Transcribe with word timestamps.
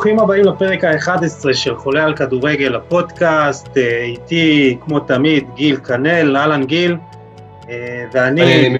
ברוכים 0.00 0.18
הבאים 0.18 0.44
לפרק 0.44 0.84
ה-11 0.84 1.52
של 1.52 1.76
חולה 1.76 2.04
על 2.04 2.16
כדורגל, 2.16 2.74
הפודקאסט, 2.74 3.76
אה, 3.76 4.02
איתי 4.02 4.76
כמו 4.80 5.00
תמיד 5.00 5.44
גיל 5.54 5.76
כנל, 5.76 6.36
אהלן 6.36 6.64
גיל, 6.64 6.96
אה, 7.68 8.04
ואני, 8.12 8.76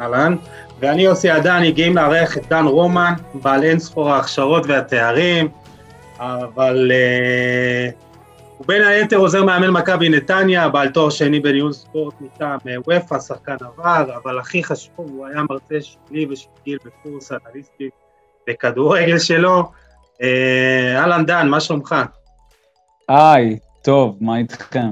אהלן, 0.00 0.36
ואני 0.80 1.02
יוסי 1.02 1.30
עדני, 1.30 1.72
גאים 1.72 1.96
לארח 1.96 2.38
את 2.38 2.48
דן 2.48 2.64
רומן, 2.64 3.12
בעל 3.34 3.62
אין 3.62 3.78
ספור 3.78 4.10
ההכשרות 4.10 4.66
והתארים, 4.66 5.48
אבל 6.18 6.92
uh, 6.92 7.94
הוא 8.58 8.66
בין 8.66 8.82
היתר 8.82 9.16
עוזר 9.16 9.44
מאמן 9.44 9.70
מכבי 9.70 10.08
נתניה, 10.08 10.68
בעל 10.68 10.88
תואר 10.88 11.10
שני 11.10 11.40
בניהול 11.40 11.72
ספורט 11.72 12.14
מטעם 12.20 12.58
וופא, 12.86 13.18
שחקן 13.18 13.56
עבר, 13.60 14.16
אבל 14.22 14.38
הכי 14.38 14.64
חשוב, 14.64 14.92
הוא 14.96 15.26
היה 15.26 15.42
מרצה 15.50 15.74
שלי 15.80 16.26
ושל 16.30 16.48
גיל 16.64 16.78
בקורס 16.84 17.32
אנליסטי 17.32 17.90
בכדורגל 18.48 19.18
שלו. 19.18 19.70
אה, 20.22 21.00
אהלן 21.00 21.26
דן, 21.26 21.48
מה 21.48 21.60
שלומך? 21.60 21.94
היי, 23.08 23.58
טוב, 23.82 24.16
מה 24.20 24.36
איתכם? 24.36 24.90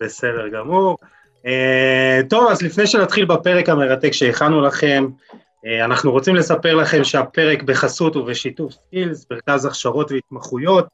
בסדר 0.00 0.48
גמור. 0.48 0.98
אה, 1.46 2.28
טוב, 2.30 2.50
אז 2.50 2.62
לפני 2.62 2.86
שנתחיל 2.86 3.24
בפרק 3.24 3.68
המרתק 3.68 4.12
שהכנו 4.12 4.60
לכם, 4.60 5.06
אה, 5.32 5.84
אנחנו 5.84 6.12
רוצים 6.12 6.34
לספר 6.34 6.74
לכם 6.74 7.04
שהפרק 7.04 7.62
בחסות 7.62 8.16
ובשיתוף 8.16 8.72
סקילס, 8.72 9.26
מרכז 9.30 9.64
הכשרות 9.64 10.12
והתמחויות. 10.12 10.86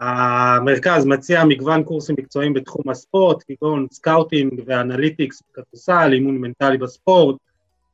המרכז 0.00 1.04
מציע 1.04 1.44
מגוון 1.44 1.82
קורסים 1.82 2.16
מקצועיים 2.18 2.54
בתחום 2.54 2.88
הספורט, 2.90 3.44
כגון 3.48 3.86
סקאוטינג 3.92 4.62
ו 4.66 4.74
analytics 4.74 5.42
בכדורסל, 5.50 6.12
אימון 6.12 6.38
מנטלי 6.38 6.78
בספורט, 6.78 7.36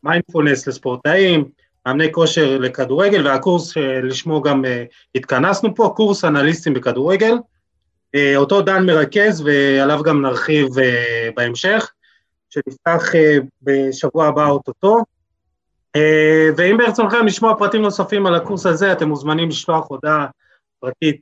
מיינדפולנס 0.03 0.67
לספורטאים, 0.67 1.45
מאמני 1.89 2.13
כושר 2.13 2.59
לכדורגל, 2.59 3.27
והקורס 3.27 3.69
שלשמו 3.71 4.43
גם 4.43 4.65
אה, 4.65 4.69
התכנסנו 5.15 5.75
פה, 5.75 5.93
קורס 5.97 6.25
אנליסטים 6.25 6.75
בכדורגל. 6.75 7.35
אה, 8.17 8.21
אותו 8.37 8.63
דן 8.63 8.87
מרכז 8.87 9.41
ועליו 9.41 10.03
גם 10.03 10.23
נרחיב 10.23 10.69
בהמשך, 11.37 11.91
שנפתח 12.51 13.13
בשבוע 13.63 14.27
הבא 14.27 14.49
אוטוטו. 14.49 14.97
ואם 16.57 16.77
ברצונכם 16.77 17.27
לשמוע 17.27 17.55
פרטים 17.59 17.83
נוספים 17.83 18.27
על 18.27 18.35
הקורס 18.35 18.67
הזה, 18.67 18.93
אתם 18.93 19.09
מוזמנים 19.09 19.49
לשלוח 19.49 19.87
הודעה 19.89 20.27
פרטית 20.81 21.21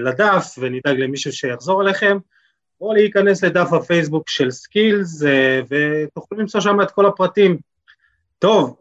לדף 0.00 0.54
ונדאג 0.58 0.98
למישהו 0.98 1.32
שיחזור 1.32 1.82
אליכם, 1.82 2.18
או 2.80 2.94
להיכנס 2.94 3.44
לדף 3.44 3.72
הפייסבוק 3.72 4.28
של 4.28 4.50
סקילס 4.50 5.22
ותוכלו 5.68 6.38
למצוא 6.38 6.60
שם 6.60 6.80
את 6.80 6.90
כל 6.90 7.06
הפרטים. 7.06 7.56
טוב, 8.40 8.76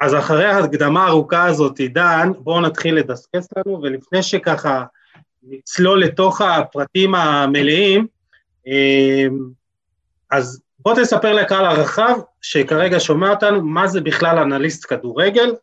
אז 0.00 0.14
אחרי 0.14 0.44
ההקדמה 0.44 1.04
הארוכה 1.04 1.46
הזאת, 1.46 1.80
דן, 1.80 2.32
בואו 2.38 2.60
נתחיל 2.60 2.94
לדסקס 2.94 3.48
לנו, 3.56 3.82
ולפני 3.82 4.22
שככה 4.22 4.84
נצלול 5.42 6.00
לתוך 6.02 6.40
הפרטים 6.40 7.14
המלאים, 7.14 8.06
אז 10.30 10.62
בוא 10.78 10.94
תספר 10.94 11.32
לקהל 11.32 11.64
הרחב, 11.64 12.14
שכרגע 12.42 13.00
שומע 13.00 13.30
אותנו, 13.30 13.62
מה 13.62 13.86
זה 13.86 14.00
בכלל 14.00 14.38
אנליסט 14.38 14.86
כדורגל, 14.88 15.54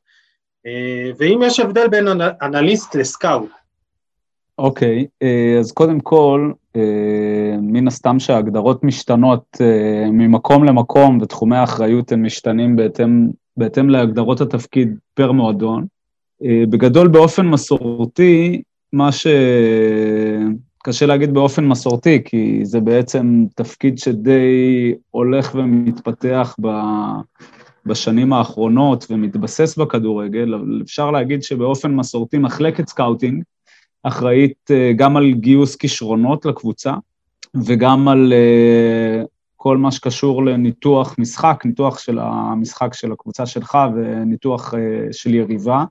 ואם 1.18 1.40
יש 1.46 1.60
הבדל 1.60 1.88
בין 1.88 2.08
אנליסט 2.42 2.96
לסקאוט. 2.96 3.52
אוקיי, 4.62 5.06
okay, 5.24 5.60
אז 5.60 5.72
קודם 5.72 6.00
כל, 6.00 6.52
מן 7.62 7.88
הסתם 7.88 8.20
שההגדרות 8.20 8.84
משתנות 8.84 9.58
ממקום 10.12 10.64
למקום 10.64 11.18
ותחומי 11.22 11.58
האחריות 11.58 12.12
הם 12.12 12.24
משתנים 12.26 12.76
בהתאם 12.76 13.28
בהתאם 13.58 13.90
להגדרות 13.90 14.42
התפקיד 14.42 14.96
פר 15.14 15.32
מועדון. 15.32 15.86
אה, 16.44 16.64
בגדול, 16.70 17.08
באופן 17.08 17.48
מסורתי, 17.48 18.62
מה 18.94 19.10
שקשה 19.12 21.06
להגיד 21.06 21.34
באופן 21.34 21.66
מסורתי, 21.66 22.24
כי 22.26 22.60
זה 22.64 22.80
בעצם 22.80 23.46
תפקיד 23.56 23.98
שדי 23.98 24.94
הולך 25.12 25.56
ומתפתח 25.56 26.56
ב... 26.62 26.68
בשנים 27.86 28.34
האחרונות 28.34 29.08
ומתבסס 29.10 29.78
בכדורגל, 29.78 30.54
אבל 30.54 30.82
אפשר 30.84 31.12
להגיד 31.12 31.44
שבאופן 31.44 31.96
מסורתי 31.96 32.38
מחלקת 32.38 32.88
סקאוטינג 32.88 33.44
אחראית 34.04 34.72
אה, 34.72 34.92
גם 34.96 35.18
על 35.18 35.32
גיוס 35.32 35.76
כישרונות 35.76 36.46
לקבוצה 36.46 36.94
וגם 37.66 38.08
על 38.08 38.34
אה, 38.34 39.24
כל 39.56 39.78
מה 39.78 39.92
שקשור 39.92 40.46
לניתוח 40.46 41.16
משחק, 41.20 41.62
ניתוח 41.66 42.00
של 42.00 42.20
המשחק 42.20 42.94
של 42.94 43.12
הקבוצה 43.12 43.46
שלך 43.46 43.78
וניתוח 43.96 44.74
אה, 44.74 45.14
של 45.14 45.34
יריבה, 45.34 45.86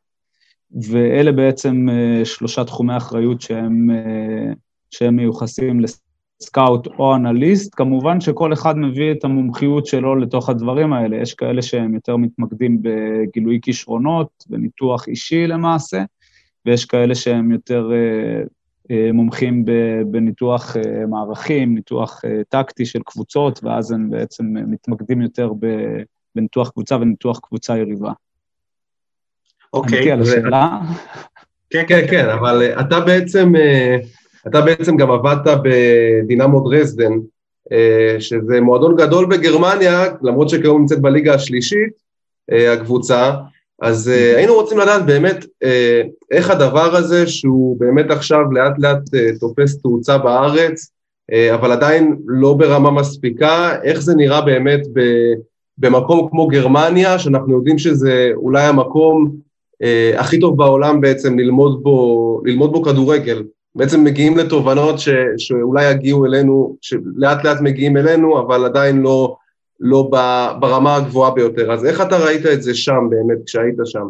ואלה 0.91 1.33
בעצם 1.33 1.87
שלושה 2.25 2.65
תחומי 2.65 2.97
אחריות 2.97 3.41
שהם, 3.41 3.91
שהם 4.91 5.17
מיוחסים 5.17 5.81
לסקאוט 5.81 6.87
או 6.87 7.15
אנליסט. 7.15 7.75
כמובן 7.75 8.21
שכל 8.21 8.53
אחד 8.53 8.79
מביא 8.79 9.13
את 9.13 9.25
המומחיות 9.25 9.87
שלו 9.87 10.17
לתוך 10.17 10.49
הדברים 10.49 10.93
האלה, 10.93 11.17
יש 11.17 11.35
כאלה 11.35 11.63
שהם 11.63 11.95
יותר 11.95 12.17
מתמקדים 12.17 12.83
בגילוי 12.83 13.59
כישרונות, 13.63 14.45
בניתוח 14.49 15.09
אישי 15.09 15.47
למעשה, 15.47 16.03
ויש 16.67 16.85
כאלה 16.85 17.15
שהם 17.15 17.53
יותר 17.53 17.91
אה, 18.91 19.13
מומחים 19.13 19.65
בניתוח 20.07 20.77
אה, 20.77 21.07
מערכים, 21.07 21.75
ניתוח 21.75 22.23
אה, 22.25 22.41
טקטי 22.49 22.87
של 22.87 23.01
קבוצות, 23.05 23.61
ואז 23.63 23.93
הם 23.93 24.11
בעצם 24.11 24.45
מתמקדים 24.67 25.23
יותר 25.23 25.53
בניתוח 26.35 26.71
קבוצה 26.71 26.97
וניתוח 26.97 27.39
קבוצה 27.39 27.79
יריבה. 27.79 28.13
אוקיי. 29.73 29.99
עניתי 29.99 30.11
על 30.13 30.23
השאלה? 30.23 30.79
כן, 31.71 31.85
כן, 31.89 32.07
כן, 32.11 32.29
אבל 32.29 32.63
אתה 32.81 33.01
בעצם, 33.01 33.53
אתה 34.47 34.61
בעצם 34.61 34.97
גם 34.97 35.11
עבדת 35.11 35.61
בדינמו 35.65 36.71
דרזדן, 36.71 37.13
שזה 38.19 38.61
מועדון 38.61 38.97
גדול 38.97 39.27
בגרמניה, 39.27 40.05
למרות 40.23 40.49
שכיום 40.49 40.81
נמצאת 40.81 41.01
בליגה 41.01 41.35
השלישית, 41.35 41.93
הקבוצה, 42.53 43.35
אז 43.81 44.09
uh, 44.09 44.37
היינו 44.37 44.55
רוצים 44.55 44.79
לדעת 44.79 45.07
באמת 45.07 45.45
uh, 45.45 45.67
איך 46.31 46.51
הדבר 46.51 46.97
הזה, 46.97 47.27
שהוא 47.27 47.81
באמת 47.81 48.11
עכשיו 48.11 48.53
לאט 48.53 48.79
לאט 48.79 48.99
uh, 49.09 49.39
תופס 49.41 49.79
תאוצה 49.79 50.19
בארץ, 50.19 50.91
uh, 51.33 51.55
אבל 51.55 51.73
עדיין 51.73 52.17
לא 52.27 52.55
ברמה 52.55 52.91
מספיקה, 52.91 53.83
איך 53.83 54.01
זה 54.01 54.15
נראה 54.15 54.41
באמת 54.41 54.81
ב, 54.93 55.01
במקום 55.79 56.29
כמו 56.31 56.49
גרמניה, 56.49 57.19
שאנחנו 57.19 57.57
יודעים 57.57 57.79
שזה 57.79 58.31
אולי 58.35 58.63
המקום 58.63 59.31
uh, 59.83 60.21
הכי 60.21 60.41
טוב 60.41 60.57
בעולם 60.57 61.01
בעצם 61.01 61.39
ללמוד 61.39 61.83
בו, 61.83 62.41
ללמוד 62.45 62.73
בו 62.73 62.83
כדורגל. 62.83 63.43
בעצם 63.75 64.05
מגיעים 64.05 64.39
לתובנות 64.39 64.99
ש, 64.99 65.09
שאולי 65.39 65.91
יגיעו 65.91 66.27
אלינו, 66.27 66.77
שלאט 66.81 67.45
לאט 67.45 67.61
מגיעים 67.61 67.97
אלינו, 67.97 68.41
אבל 68.41 68.65
עדיין 68.65 69.01
לא, 69.01 69.37
לא 69.81 70.11
ברמה 70.61 70.97
הגבוהה 70.97 71.31
ביותר. 71.31 71.73
אז 71.73 71.85
איך 71.85 72.01
אתה 72.01 72.17
ראית 72.17 72.47
את 72.47 72.63
זה 72.63 72.75
שם 72.75 73.01
באמת, 73.11 73.39
כשהיית 73.47 73.77
שם? 73.85 74.07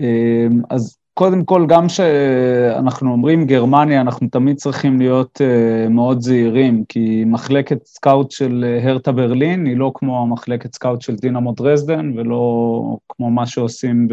אמ, 0.00 0.62
אז 0.70 0.96
קודם 1.14 1.44
כל, 1.44 1.66
גם 1.68 1.86
כשאנחנו 1.86 3.12
אומרים 3.12 3.46
גרמניה, 3.46 4.00
אנחנו 4.00 4.28
תמיד 4.28 4.56
צריכים 4.56 4.98
להיות 4.98 5.40
אה, 5.40 5.88
מאוד 5.88 6.20
זהירים, 6.20 6.84
כי 6.88 7.24
מחלקת 7.26 7.86
סקאוט 7.86 8.30
של 8.30 8.64
אה, 8.66 8.90
הרטה 8.90 9.12
ברלין 9.12 9.66
היא 9.66 9.76
לא 9.76 9.92
כמו 9.94 10.22
המחלקת 10.22 10.74
סקאוט 10.74 11.02
של 11.02 11.16
דינמו 11.16 11.52
דרזדן, 11.52 12.18
ולא 12.18 12.96
כמו 13.08 13.30
מה 13.30 13.46
שעושים 13.46 14.08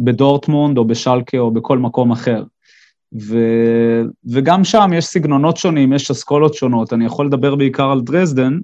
בדורטמונד 0.00 0.78
או 0.78 0.84
בשלקה 0.84 1.38
או 1.38 1.50
בכל 1.50 1.78
מקום 1.78 2.12
אחר. 2.12 2.44
ו, 3.22 3.38
וגם 4.32 4.64
שם 4.64 4.90
יש 4.94 5.04
סגנונות 5.04 5.56
שונים, 5.56 5.92
יש 5.92 6.10
אסכולות 6.10 6.54
שונות. 6.54 6.92
אני 6.92 7.06
יכול 7.06 7.26
לדבר 7.26 7.54
בעיקר 7.54 7.90
על 7.90 8.00
דרזדן, 8.00 8.58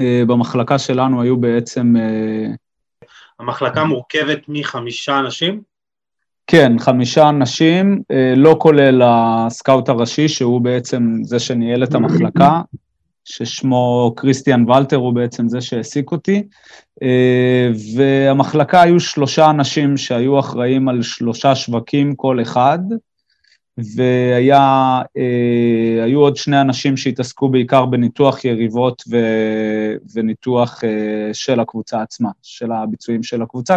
במחלקה 0.00 0.78
שלנו 0.78 1.22
היו 1.22 1.36
בעצם... 1.36 1.94
אה, 1.96 2.54
המחלקה 3.40 3.84
מורכבת 3.84 4.38
מחמישה 4.48 5.18
אנשים? 5.18 5.60
כן, 6.46 6.72
חמישה 6.78 7.28
אנשים, 7.28 8.02
אה, 8.10 8.34
לא 8.36 8.56
כולל 8.58 9.02
הסקאוט 9.04 9.88
הראשי, 9.88 10.28
שהוא 10.28 10.60
בעצם 10.60 11.16
זה 11.22 11.38
שניהל 11.38 11.84
את 11.84 11.94
המחלקה, 11.94 12.60
ששמו 13.24 14.14
כריסטיאן 14.16 14.70
ולטר, 14.70 14.96
הוא 14.96 15.14
בעצם 15.14 15.48
זה 15.48 15.60
שהעסיק 15.60 16.12
אותי. 16.12 16.42
והמחלקה 17.96 18.82
היו 18.82 19.00
שלושה 19.00 19.50
אנשים 19.50 19.96
שהיו 19.96 20.38
אחראים 20.38 20.88
על 20.88 21.02
שלושה 21.02 21.54
שווקים 21.54 22.14
כל 22.14 22.42
אחד, 22.42 22.78
והיו 23.78 24.56
אה, 25.16 26.24
עוד 26.24 26.36
שני 26.36 26.60
אנשים 26.60 26.96
שהתעסקו 26.96 27.48
בעיקר 27.48 27.86
בניתוח 27.86 28.44
יריבות 28.44 29.02
ו, 29.10 29.16
וניתוח 30.14 30.84
אה, 30.84 31.34
של 31.34 31.60
הקבוצה 31.60 32.02
עצמה, 32.02 32.28
של 32.42 32.72
הביצועים 32.72 33.22
של 33.22 33.42
הקבוצה, 33.42 33.76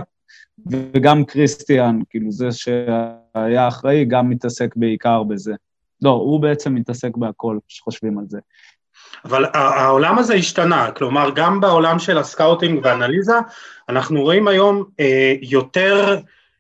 וגם 0.68 1.25
קריסטיאן, 1.25 2.00
כאילו 2.09 2.31
זה 2.31 2.51
שהיה 2.51 3.68
אחראי, 3.68 4.06
גם 4.06 4.30
מתעסק 4.30 4.75
בעיקר 4.75 5.24
בזה. 5.24 5.53
לא, 6.01 6.09
הוא 6.09 6.42
בעצם 6.42 6.75
מתעסק 6.75 7.18
בהכל 7.18 7.57
כשחושבים 7.68 8.19
על 8.19 8.25
זה. 8.27 8.39
אבל 9.25 9.45
העולם 9.53 10.18
הזה 10.18 10.33
השתנה, 10.33 10.92
כלומר 10.92 11.30
גם 11.36 11.62
בעולם 11.62 12.00
של 12.00 12.18
הסקאוטינג 12.18 12.80
ואנליזה, 12.83 13.36
אנחנו 13.89 14.21
רואים 14.21 14.47
היום 14.47 14.83
אה, 15.00 15.33
יותר 15.42 16.19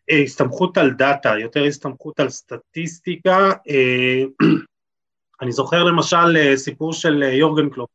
הסתמכות 0.09 0.77
על 0.77 0.91
דאטה, 0.91 1.33
יותר 1.39 1.63
הסתמכות 1.63 2.19
על 2.19 2.29
סטטיסטיקה. 2.29 3.51
אני 5.41 5.51
זוכר 5.51 5.83
למשל 5.83 6.55
סיפור 6.55 6.93
של 6.93 7.23
יורגן 7.23 7.69
קלופ, 7.69 7.89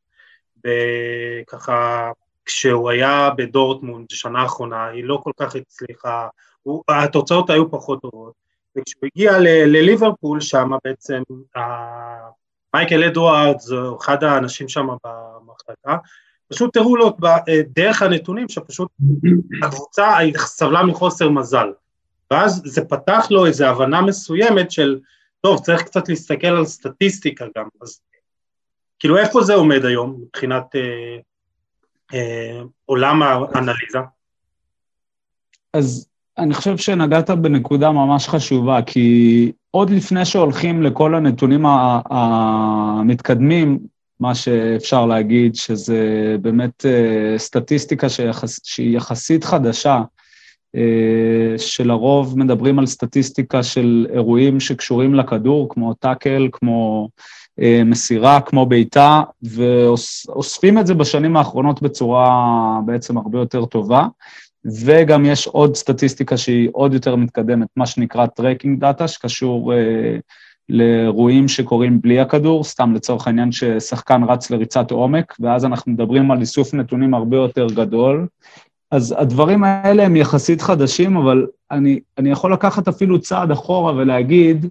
ככה 1.47 2.11
כשהוא 2.45 2.91
היה 2.91 3.31
בדורטמונד 3.37 4.07
שנה 4.11 4.43
האחרונה, 4.43 4.87
היא 4.87 5.05
לא 5.05 5.21
כל 5.23 5.33
כך 5.37 5.57
הצליחה, 5.57 6.29
הוא, 6.62 6.83
התוצאות 6.89 7.51
היו 7.51 7.71
פחות 7.71 8.03
טובות, 8.03 8.33
וכשהוא 8.77 9.09
הגיע 9.15 9.33
לליברפול 9.41 10.41
שם 10.41 10.71
בעצם, 10.85 11.23
מייקל 12.75 13.05
אדוארדס, 13.05 13.73
אחד 14.01 14.25
האנשים 14.25 14.69
שם 14.69 14.87
במחלקה, 15.05 15.97
פשוט 16.49 16.73
הראו 16.75 16.97
לו 16.97 17.17
דרך 17.77 18.03
הנתונים 18.03 18.49
שפשוט 18.49 18.91
הקבוצה 19.62 20.17
סבלה 20.37 20.83
מחוסר 20.83 21.29
מזל, 21.29 21.73
ואז 22.31 22.62
זה 22.65 22.85
פתח 22.85 23.27
לו 23.31 23.47
איזו 23.47 23.67
הבנה 23.67 24.03
מסוימת 24.03 24.71
של, 24.71 24.99
טוב, 25.41 25.61
צריך 25.61 25.82
קצת 25.82 26.09
להסתכל 26.09 26.47
על 26.47 26.65
סטטיסטיקה 26.65 27.44
גם, 27.59 27.69
אז 27.82 28.00
כאילו 28.99 29.19
איפה 29.19 29.43
זה 29.43 29.55
עומד 29.55 29.85
היום 29.85 30.21
מבחינת 30.23 30.77
אה, 30.77 31.17
אה, 32.15 32.62
עולם 32.85 33.23
האנליזה? 33.23 33.99
אז 35.73 36.09
אני 36.38 36.55
חושב 36.55 36.77
שנגעת 36.77 37.31
בנקודה 37.31 37.91
ממש 37.91 38.29
חשובה, 38.29 38.83
כי 38.87 39.53
עוד 39.71 39.91
לפני 39.91 40.25
שהולכים 40.25 40.83
לכל 40.83 41.15
הנתונים 41.15 41.67
המתקדמים, 42.11 43.79
מה 44.21 44.35
שאפשר 44.35 45.06
להגיד 45.06 45.55
שזה 45.55 46.37
באמת 46.43 46.87
אה, 46.87 47.38
סטטיסטיקה 47.38 48.09
שיחס, 48.09 48.61
שהיא 48.65 48.97
יחסית 48.97 49.44
חדשה, 49.44 50.03
שלרוב 51.56 52.38
מדברים 52.38 52.78
על 52.78 52.87
סטטיסטיקה 52.87 53.62
של 53.62 54.06
אירועים 54.12 54.61
שקשורים 54.61 55.14
לכדור, 55.14 55.69
כמו 55.69 55.94
טאקל, 55.94 56.49
כמו 56.52 57.08
אה, 57.61 57.82
מסירה, 57.84 58.40
כמו 58.40 58.67
בעיטה, 58.67 59.22
ואוספים 59.43 60.78
את 60.78 60.87
זה 60.87 60.94
בשנים 60.94 61.37
האחרונות 61.37 61.82
בצורה 61.82 62.81
בעצם 62.87 63.19
הרבה 63.19 63.38
יותר 63.38 63.64
טובה. 63.64 64.06
וגם 64.84 65.25
יש 65.25 65.46
עוד 65.46 65.76
סטטיסטיקה 65.76 66.37
שהיא 66.37 66.69
עוד 66.73 66.94
יותר 66.94 67.16
מתקדמת, 67.16 67.69
מה 67.76 67.87
שנקרא 67.87 68.26
tracking 68.26 68.81
data, 68.81 69.08
שקשור 69.08 69.75
אה, 69.75 70.16
לאירועים 70.69 71.49
שקורים 71.49 72.00
בלי 72.00 72.20
הכדור, 72.20 72.64
סתם 72.64 72.94
לצורך 72.94 73.26
העניין 73.26 73.52
ששחקן 73.52 74.23
רץ 74.25 74.50
לריצת 74.50 74.90
עומק, 74.90 75.34
ואז 75.40 75.64
אנחנו 75.64 75.93
מדברים 75.93 76.31
על 76.31 76.40
איסוף 76.40 76.75
נתונים 76.75 77.14
הרבה 77.14 77.37
יותר 77.37 77.66
גדול. 77.66 78.26
אז 78.90 79.14
הדברים 79.19 79.64
האלה 79.64 80.02
הם 80.02 80.16
יחסית 80.16 80.62
חדשים, 80.62 81.16
אבל 81.16 81.46
אני, 81.70 82.00
אני 82.19 82.31
יכול 82.31 82.52
לקחת 82.52 82.88
אפילו 82.88 83.20
צעד 83.20 83.50
אחורה 83.50 83.94
ולהגיד 83.94 84.66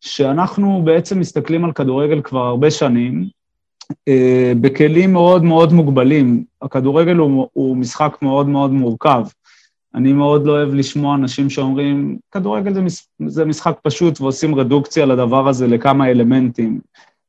שאנחנו 0.00 0.82
בעצם 0.84 1.20
מסתכלים 1.20 1.64
על 1.64 1.72
כדורגל 1.72 2.20
כבר 2.22 2.46
הרבה 2.46 2.70
שנים, 2.70 3.28
אה, 4.08 4.52
בכלים 4.60 5.12
מאוד 5.12 5.44
מאוד 5.44 5.72
מוגבלים. 5.72 6.44
הכדורגל 6.62 7.16
הוא, 7.16 7.48
הוא 7.52 7.76
משחק 7.76 8.16
מאוד 8.22 8.48
מאוד 8.48 8.70
מורכב. 8.70 9.24
אני 9.94 10.12
מאוד 10.12 10.46
לא 10.46 10.52
אוהב 10.52 10.74
לשמוע 10.74 11.14
אנשים 11.14 11.50
שאומרים, 11.50 12.18
כדורגל 12.30 12.74
זה, 12.74 12.80
מש, 12.80 13.06
זה 13.26 13.44
משחק 13.44 13.78
פשוט 13.82 14.20
ועושים 14.20 14.54
רדוקציה 14.54 15.06
לדבר 15.06 15.48
הזה 15.48 15.66
לכמה 15.66 16.10
אלמנטים. 16.10 16.80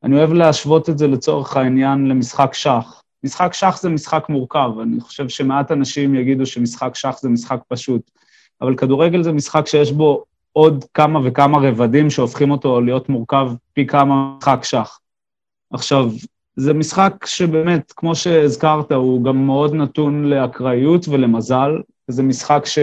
אני 0.04 0.16
אוהב 0.16 0.34
להשוות 0.34 0.90
את 0.90 0.98
זה 0.98 1.08
לצורך 1.08 1.58
העניין 1.58 2.08
למשחק 2.08 2.54
שח. 2.54 3.03
משחק 3.24 3.54
שח 3.54 3.80
זה 3.82 3.90
משחק 3.90 4.30
מורכב, 4.30 4.72
אני 4.82 5.00
חושב 5.00 5.30
שמעט 5.30 5.72
אנשים 5.72 6.16
יגידו 6.16 6.46
שמשחק 6.46 6.96
שח 6.96 7.20
זה 7.22 7.30
משחק 7.30 7.60
פשוט, 7.68 8.12
אבל 8.62 8.76
כדורגל 8.76 9.24
זה 9.24 9.32
משחק 9.32 9.68
שיש 9.68 9.92
בו 9.92 10.24
עוד 10.54 10.86
כמה 10.94 11.20
וכמה 11.24 11.58
רבדים 11.58 12.10
שהופכים 12.10 12.52
אותו 12.52 12.82
להיות 12.82 13.10
מורכב 13.10 13.52
פי 13.74 13.88
כמה 13.88 14.36
משחק 14.38 14.64
שח. 14.64 15.00
עכשיו, 15.74 16.10
זה 16.56 16.74
משחק 16.74 17.26
שבאמת, 17.26 17.94
כמו 17.96 18.16
שהזכרת, 18.16 18.92
הוא 18.92 19.24
גם 19.24 19.46
מאוד 19.46 19.74
נתון 19.74 20.26
לאקראיות 20.26 21.08
ולמזל. 21.08 21.72
זה 22.08 22.24
משחק 22.24 22.66
ש, 22.66 22.80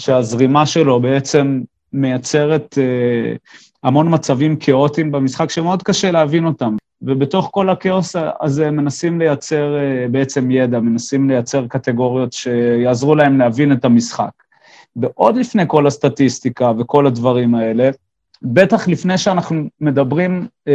שהזרימה 0.00 0.66
שלו 0.66 1.00
בעצם 1.00 1.60
מייצרת 1.92 2.78
אה, 2.78 3.36
המון 3.82 4.14
מצבים 4.14 4.56
כאוטיים 4.56 5.12
במשחק 5.12 5.50
שמאוד 5.50 5.82
קשה 5.82 6.10
להבין 6.10 6.46
אותם. 6.46 6.76
ובתוך 7.02 7.48
כל 7.52 7.70
הכאוס 7.70 8.16
הזה 8.40 8.70
מנסים 8.70 9.18
לייצר 9.18 9.76
אה, 9.76 10.06
בעצם 10.10 10.50
ידע, 10.50 10.80
מנסים 10.80 11.30
לייצר 11.30 11.66
קטגוריות 11.66 12.32
שיעזרו 12.32 13.14
להם 13.14 13.38
להבין 13.38 13.72
את 13.72 13.84
המשחק. 13.84 14.30
ועוד 14.96 15.36
לפני 15.36 15.62
כל 15.66 15.86
הסטטיסטיקה 15.86 16.72
וכל 16.78 17.06
הדברים 17.06 17.54
האלה, 17.54 17.90
בטח 18.42 18.88
לפני 18.88 19.18
שאנחנו 19.18 19.62
מדברים 19.80 20.46
אה, 20.68 20.72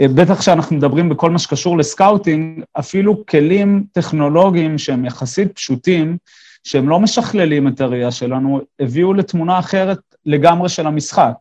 אה, 0.00 0.08
בטח 0.08 0.38
כשאנחנו 0.38 0.76
מדברים 0.76 1.08
בכל 1.08 1.30
מה 1.30 1.38
שקשור 1.38 1.78
לסקאוטינג, 1.78 2.62
אפילו 2.78 3.26
כלים 3.26 3.84
טכנולוגיים 3.92 4.78
שהם 4.78 5.04
יחסית 5.04 5.52
פשוטים, 5.52 6.16
שהם 6.64 6.88
לא 6.88 7.00
משכללים 7.00 7.68
את 7.68 7.80
הראייה 7.80 8.10
שלנו, 8.10 8.60
הביאו 8.80 9.14
לתמונה 9.14 9.58
אחרת 9.58 9.98
לגמרי 10.26 10.68
של 10.68 10.86
המשחק. 10.86 11.34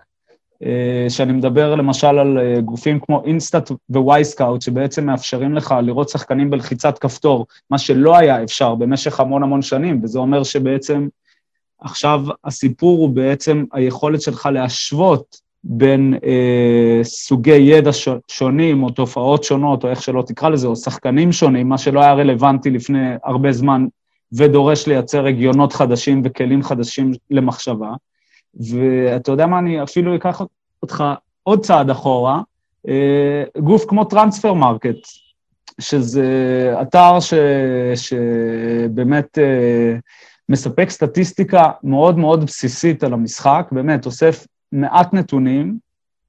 אה, 0.65 1.10
שאני 1.10 1.33
מדבר 1.33 1.75
למשל 1.75 2.07
על 2.07 2.38
אה, 2.38 2.62
גופים 2.62 3.00
כמו 3.00 3.24
InStat 3.25 3.71
ו 3.89 4.23
Wyscout, 4.23 4.61
שבעצם 4.62 5.06
מאפשרים 5.06 5.56
לך 5.56 5.75
לראות 5.83 6.10
שחקנים 6.10 6.50
בלחיצת 6.50 6.98
כפתור, 6.98 7.45
מה 7.69 7.77
שלא 7.77 8.18
היה 8.18 8.44
אפשר 8.44 8.75
במשך 8.75 9.19
המון 9.19 9.44
המון 9.44 9.62
שנים, 9.62 10.00
וזה 10.04 10.19
אומר 10.19 10.44
שבעצם 10.44 11.07
עכשיו 11.80 12.21
הסיפור 12.44 12.98
הוא 12.98 13.10
בעצם 13.10 13.63
היכולת 13.74 14.21
שלך 14.21 14.50
להשוות 14.54 15.44
בין 15.63 16.13
אה, 16.25 17.00
סוגי 17.04 17.56
ידע 17.56 17.92
שונים, 18.27 18.83
או 18.83 18.89
תופעות 18.89 19.44
שונות, 19.44 19.83
או 19.83 19.89
איך 19.89 20.01
שלא 20.01 20.24
תקרא 20.27 20.50
לזה, 20.50 20.68
או 20.68 20.75
שחקנים 20.75 21.31
שונים, 21.31 21.69
מה 21.69 21.77
שלא 21.77 22.00
היה 22.00 22.13
רלוונטי 22.13 22.69
לפני 22.69 23.13
הרבה 23.24 23.51
זמן, 23.51 23.86
ודורש 24.33 24.88
לייצר 24.88 25.25
הגיונות 25.25 25.74
חדשים 25.74 26.22
וכלים 26.25 26.63
חדשים 26.63 27.12
למחשבה. 27.32 27.93
ואתה 28.60 29.31
יודע 29.31 29.45
מה, 29.45 29.60
אני 29.60 29.83
אפילו 29.83 30.15
אקח 30.15 30.41
אותך 30.83 31.03
עוד 31.43 31.65
צעד 31.65 31.89
אחורה, 31.89 32.41
אה, 32.88 33.43
גוף 33.60 33.86
כמו 33.88 34.05
Transfermarkt, 34.05 35.07
שזה 35.81 36.25
אתר 36.81 37.19
ש, 37.19 37.33
שבאמת 37.95 39.38
אה, 39.38 39.95
מספק 40.50 40.89
סטטיסטיקה 40.89 41.72
מאוד 41.83 42.17
מאוד 42.17 42.45
בסיסית 42.45 43.03
על 43.03 43.13
המשחק, 43.13 43.67
באמת 43.72 44.05
אוסף 44.05 44.48
מעט 44.72 45.13
נתונים, 45.13 45.77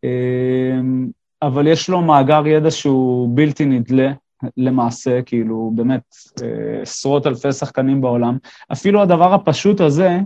אמ, 0.05 1.09
אבל 1.43 1.67
יש 1.67 1.89
לו 1.89 2.01
מאגר 2.01 2.47
ידע 2.47 2.71
שהוא 2.71 3.29
בלתי 3.35 3.65
נדלה 3.65 4.13
למעשה, 4.57 5.23
כאילו 5.23 5.73
באמת 5.75 6.03
אה, 6.43 6.83
עשרות 6.83 7.27
אלפי 7.27 7.53
שחקנים 7.53 8.01
בעולם. 8.01 8.39
אפילו 8.73 9.03
הדבר 9.03 9.35
הפשוט 9.35 9.81
הזה 9.81 10.19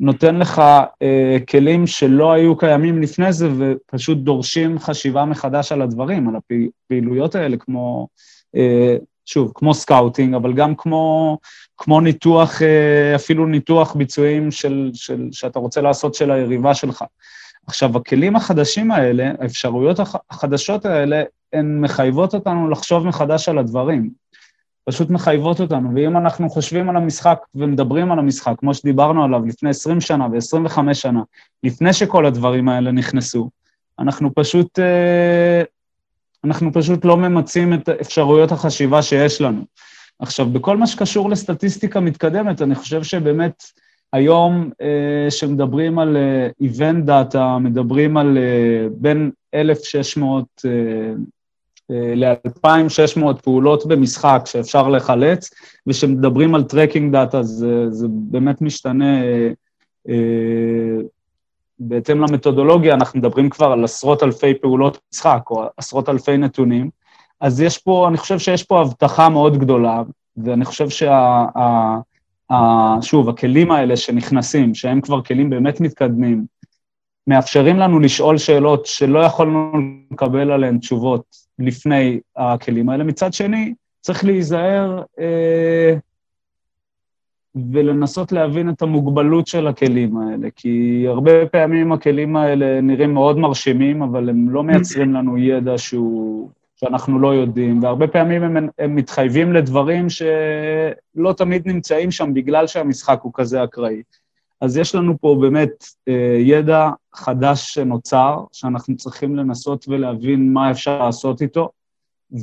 נותן 0.00 0.36
לך 0.36 0.62
אה, 1.02 1.36
כלים 1.48 1.86
שלא 1.86 2.32
היו 2.32 2.56
קיימים 2.56 3.02
לפני 3.02 3.32
זה 3.32 3.48
ופשוט 3.58 4.18
דורשים 4.18 4.78
חשיבה 4.78 5.24
מחדש 5.24 5.72
על 5.72 5.82
הדברים, 5.82 6.28
על 6.28 6.34
הפעילויות 6.36 7.34
האלה, 7.34 7.56
כמו, 7.56 8.08
אה, 8.56 8.96
שוב, 9.26 9.52
כמו 9.54 9.74
סקאוטינג, 9.74 10.34
אבל 10.34 10.52
גם 10.52 10.74
כמו, 10.74 11.38
כמו 11.76 12.00
ניתוח, 12.00 12.62
אפילו 13.14 13.46
ניתוח 13.46 13.94
ביצועים 13.94 14.50
של, 14.50 14.90
של, 14.94 15.28
שאתה 15.32 15.58
רוצה 15.58 15.80
לעשות 15.80 16.14
של 16.14 16.30
היריבה 16.30 16.74
שלך. 16.74 17.04
עכשיו, 17.66 17.96
הכלים 17.96 18.36
החדשים 18.36 18.90
האלה, 18.90 19.32
האפשרויות 19.40 20.00
החדשות 20.30 20.86
האלה, 20.86 21.22
הן 21.52 21.80
מחייבות 21.80 22.34
אותנו 22.34 22.70
לחשוב 22.70 23.06
מחדש 23.06 23.48
על 23.48 23.58
הדברים. 23.58 24.10
פשוט 24.88 25.10
מחייבות 25.10 25.60
אותנו, 25.60 25.94
ואם 25.94 26.16
אנחנו 26.16 26.50
חושבים 26.50 26.90
על 26.90 26.96
המשחק 26.96 27.38
ומדברים 27.54 28.12
על 28.12 28.18
המשחק, 28.18 28.54
כמו 28.58 28.74
שדיברנו 28.74 29.24
עליו 29.24 29.46
לפני 29.46 29.70
20 29.70 30.00
שנה 30.00 30.26
ו-25 30.26 30.94
שנה, 30.94 31.22
לפני 31.62 31.92
שכל 31.92 32.26
הדברים 32.26 32.68
האלה 32.68 32.92
נכנסו, 32.92 33.50
אנחנו 33.98 34.34
פשוט, 34.34 34.78
אה, 34.78 35.62
אנחנו 36.44 36.72
פשוט 36.72 37.04
לא 37.04 37.16
ממצים 37.16 37.74
את 37.74 37.88
אפשרויות 37.88 38.52
החשיבה 38.52 39.02
שיש 39.02 39.40
לנו. 39.40 39.62
עכשיו, 40.18 40.46
בכל 40.46 40.76
מה 40.76 40.86
שקשור 40.86 41.30
לסטטיסטיקה 41.30 42.00
מתקדמת, 42.00 42.62
אני 42.62 42.74
חושב 42.74 43.02
שבאמת, 43.02 43.62
היום 44.12 44.70
אה, 44.82 46.02
על 46.02 46.16
event 46.60 47.08
אה, 47.08 47.22
data, 47.22 47.58
מדברים 47.58 48.16
על 48.16 48.38
בין 48.92 49.30
1,600 49.54 50.44
ל-2,600 51.90 53.42
פעולות 53.42 53.86
במשחק 53.86 54.42
שאפשר 54.44 54.88
לחלץ, 54.88 55.50
וכשמדברים 55.86 56.54
על 56.54 56.62
tracking 56.62 57.12
data 57.12 57.42
זה, 57.42 57.90
זה 57.90 58.06
באמת 58.10 58.62
משתנה 58.62 59.20
בהתאם 61.80 62.20
למתודולוגיה, 62.20 62.94
אנחנו 62.94 63.18
מדברים 63.18 63.50
כבר 63.50 63.66
על 63.66 63.84
עשרות 63.84 64.22
אלפי 64.22 64.54
פעולות 64.54 64.98
משחק, 65.12 65.42
או 65.50 65.64
עשרות 65.76 66.08
אלפי 66.08 66.36
נתונים, 66.36 66.90
אז 67.40 67.60
יש 67.60 67.78
פה, 67.78 68.08
אני 68.08 68.16
חושב 68.16 68.38
שיש 68.38 68.62
פה 68.62 68.80
הבטחה 68.80 69.28
מאוד 69.28 69.58
גדולה, 69.58 70.02
ואני 70.36 70.64
חושב 70.64 70.88
שה... 70.88 71.44
שוב, 73.00 73.28
הכלים 73.28 73.70
האלה 73.70 73.96
שנכנסים, 73.96 74.74
שהם 74.74 75.00
כבר 75.00 75.22
כלים 75.22 75.50
באמת 75.50 75.80
מתקדמים, 75.80 76.44
מאפשרים 77.28 77.76
לנו 77.76 77.98
לשאול 77.98 78.38
שאלות 78.38 78.86
שלא 78.86 79.18
יכולנו 79.18 79.72
לקבל 80.10 80.50
עליהן 80.50 80.78
תשובות 80.78 81.24
לפני 81.58 82.20
הכלים 82.36 82.88
האלה. 82.88 83.04
מצד 83.04 83.32
שני, 83.32 83.74
צריך 84.00 84.24
להיזהר 84.24 85.02
אה, 85.18 85.94
ולנסות 87.72 88.32
להבין 88.32 88.70
את 88.70 88.82
המוגבלות 88.82 89.46
של 89.46 89.66
הכלים 89.66 90.16
האלה, 90.16 90.48
כי 90.56 91.04
הרבה 91.08 91.46
פעמים 91.46 91.92
הכלים 91.92 92.36
האלה 92.36 92.80
נראים 92.80 93.14
מאוד 93.14 93.38
מרשימים, 93.38 94.02
אבל 94.02 94.28
הם 94.28 94.50
לא 94.50 94.62
מייצרים 94.62 95.14
לנו 95.14 95.38
ידע 95.38 95.78
שהוא, 95.78 96.50
שאנחנו 96.76 97.18
לא 97.18 97.34
יודעים, 97.34 97.82
והרבה 97.82 98.06
פעמים 98.06 98.42
הם, 98.42 98.68
הם 98.78 98.94
מתחייבים 98.94 99.52
לדברים 99.52 100.06
שלא 100.10 101.32
תמיד 101.32 101.68
נמצאים 101.68 102.10
שם 102.10 102.34
בגלל 102.34 102.66
שהמשחק 102.66 103.18
הוא 103.22 103.32
כזה 103.34 103.64
אקראי. 103.64 104.02
אז 104.60 104.76
יש 104.76 104.94
לנו 104.94 105.18
פה 105.20 105.38
באמת 105.40 105.84
אה, 106.08 106.36
ידע 106.40 106.90
חדש 107.14 107.74
שנוצר, 107.74 108.44
שאנחנו 108.52 108.96
צריכים 108.96 109.36
לנסות 109.36 109.84
ולהבין 109.88 110.52
מה 110.52 110.70
אפשר 110.70 111.04
לעשות 111.04 111.42
איתו, 111.42 111.70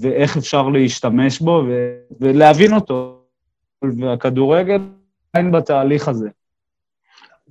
ואיך 0.01 0.38
אפשר 0.38 0.69
להשתמש 0.69 1.39
בו, 1.39 1.63
ו- 1.67 1.95
ולהבין 2.19 2.74
אותו. 2.74 3.22
והכדורגל 4.00 4.81
עדיין 5.34 5.51
בתהליך 5.51 6.07
הזה. 6.07 6.29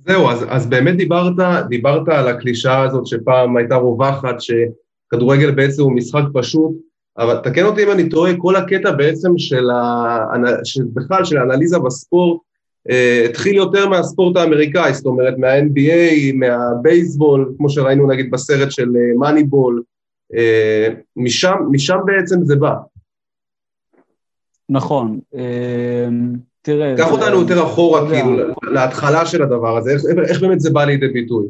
זהו, 0.05 0.29
אז, 0.29 0.45
אז 0.49 0.67
באמת 0.67 0.97
דיברת, 0.97 1.33
דיברת 1.69 2.07
על 2.07 2.27
הקלישאה 2.27 2.81
הזאת 2.81 3.07
שפעם 3.07 3.57
הייתה 3.57 3.75
רווחת, 3.75 4.35
שכדורגל 4.39 5.51
בעצם 5.51 5.81
הוא 5.81 5.95
משחק 5.95 6.23
פשוט, 6.33 6.71
אבל 7.17 7.39
תקן 7.43 7.63
אותי 7.63 7.83
אם 7.83 7.91
אני 7.91 8.09
טועה, 8.09 8.31
כל 8.37 8.55
הקטע 8.55 8.91
בעצם 8.91 9.37
של, 9.37 9.69
ה... 9.69 10.19
של 10.63 10.83
בכלל, 10.93 11.25
של 11.25 11.37
האנליזה 11.37 11.79
בספורט, 11.79 12.41
התחיל 13.29 13.55
יותר 13.55 13.89
מהספורט 13.89 14.37
האמריקאי, 14.37 14.93
זאת 14.93 15.05
אומרת 15.05 15.37
מה-NBA, 15.37 16.33
מהבייסבול, 16.33 17.53
כמו 17.57 17.69
שראינו 17.69 18.07
נגיד 18.07 18.31
בסרט 18.31 18.71
של 18.71 18.89
מאניבול, 19.19 19.83
אה, 20.33 20.39
אה, 20.39 20.87
משם, 21.15 21.55
משם 21.71 21.97
בעצם 22.05 22.43
זה 22.43 22.55
בא. 22.55 22.73
נכון. 24.69 25.19
תראה... 26.61 26.93
קח 26.97 27.11
אותנו 27.11 27.41
יותר 27.41 27.63
אחורה, 27.63 28.09
כאילו, 28.09 28.53
להתחלה 28.63 29.25
של 29.25 29.43
הדבר 29.43 29.77
הזה, 29.77 29.91
איך, 29.91 30.01
איך 30.29 30.41
באמת 30.41 30.59
זה 30.59 30.69
בא 30.69 30.85
לידי 30.85 31.07
ביטוי? 31.07 31.45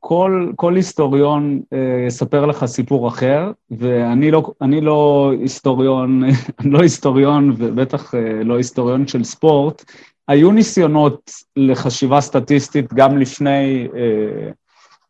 כל, 0.00 0.50
כל 0.56 0.76
היסטוריון 0.76 1.60
אה, 1.72 2.04
יספר 2.06 2.46
לך 2.46 2.64
סיפור 2.64 3.08
אחר, 3.08 3.50
ואני 3.70 4.30
לא, 4.30 4.52
לא 4.60 5.32
היסטוריון, 5.40 6.22
לא 6.72 6.78
היסטוריון 6.78 7.54
ובטח 7.56 8.14
אה, 8.14 8.44
לא 8.44 8.56
היסטוריון 8.56 9.06
של 9.06 9.24
ספורט. 9.24 9.84
היו 10.28 10.52
ניסיונות 10.52 11.30
לחשיבה 11.56 12.20
סטטיסטית 12.20 12.94
גם 12.94 13.18
לפני 13.18 13.88
אה, 13.96 14.50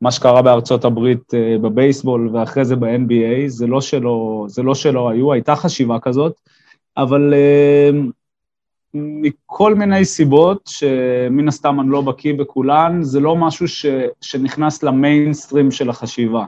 מה 0.00 0.10
שקרה 0.10 0.42
בארצות 0.42 0.84
הברית 0.84 1.34
אה, 1.34 1.56
בבייסבול 1.58 2.30
ואחרי 2.32 2.64
זה 2.64 2.76
ב-NBA, 2.76 3.46
זה 3.46 3.66
לא 3.66 3.80
זה 4.48 4.62
לא 4.62 4.74
שלא 4.74 5.08
היו, 5.10 5.32
הייתה 5.32 5.56
חשיבה 5.56 5.98
כזאת, 5.98 6.40
אבל 6.96 7.34
אה, 7.34 7.90
מכל 8.94 9.74
מיני 9.74 10.04
סיבות, 10.04 10.66
שמן 10.66 11.48
הסתם 11.48 11.80
אני 11.80 11.90
לא 11.90 12.00
בקיא 12.00 12.34
בכולן, 12.34 13.02
זה 13.02 13.20
לא 13.20 13.36
משהו 13.36 13.68
ש, 13.68 13.86
שנכנס 14.20 14.82
למיינסטרים 14.82 15.70
של 15.70 15.90
החשיבה. 15.90 16.44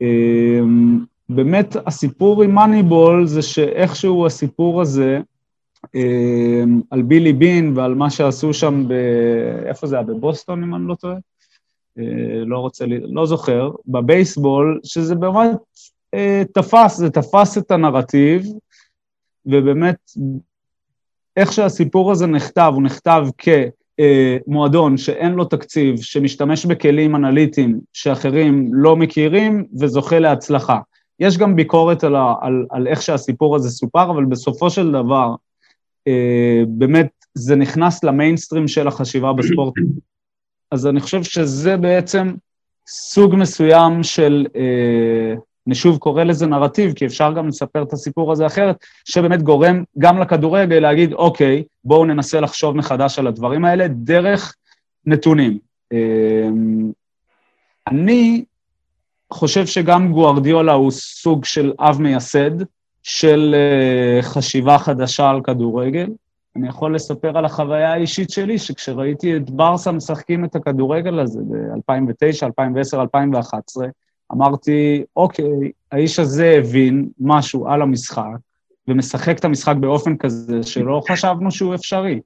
אמ, 0.00 0.98
באמת, 1.28 1.76
הסיפור 1.86 2.42
עם 2.42 2.54
מאניבול 2.54 3.26
זה 3.26 3.42
שאיכשהו 3.42 4.26
הסיפור 4.26 4.80
הזה, 4.80 5.20
על 6.90 7.02
בילי 7.02 7.32
בין 7.32 7.72
ועל 7.76 7.94
מה 7.94 8.10
שעשו 8.10 8.54
שם 8.54 8.88
ב... 8.88 8.92
איפה 9.66 9.86
זה 9.86 9.96
היה? 9.96 10.04
בבוסטון, 10.04 10.62
אם 10.62 10.74
אני 10.74 10.88
לא 10.88 10.94
טועה? 10.94 11.16
אה, 11.98 12.44
לא 12.46 12.58
רוצה, 12.58 12.84
לא 12.88 13.26
זוכר, 13.26 13.70
בבייסבול, 13.86 14.80
שזה 14.84 15.14
באמת 15.14 15.56
אה, 16.14 16.42
תפס, 16.54 16.96
זה 16.96 17.10
תפס 17.10 17.58
את 17.58 17.70
הנרטיב, 17.70 18.46
ובאמת 19.46 19.96
איך 21.36 21.52
שהסיפור 21.52 22.12
הזה 22.12 22.26
נכתב, 22.26 22.72
הוא 22.74 22.82
נכתב 22.82 23.26
כמועדון 24.46 24.96
שאין 24.96 25.32
לו 25.32 25.44
תקציב, 25.44 25.96
שמשתמש 26.00 26.66
בכלים 26.66 27.16
אנליטיים 27.16 27.80
שאחרים 27.92 28.70
לא 28.72 28.96
מכירים 28.96 29.66
וזוכה 29.80 30.18
להצלחה. 30.18 30.78
יש 31.20 31.38
גם 31.38 31.56
ביקורת 31.56 32.04
על, 32.04 32.16
ה, 32.16 32.34
על, 32.40 32.66
על 32.70 32.86
איך 32.86 33.02
שהסיפור 33.02 33.56
הזה 33.56 33.70
סופר, 33.70 34.10
אבל 34.10 34.24
בסופו 34.24 34.70
של 34.70 34.92
דבר, 34.92 35.34
באמת, 36.68 37.10
זה 37.34 37.56
נכנס 37.56 38.04
למיינסטרים 38.04 38.68
של 38.68 38.88
החשיבה 38.88 39.32
בספורט. 39.32 39.74
אז 40.70 40.86
אני 40.86 41.00
חושב 41.00 41.22
שזה 41.22 41.76
בעצם 41.76 42.34
סוג 42.88 43.36
מסוים 43.36 44.02
של 44.02 44.46
אה, 44.56 45.34
אני 45.66 45.74
שוב 45.74 45.98
קורא 45.98 46.24
לזה 46.24 46.46
נרטיב, 46.46 46.92
כי 46.92 47.06
אפשר 47.06 47.32
גם 47.32 47.48
לספר 47.48 47.82
את 47.82 47.92
הסיפור 47.92 48.32
הזה 48.32 48.46
אחרת, 48.46 48.76
שבאמת 49.04 49.42
גורם 49.42 49.84
גם 49.98 50.18
לכדורגל 50.18 50.78
להגיד, 50.78 51.12
אוקיי, 51.12 51.62
בואו 51.84 52.04
ננסה 52.04 52.40
לחשוב 52.40 52.76
מחדש 52.76 53.18
על 53.18 53.26
הדברים 53.26 53.64
האלה 53.64 53.88
דרך 53.88 54.54
נתונים. 55.06 55.58
אמ, 55.92 56.92
אני 57.86 58.44
חושב 59.32 59.66
שגם 59.66 60.12
גוארדיולה 60.12 60.72
הוא 60.72 60.90
סוג 60.90 61.44
של 61.44 61.72
אב 61.80 62.00
מייסד 62.00 62.50
של 63.02 63.54
אה, 63.54 64.22
חשיבה 64.22 64.78
חדשה 64.78 65.30
על 65.30 65.40
כדורגל. 65.40 66.06
אני 66.56 66.68
יכול 66.68 66.94
לספר 66.94 67.38
על 67.38 67.44
החוויה 67.44 67.92
האישית 67.92 68.30
שלי, 68.30 68.58
שכשראיתי 68.58 69.36
את 69.36 69.50
ברסה 69.50 69.92
משחקים 69.92 70.44
את 70.44 70.56
הכדורגל 70.56 71.18
הזה 71.18 71.40
ב-2009, 71.40 72.46
2010, 72.46 73.00
2011, 73.00 73.86
אמרתי, 74.32 75.04
אוקיי, 75.16 75.70
האיש 75.92 76.18
הזה 76.18 76.56
הבין 76.58 77.08
משהו 77.20 77.68
על 77.68 77.82
המשחק, 77.82 78.36
ומשחק 78.88 79.38
את 79.38 79.44
המשחק 79.44 79.76
באופן 79.80 80.16
כזה 80.16 80.62
שלא 80.62 81.02
חשבנו 81.08 81.50
שהוא 81.50 81.74
אפשרי, 81.74 82.20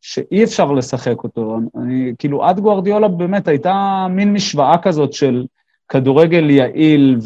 שאי 0.00 0.44
אפשר 0.44 0.72
לשחק 0.72 1.24
אותו. 1.24 1.58
אני, 1.76 2.12
כאילו, 2.18 2.44
עד 2.44 2.60
גוארדיולה 2.60 3.08
באמת 3.08 3.48
הייתה 3.48 4.06
מין 4.10 4.32
משוואה 4.32 4.78
כזאת 4.78 5.12
של 5.12 5.46
כדורגל 5.88 6.50
יעיל 6.50 7.16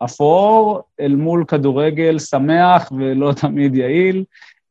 ואפור, 0.00 0.80
אל 1.00 1.14
מול 1.14 1.44
כדורגל 1.48 2.18
שמח 2.18 2.92
ולא 2.96 3.32
תמיד 3.40 3.74
יעיל. 3.74 4.24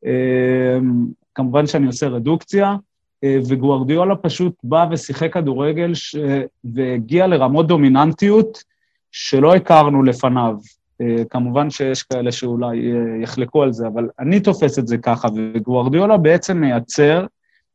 אמ, 0.04 1.06
כמובן 1.34 1.66
שאני 1.66 1.86
עושה 1.86 2.08
רדוקציה. 2.08 2.76
אה, 3.24 3.38
וגוארדיולה 3.48 4.16
פשוט 4.16 4.54
בא 4.64 4.86
ושיחק 4.90 5.32
כדורגל 5.34 5.94
ש... 5.94 6.16
והגיע 6.64 7.26
לרמות 7.26 7.66
דומיננטיות 7.66 8.64
שלא 9.12 9.54
הכרנו 9.54 10.02
לפניו. 10.02 10.56
אה, 11.00 11.24
כמובן 11.30 11.70
שיש 11.70 12.02
כאלה 12.02 12.32
שאולי 12.32 12.92
אה, 12.92 13.22
יחלקו 13.22 13.62
על 13.62 13.72
זה, 13.72 13.86
אבל 13.86 14.08
אני 14.18 14.40
תופס 14.40 14.78
את 14.78 14.88
זה 14.88 14.98
ככה, 14.98 15.28
וגוארדיולה 15.36 16.16
בעצם 16.16 16.56
מייצר 16.56 17.26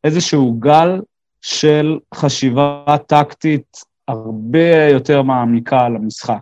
איזשהו 0.04 0.54
גל 0.60 1.02
של 1.42 2.00
חשיבה 2.16 2.96
טקטית 3.08 3.78
הרבה 4.08 4.88
יותר 4.92 5.22
מעמיקה 5.22 5.80
על 5.80 5.96
המשחק, 5.96 6.42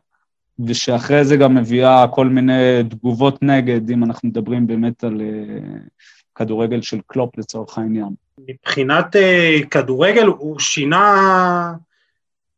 ושאחרי 0.65 1.25
זה 1.25 1.35
גם 1.35 1.55
מביאה 1.55 2.07
כל 2.07 2.27
מיני 2.27 2.83
תגובות 2.89 3.43
נגד, 3.43 3.89
אם 3.89 4.03
אנחנו 4.03 4.29
מדברים 4.29 4.67
באמת 4.67 5.03
על 5.03 5.21
כדורגל 6.35 6.81
של 6.81 6.99
קלופ 7.07 7.37
לצורך 7.37 7.77
העניין. 7.77 8.09
מבחינת 8.47 9.15
uh, 9.15 9.65
כדורגל 9.67 10.25
הוא 10.25 10.59
שינה 10.59 11.73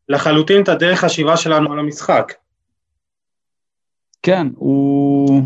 לחלוטין 0.10 0.63
את 0.63 0.70
הדרך 0.70 1.00
חשיבה 1.00 1.38
שלנו 1.38 1.74
על 1.74 1.79
המשחק. 1.79 2.34
כן, 4.24 4.48
הוא... 4.55 5.41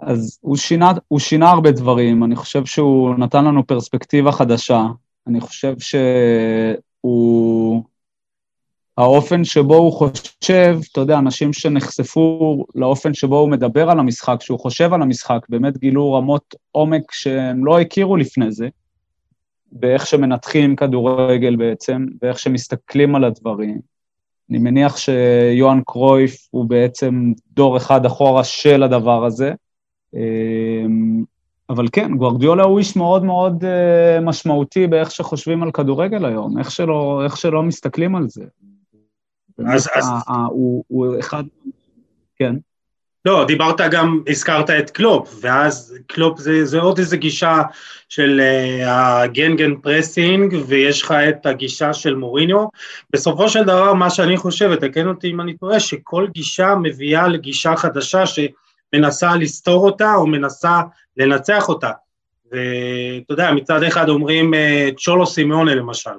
אז 0.00 0.38
הוא 0.40 0.56
שינה, 0.56 0.92
הוא 1.08 1.18
שינה 1.18 1.50
הרבה 1.50 1.70
דברים, 1.70 2.24
אני 2.24 2.36
חושב 2.36 2.64
שהוא 2.64 3.14
נתן 3.14 3.44
לנו 3.44 3.66
פרספקטיבה 3.66 4.32
חדשה, 4.32 4.82
אני 5.26 5.40
חושב 5.40 5.74
שהוא... 5.78 7.57
האופן 8.98 9.44
שבו 9.44 9.74
הוא 9.74 9.92
חושב, 9.92 10.78
אתה 10.92 11.00
יודע, 11.00 11.18
אנשים 11.18 11.52
שנחשפו 11.52 12.64
לאופן 12.74 13.14
שבו 13.14 13.38
הוא 13.38 13.50
מדבר 13.50 13.90
על 13.90 13.98
המשחק, 13.98 14.36
שהוא 14.40 14.58
חושב 14.58 14.92
על 14.92 15.02
המשחק, 15.02 15.46
באמת 15.48 15.78
גילו 15.78 16.12
רמות 16.12 16.54
עומק 16.72 17.12
שהם 17.12 17.64
לא 17.64 17.80
הכירו 17.80 18.16
לפני 18.16 18.52
זה, 18.52 18.68
באיך 19.72 20.06
שמנתחים 20.06 20.76
כדורגל 20.76 21.56
בעצם, 21.56 22.06
ואיך 22.22 22.38
שמסתכלים 22.38 23.14
על 23.14 23.24
הדברים. 23.24 23.78
אני 24.50 24.58
מניח 24.58 24.96
שיוהאן 24.96 25.80
קרויף 25.86 26.48
הוא 26.50 26.64
בעצם 26.64 27.32
דור 27.52 27.76
אחד 27.76 28.06
אחורה 28.06 28.44
של 28.44 28.82
הדבר 28.82 29.24
הזה. 29.24 29.52
אמ, 30.14 31.24
אבל 31.70 31.86
כן, 31.92 32.16
גוארדיולה 32.16 32.62
הוא 32.64 32.78
איש 32.78 32.96
מאוד 32.96 33.24
מאוד 33.24 33.64
אה, 33.64 34.20
משמעותי 34.20 34.86
באיך 34.86 35.10
שחושבים 35.10 35.62
על 35.62 35.70
כדורגל 35.70 36.24
היום, 36.24 36.58
איך 36.58 36.70
שלא, 36.70 37.20
איך 37.24 37.36
שלא 37.36 37.62
מסתכלים 37.62 38.16
על 38.16 38.28
זה. 38.28 38.44
אז, 39.66 39.88
אז... 39.94 40.04
הוא, 40.50 40.84
הוא 40.88 41.20
אחד... 41.20 41.44
כן. 42.36 42.54
לא, 43.24 43.44
דיברת 43.44 43.80
גם, 43.90 44.22
הזכרת 44.28 44.70
את 44.70 44.90
קלופ, 44.90 45.38
ואז 45.40 45.98
קלופ 46.06 46.38
זה, 46.38 46.64
זה 46.64 46.80
עוד 46.80 46.98
איזה 46.98 47.16
גישה 47.16 47.62
של 48.08 48.40
ה 48.86 49.00
gegen 49.00 49.72
אה, 49.72 49.76
pressing, 49.82 50.56
ויש 50.66 51.02
לך 51.02 51.10
את 51.12 51.46
הגישה 51.46 51.94
של 51.94 52.14
מוריניו. 52.14 52.66
בסופו 53.12 53.48
של 53.48 53.62
דבר, 53.62 53.94
מה 53.94 54.10
שאני 54.10 54.36
חושב, 54.36 54.70
ותקן 54.72 55.08
אותי 55.08 55.30
אם 55.30 55.40
אני 55.40 55.56
טועה, 55.56 55.80
שכל 55.80 56.26
גישה 56.34 56.74
מביאה 56.82 57.28
לגישה 57.28 57.76
חדשה 57.76 58.22
שמנסה 58.26 59.36
לסתור 59.36 59.84
אותה, 59.84 60.14
או 60.14 60.26
מנסה 60.26 60.80
לנצח 61.16 61.68
אותה. 61.68 61.90
ואתה 62.52 63.32
יודע, 63.32 63.52
מצד 63.52 63.82
אחד 63.82 64.08
אומרים 64.08 64.54
uh, 64.54 64.94
צ'ולו 64.96 65.26
סימאונה 65.26 65.74
למשל, 65.74 66.10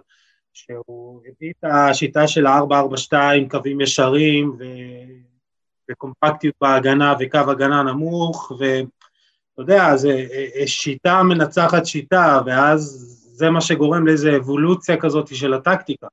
שהוא 0.65 1.21
הביא 1.21 1.53
את 1.59 1.63
השיטה 1.63 2.27
של 2.27 2.47
ה-442, 2.47 3.13
קווים 3.49 3.81
ישרים, 3.81 4.49
ו... 4.59 4.63
וקומפקטיות 5.91 6.55
בהגנה 6.61 7.13
וקו 7.19 7.37
הגנה 7.37 7.83
נמוך, 7.83 8.51
ואתה 8.59 8.91
יודע, 9.57 9.95
זה 9.95 10.09
אה, 10.09 10.45
אה, 10.55 10.67
שיטה 10.67 11.23
מנצחת 11.23 11.85
שיטה, 11.85 12.41
ואז 12.45 12.81
זה 13.33 13.49
מה 13.49 13.61
שגורם 13.61 14.07
לאיזו 14.07 14.35
אבולוציה 14.35 14.97
כזאת 14.97 15.35
של 15.35 15.53
הטקטיקה. 15.53 16.07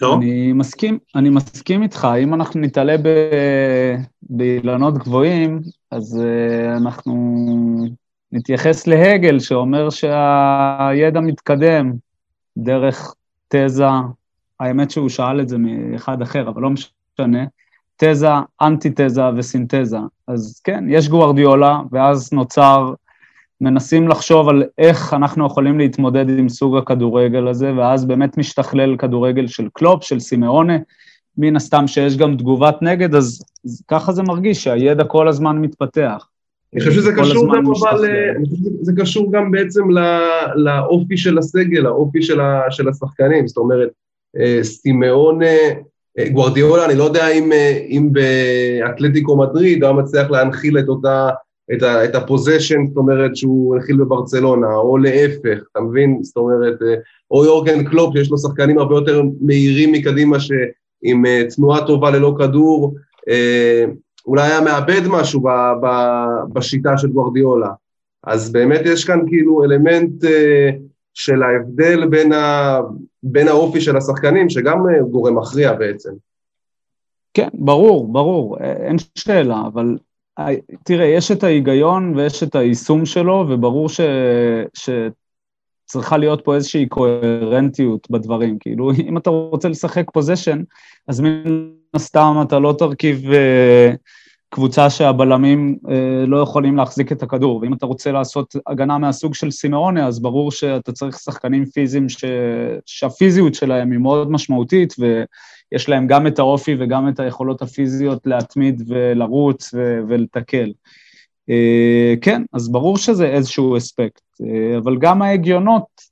לא? 0.00 0.14
אני 0.14 0.52
מסכים, 0.52 0.98
אני 1.14 1.30
מסכים 1.30 1.82
איתך, 1.82 2.08
אם 2.22 2.34
אנחנו 2.34 2.60
נתעלה 2.60 2.96
ב, 2.98 3.08
באילנות 4.22 4.98
גבוהים, 4.98 5.60
אז 5.90 6.20
uh, 6.22 6.76
אנחנו 6.76 7.36
נתייחס 8.32 8.86
להגל 8.86 9.40
שאומר 9.40 9.90
שהידע 9.90 11.20
מתקדם 11.20 11.92
דרך 12.56 13.14
תזה, 13.48 13.86
האמת 14.60 14.90
שהוא 14.90 15.08
שאל 15.08 15.40
את 15.40 15.48
זה 15.48 15.58
מאחד 15.58 16.22
אחר, 16.22 16.48
אבל 16.48 16.62
לא 16.62 16.70
משנה, 16.70 17.44
תזה, 17.96 18.28
אנטי-תזה 18.62 19.22
וסינתזה. 19.36 19.98
אז 20.26 20.60
כן, 20.64 20.84
יש 20.88 21.08
גוורדיולה, 21.08 21.80
ואז 21.90 22.32
נוצר, 22.32 22.94
מנסים 23.60 24.08
לחשוב 24.08 24.48
על 24.48 24.62
איך 24.78 25.14
אנחנו 25.14 25.46
יכולים 25.46 25.78
להתמודד 25.78 26.38
עם 26.38 26.48
סוג 26.48 26.76
הכדורגל 26.76 27.48
הזה, 27.48 27.72
ואז 27.76 28.04
באמת 28.04 28.38
משתכלל 28.38 28.96
כדורגל 28.96 29.46
של 29.46 29.68
קלופ, 29.72 30.04
של 30.04 30.20
סימאונה, 30.20 30.76
מן 31.38 31.56
הסתם 31.56 31.86
שיש 31.86 32.16
גם 32.16 32.36
תגובת 32.36 32.82
נגד, 32.82 33.14
אז, 33.14 33.44
אז 33.64 33.82
ככה 33.88 34.12
זה 34.12 34.22
מרגיש, 34.22 34.64
שהידע 34.64 35.04
כל 35.04 35.28
הזמן 35.28 35.58
מתפתח. 35.58 36.28
אני 36.74 36.80
חושב 36.80 36.92
שזה 36.92 37.12
קשור 37.12 37.56
גם, 37.56 37.64
אבל, 37.66 38.08
שזה 38.82 38.92
קשור 38.96 39.32
גם 39.32 39.50
בעצם 39.50 39.82
לאופי 40.56 41.16
של 41.16 41.38
הסגל, 41.38 41.80
לאופי 41.80 42.22
של, 42.22 42.38
של 42.70 42.88
השחקנים, 42.88 43.48
זאת 43.48 43.56
אומרת, 43.56 43.88
אה, 44.40 44.64
סימאונה 44.64 45.46
אה, 46.18 46.28
גוורדיאולה, 46.28 46.84
אני 46.84 46.94
לא 46.94 47.04
יודע 47.04 47.28
אם, 47.28 47.52
אה, 47.52 47.78
אם 47.88 48.08
באתלטיקו 48.12 49.36
מדריד 49.36 49.82
הוא 49.82 49.90
היה 49.90 49.98
מצליח 49.98 50.30
להנחיל 50.30 50.78
את 50.78 50.88
אותה, 50.88 51.30
את, 51.72 51.82
ה, 51.82 52.04
את 52.04 52.14
הפוזיישן, 52.14 52.86
זאת 52.88 52.96
אומרת 52.96 53.36
שהוא 53.36 53.74
הנחיל 53.74 53.96
בברצלונה, 53.96 54.74
או 54.74 54.98
להפך, 54.98 55.62
אתה 55.72 55.80
מבין? 55.80 56.18
זאת 56.22 56.36
אומרת, 56.36 56.82
אה, 56.82 56.94
או 57.30 57.44
יורגן 57.44 57.84
קלופ, 57.84 58.16
שיש 58.16 58.30
לו 58.30 58.38
שחקנים 58.38 58.78
הרבה 58.78 58.94
יותר 58.94 59.22
מהירים 59.40 59.92
מקדימה, 59.92 60.40
שעם 60.40 61.24
תנועה 61.56 61.86
טובה 61.86 62.10
ללא 62.10 62.34
כדור, 62.38 62.94
אולי 64.26 64.42
היה 64.42 64.60
מאבד 64.60 65.02
משהו 65.08 65.40
ב, 65.40 65.48
ב, 65.82 65.86
בשיטה 66.52 66.98
של 66.98 67.08
גוורדיאולה. 67.08 67.70
אז 68.24 68.52
באמת 68.52 68.80
יש 68.84 69.04
כאן 69.04 69.20
כאילו 69.28 69.64
אלמנט 69.64 70.24
של 71.14 71.42
ההבדל 71.42 72.08
בין, 72.08 72.32
ה, 72.32 72.78
בין 73.22 73.48
האופי 73.48 73.80
של 73.80 73.96
השחקנים, 73.96 74.50
שגם 74.50 74.88
אה, 74.88 75.02
גורם 75.02 75.38
מכריע 75.38 75.72
בעצם. 75.72 76.10
כן, 77.34 77.48
ברור, 77.54 78.12
ברור, 78.12 78.58
אה, 78.60 78.72
אין 78.72 78.96
שאלה, 79.14 79.62
אבל 79.66 79.96
אה, 80.38 80.48
תראה, 80.84 81.06
יש 81.06 81.30
את 81.30 81.44
ההיגיון 81.44 82.16
ויש 82.16 82.42
את 82.42 82.54
היישום 82.54 83.06
שלו, 83.06 83.46
וברור 83.48 83.88
ש... 83.88 84.00
שצריכה 85.92 86.16
להיות 86.16 86.44
פה 86.44 86.54
איזושהי 86.54 86.86
קוהרנטיות 86.86 88.10
בדברים. 88.10 88.58
כאילו, 88.60 88.92
אם 88.92 89.16
אתה 89.16 89.30
רוצה 89.30 89.68
לשחק 89.68 90.10
פוזיישן, 90.12 90.62
אז 91.08 91.20
מן 91.20 91.68
הסתם 91.94 92.36
אתה 92.42 92.58
לא 92.58 92.74
תרכיב 92.78 93.24
קבוצה 94.48 94.90
שהבלמים 94.90 95.76
אה, 95.90 96.26
לא 96.26 96.36
יכולים 96.36 96.76
להחזיק 96.76 97.12
את 97.12 97.22
הכדור, 97.22 97.58
ואם 97.62 97.74
אתה 97.74 97.86
רוצה 97.86 98.12
לעשות 98.12 98.56
הגנה 98.66 98.98
מהסוג 98.98 99.34
של 99.34 99.50
סימאונה, 99.50 100.06
אז 100.06 100.22
ברור 100.22 100.50
שאתה 100.50 100.92
צריך 100.92 101.18
שחקנים 101.18 101.64
פיזיים 101.64 102.08
ש... 102.08 102.24
שהפיזיות 102.86 103.54
שלהם 103.54 103.90
היא 103.90 103.98
מאוד 103.98 104.30
משמעותית, 104.30 104.94
ויש 104.98 105.88
להם 105.88 106.06
גם 106.06 106.26
את 106.26 106.38
האופי 106.38 106.76
וגם 106.78 107.08
את 107.08 107.20
היכולות 107.20 107.62
הפיזיות 107.62 108.26
להתמיד 108.26 108.82
ולרוץ 108.88 109.74
ו... 109.74 110.00
ולתקל. 110.08 110.72
אה, 111.50 112.14
כן, 112.20 112.42
אז 112.52 112.72
ברור 112.72 112.96
שזה 112.96 113.26
איזשהו 113.26 113.76
אספקט, 113.76 114.22
אה, 114.42 114.78
אבל 114.78 114.96
גם 114.98 115.22
ההגיונות, 115.22 116.02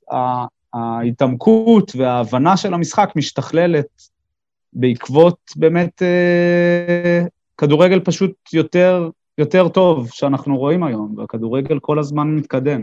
ההתעמקות 0.73 1.91
וההבנה 1.95 2.57
של 2.57 2.73
המשחק 2.73 3.09
משתכללת 3.15 3.87
בעקבות 4.73 5.37
באמת 5.55 6.01
אה, 6.01 7.25
כדורגל 7.57 7.99
פשוט 7.99 8.31
יותר, 8.53 9.09
יותר 9.37 9.67
טוב 9.67 10.09
שאנחנו 10.11 10.57
רואים 10.57 10.83
היום, 10.83 11.15
והכדורגל 11.17 11.79
כל 11.79 11.99
הזמן 11.99 12.27
מתקדם. 12.27 12.81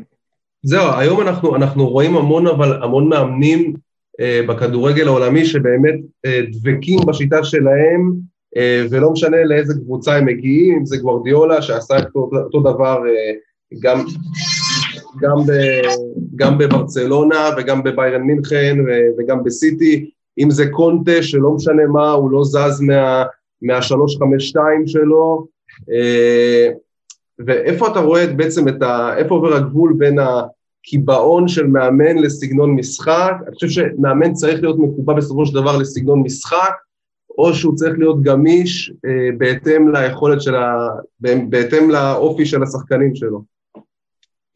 זהו, 0.63 0.93
היום 0.97 1.21
אנחנו, 1.21 1.57
אנחנו 1.57 1.89
רואים 1.89 2.17
המון, 2.17 2.47
אבל 2.47 2.83
המון 2.83 3.09
מאמנים 3.09 3.75
אה, 4.21 4.41
בכדורגל 4.49 5.07
העולמי 5.07 5.45
שבאמת 5.45 5.95
אה, 6.27 6.41
דבקים 6.53 6.99
בשיטה 7.07 7.45
שלהם, 7.45 8.13
ולא 8.91 9.13
משנה 9.13 9.45
לאיזה 9.45 9.75
קבוצה 9.75 10.17
הם 10.17 10.27
מגיעים, 10.27 10.79
אם 10.79 10.87
זה 10.87 10.97
גוורדיולה 10.97 11.63
שעשה 11.63 11.97
אותו, 11.99 12.31
אותו 12.45 12.61
דבר 12.61 12.99
אה, 13.09 13.33
גם, 13.81 14.05
גם, 15.21 15.37
ב, 15.47 15.53
גם 16.37 16.59
בברצלונה 16.59 17.51
וגם 17.57 17.83
בביירן 17.83 18.23
מינכן 18.23 18.77
וגם 19.19 19.45
בסיטי, 19.45 20.11
אם 20.39 20.51
זה 20.51 20.67
קונטה 20.71 21.23
שלא 21.23 21.51
משנה 21.51 21.87
מה, 21.87 22.11
הוא 22.11 22.31
לא 22.31 22.45
זז 22.45 22.81
מה... 22.81 23.25
מה-352 23.63 24.59
שלו, 24.87 25.47
אה, 25.93 26.71
ואיפה 27.47 27.89
אתה 27.89 28.01
רואה 28.01 28.27
בעצם 28.27 28.69
את 28.69 28.83
ה... 28.83 29.17
איפה 29.17 29.35
עובר 29.35 29.55
הגבול 29.55 29.95
בין 29.99 30.19
הקיבעון 30.19 31.49
של 31.49 31.67
מאמן 31.67 32.19
לסגנון 32.19 32.71
משחק? 32.71 33.33
אני 33.47 33.55
חושב 33.55 33.69
שמאמן 33.69 34.33
צריך 34.33 34.61
להיות 34.63 34.79
מקובע 34.79 35.15
בסופו 35.15 35.47
של 35.47 35.55
דבר 35.55 35.77
לסגנון 35.77 36.23
משחק, 36.23 36.73
או 37.39 37.55
שהוא 37.55 37.75
צריך 37.75 37.99
להיות 37.99 38.23
גמיש 38.23 38.93
אה, 39.05 39.37
בהתאם 39.39 39.95
ליכולת 39.95 40.43
של 40.43 40.55
ה... 40.55 40.89
בהתאם 41.21 41.91
לאופי 41.91 42.47
של 42.47 42.63
השחקנים 42.63 43.15
שלו. 43.15 43.43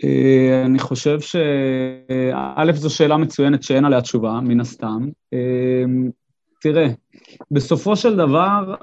אה, 0.04 0.62
אני 0.66 0.78
חושב 0.78 1.20
שא', 1.20 2.72
זו 2.74 2.90
שאלה 2.90 3.16
מצוינת 3.16 3.62
שאין 3.62 3.84
עליה 3.84 4.00
תשובה, 4.00 4.40
מן 4.42 4.60
הסתם. 4.60 5.08
תראה, 6.62 6.86
בסופו 7.50 7.96
של 7.96 8.16
דבר, 8.16 8.74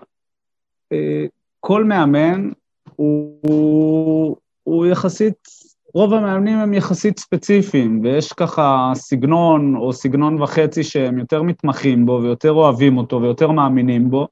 אה, 0.92 1.26
כל 1.60 1.84
מאמן 1.84 2.50
הוא, 2.96 4.38
הוא 4.64 4.86
יחסית, 4.86 5.48
רוב 5.94 6.14
המאמנים 6.14 6.58
הם 6.58 6.74
יחסית 6.74 7.20
ספציפיים, 7.20 8.00
ויש 8.04 8.34
ככה 8.34 8.92
סגנון 8.96 9.76
או 9.76 9.94
סגנון 9.94 10.42
וחצי 10.42 10.84
שהם 10.84 11.18
יותר 11.18 11.42
מתמחים 11.42 12.06
בו 12.06 12.20
ויותר 12.24 12.52
אוהבים 12.52 12.98
אותו 12.98 13.22
ויותר 13.22 13.52
מאמינים 13.52 14.10
בו, 14.10 14.28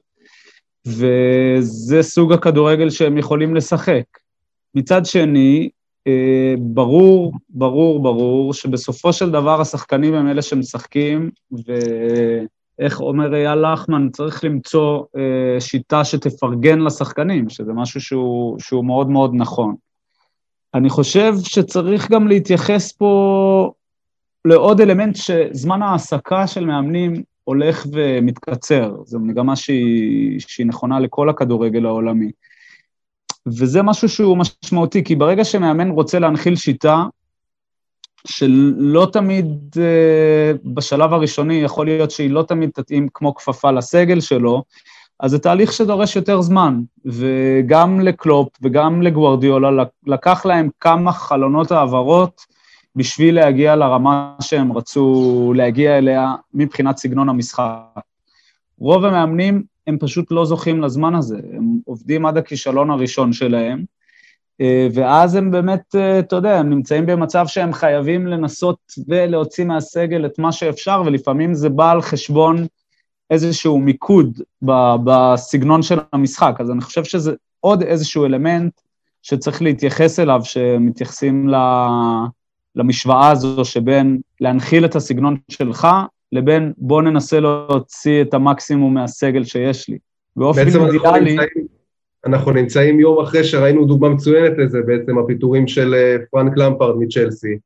וזה 0.86 2.02
סוג 2.02 2.32
הכדורגל 2.32 2.90
שהם 2.90 3.18
יכולים 3.18 3.54
לשחק. 3.54 4.04
מצד 4.74 5.06
שני, 5.06 5.68
אה, 6.06 6.54
ברור, 6.58 7.32
ברור, 7.48 8.02
ברור, 8.02 8.54
שבסופו 8.54 9.12
של 9.12 9.30
דבר 9.30 9.60
השחקנים 9.60 10.14
הם 10.14 10.28
אלה 10.28 10.42
שמשחקים, 10.42 11.30
ו... 11.52 11.72
איך 12.78 13.00
אומר 13.00 13.34
אייל 13.34 13.72
לחמן, 13.72 14.08
צריך 14.12 14.44
למצוא 14.44 15.04
אה, 15.16 15.60
שיטה 15.60 16.04
שתפרגן 16.04 16.78
לשחקנים, 16.78 17.48
שזה 17.48 17.72
משהו 17.72 18.00
שהוא, 18.00 18.58
שהוא 18.58 18.84
מאוד 18.84 19.10
מאוד 19.10 19.30
נכון. 19.34 19.74
אני 20.78 20.90
חושב 20.90 21.34
שצריך 21.44 22.10
גם 22.10 22.28
להתייחס 22.28 22.92
פה 22.92 23.72
לעוד 24.44 24.80
אלמנט 24.80 25.16
שזמן 25.16 25.82
ההעסקה 25.82 26.46
של 26.46 26.64
מאמנים 26.64 27.22
הולך 27.44 27.86
ומתקצר, 27.92 28.94
זו 29.04 29.18
מגמה 29.18 29.56
שהיא, 29.56 30.40
שהיא 30.40 30.66
נכונה 30.66 31.00
לכל 31.00 31.28
הכדורגל 31.28 31.86
העולמי. 31.86 32.30
וזה 33.46 33.82
משהו 33.82 34.08
שהוא 34.08 34.38
משמעותי, 34.38 35.04
כי 35.04 35.16
ברגע 35.16 35.44
שמאמן 35.44 35.90
רוצה 35.90 36.18
להנחיל 36.18 36.56
שיטה, 36.56 37.04
שלא 38.26 39.08
תמיד 39.12 39.46
uh, 39.74 40.58
בשלב 40.64 41.12
הראשוני, 41.12 41.54
יכול 41.54 41.86
להיות 41.86 42.10
שהיא 42.10 42.30
לא 42.30 42.42
תמיד 42.42 42.70
תתאים 42.74 43.08
כמו 43.14 43.34
כפפה 43.34 43.70
לסגל 43.70 44.20
שלו, 44.20 44.62
אז 45.20 45.30
זה 45.30 45.38
תהליך 45.38 45.72
שדורש 45.72 46.16
יותר 46.16 46.40
זמן, 46.40 46.80
וגם 47.04 48.00
לקלופ 48.00 48.48
וגם 48.62 49.02
לגוורדיולה 49.02 49.84
לקח 50.06 50.46
להם 50.46 50.68
כמה 50.80 51.12
חלונות 51.12 51.72
העברות 51.72 52.40
בשביל 52.96 53.34
להגיע 53.34 53.76
לרמה 53.76 54.34
שהם 54.40 54.72
רצו 54.72 55.52
להגיע 55.56 55.98
אליה 55.98 56.34
מבחינת 56.54 56.96
סגנון 56.96 57.28
המשחק. 57.28 57.78
רוב 58.78 59.04
המאמנים 59.04 59.62
הם 59.86 59.98
פשוט 60.00 60.30
לא 60.30 60.44
זוכים 60.44 60.80
לזמן 60.80 61.14
הזה, 61.14 61.38
הם 61.52 61.78
עובדים 61.84 62.26
עד 62.26 62.36
הכישלון 62.36 62.90
הראשון 62.90 63.32
שלהם, 63.32 63.84
אה, 64.60 64.88
ואז 64.94 65.34
הם 65.34 65.50
באמת, 65.50 65.94
אה, 65.94 66.18
אתה 66.18 66.36
יודע, 66.36 66.58
הם 66.58 66.70
נמצאים 66.70 67.06
במצב 67.06 67.46
שהם 67.46 67.72
חייבים 67.72 68.26
לנסות 68.26 68.78
ולהוציא 69.08 69.64
מהסגל 69.64 70.26
את 70.26 70.38
מה 70.38 70.52
שאפשר, 70.52 71.02
ולפעמים 71.06 71.54
זה 71.54 71.68
בא 71.68 71.90
על 71.90 72.02
חשבון 72.02 72.66
איזשהו 73.30 73.78
מיקוד 73.78 74.40
בסגנון 75.04 75.82
של 75.82 75.98
המשחק. 76.12 76.56
אז 76.58 76.70
אני 76.70 76.80
חושב 76.80 77.04
שזה 77.04 77.32
עוד 77.60 77.82
איזשהו 77.82 78.24
אלמנט 78.24 78.80
שצריך 79.22 79.62
להתייחס 79.62 80.20
אליו, 80.20 80.40
שמתייחסים 80.44 81.50
למשוואה 82.76 83.30
הזו 83.30 83.64
שבין 83.64 84.18
להנחיל 84.40 84.84
את 84.84 84.96
הסגנון 84.96 85.36
שלך, 85.48 85.88
לבין 86.32 86.72
בוא 86.78 87.02
ננסה 87.02 87.40
להוציא 87.40 88.22
את 88.22 88.34
המקסימום 88.34 88.94
מהסגל 88.94 89.44
שיש 89.44 89.88
לי. 89.88 89.98
באופן 90.36 90.66
אידיאלי... 90.66 91.36
אנחנו 92.26 92.52
נמצאים 92.52 93.00
יום 93.00 93.20
אחרי 93.20 93.44
שראינו 93.44 93.84
דוגמה 93.84 94.08
מצוינת 94.08 94.58
לזה, 94.58 94.78
בעצם 94.86 95.18
הפיטורים 95.18 95.68
של 95.68 95.94
אה, 95.94 96.16
פרנק 96.30 96.52
למפרד 96.56 96.96
מצ'לסי. 96.98 97.58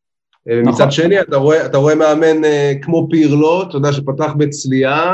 אה, 0.49 0.61
נכון. 0.61 0.73
מצד 0.73 0.93
שני, 0.93 1.21
אתה 1.21 1.37
רואה, 1.37 1.67
אתה 1.67 1.79
רואה 1.79 1.95
מאמן 1.95 2.45
אה, 2.45 2.73
כמו 2.83 3.09
פירלו, 3.11 3.63
אתה 3.63 3.77
יודע, 3.77 3.93
שפתח 3.93 4.33
בצליעה, 4.37 5.13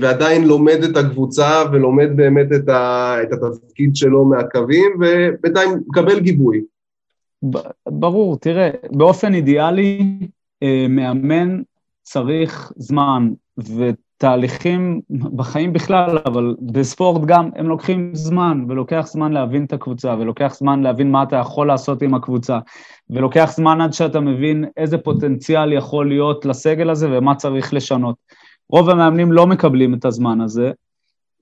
ועדיין 0.00 0.44
לומד 0.44 0.78
את 0.90 0.96
הקבוצה 0.96 1.62
ולומד 1.72 2.16
באמת 2.16 2.46
את, 2.52 2.68
ה, 2.68 3.16
את 3.22 3.32
התפקיד 3.32 3.96
שלו 3.96 4.24
מהקווים, 4.24 4.92
ובינתיים 5.00 5.70
מקבל 5.88 6.20
גיבוי. 6.20 6.62
ברור, 7.88 8.38
תראה, 8.38 8.70
באופן 8.90 9.34
אידיאלי, 9.34 10.18
מאמן 10.88 11.62
צריך 12.02 12.72
זמן, 12.76 13.28
ו... 13.68 13.90
תהליכים 14.22 15.00
בחיים 15.10 15.72
בכלל, 15.72 16.18
אבל 16.26 16.54
בספורט 16.60 17.22
גם, 17.26 17.50
הם 17.56 17.66
לוקחים 17.66 18.10
זמן, 18.14 18.64
ולוקח 18.68 19.06
זמן 19.06 19.32
להבין 19.32 19.64
את 19.64 19.72
הקבוצה, 19.72 20.14
ולוקח 20.18 20.54
זמן 20.54 20.82
להבין 20.82 21.10
מה 21.10 21.22
אתה 21.22 21.36
יכול 21.36 21.66
לעשות 21.66 22.02
עם 22.02 22.14
הקבוצה, 22.14 22.58
ולוקח 23.10 23.52
זמן 23.56 23.80
עד 23.80 23.92
שאתה 23.92 24.20
מבין 24.20 24.64
איזה 24.76 24.98
פוטנציאל 24.98 25.72
יכול 25.72 26.08
להיות 26.08 26.44
לסגל 26.44 26.90
הזה 26.90 27.08
ומה 27.10 27.34
צריך 27.34 27.74
לשנות. 27.74 28.16
רוב 28.72 28.90
המאמנים 28.90 29.32
לא 29.32 29.46
מקבלים 29.46 29.94
את 29.94 30.04
הזמן 30.04 30.40
הזה, 30.40 30.70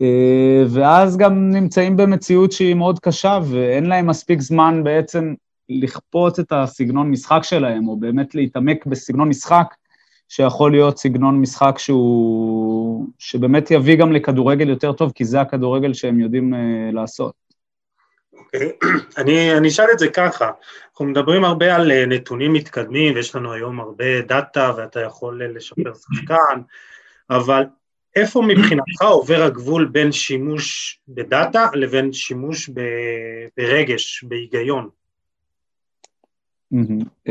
אה, 0.03 0.65
ואז 0.69 1.17
גם 1.17 1.51
נמצאים 1.51 1.97
במציאות 1.97 2.53
שהיא 2.53 2.75
מאוד 2.75 2.99
קשה, 2.99 3.39
ואין 3.51 3.87
להם 3.87 4.07
מספיק 4.07 4.41
זמן 4.41 4.85
בעצם 4.85 5.35
לכפות 5.69 6.41
את 6.41 6.53
הסגנון 6.53 7.11
משחק 7.11 7.41
שלהם, 7.43 7.89
או 7.89 7.97
באמת 7.97 8.35
להתעמק 8.35 8.87
בסגנון 8.87 9.29
משחק 9.29 9.75
שיכול 10.29 10.71
להיות 10.71 10.99
סגנון 10.99 11.41
משחק 11.41 11.79
שהוא... 11.79 13.07
שבאמת 13.19 13.71
יביא 13.71 13.97
גם 13.97 14.13
לכדורגל 14.13 14.69
יותר 14.69 14.93
טוב, 14.93 15.13
כי 15.15 15.25
זה 15.25 15.41
הכדורגל 15.41 15.93
שהם 15.93 16.21
יודעים 16.21 16.55
uh, 16.55 16.95
לעשות. 16.95 17.33
אוקיי. 18.39 18.73
אני, 19.19 19.69
אשאל 19.69 19.87
את 19.93 19.99
זה 19.99 20.09
ככה, 20.09 20.51
אנחנו 20.91 21.05
מדברים 21.05 21.45
הרבה 21.45 21.77
על 21.77 21.91
uh, 21.91 22.07
נתונים 22.07 22.53
מתקדמים, 22.53 23.15
ויש 23.15 23.35
לנו 23.35 23.53
היום 23.53 23.81
הרבה 23.81 24.21
דאטה 24.21 24.73
ואתה 24.77 25.01
יכול 25.01 25.43
לשפר 25.45 25.93
שחקן, 25.95 26.61
אבל 27.31 27.65
איפה 28.17 28.43
מבחינתך 28.43 29.03
עובר 29.03 29.43
הגבול 29.43 29.85
בין 29.85 30.13
שימוש 30.13 30.99
בדאטה 31.09 31.67
לבין 31.75 32.13
שימוש 32.13 32.71
ברגש, 33.57 34.25
בהיגיון? 34.25 34.89
Mm-hmm. 36.75 37.31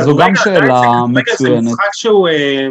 זו 0.00 0.16
גם 0.16 0.34
שאלה 0.34 0.80
מצוינת. 1.08 1.64
זה 1.64 1.70
משחק 1.70 1.88
שהוא 1.92 2.28
אה, 2.28 2.66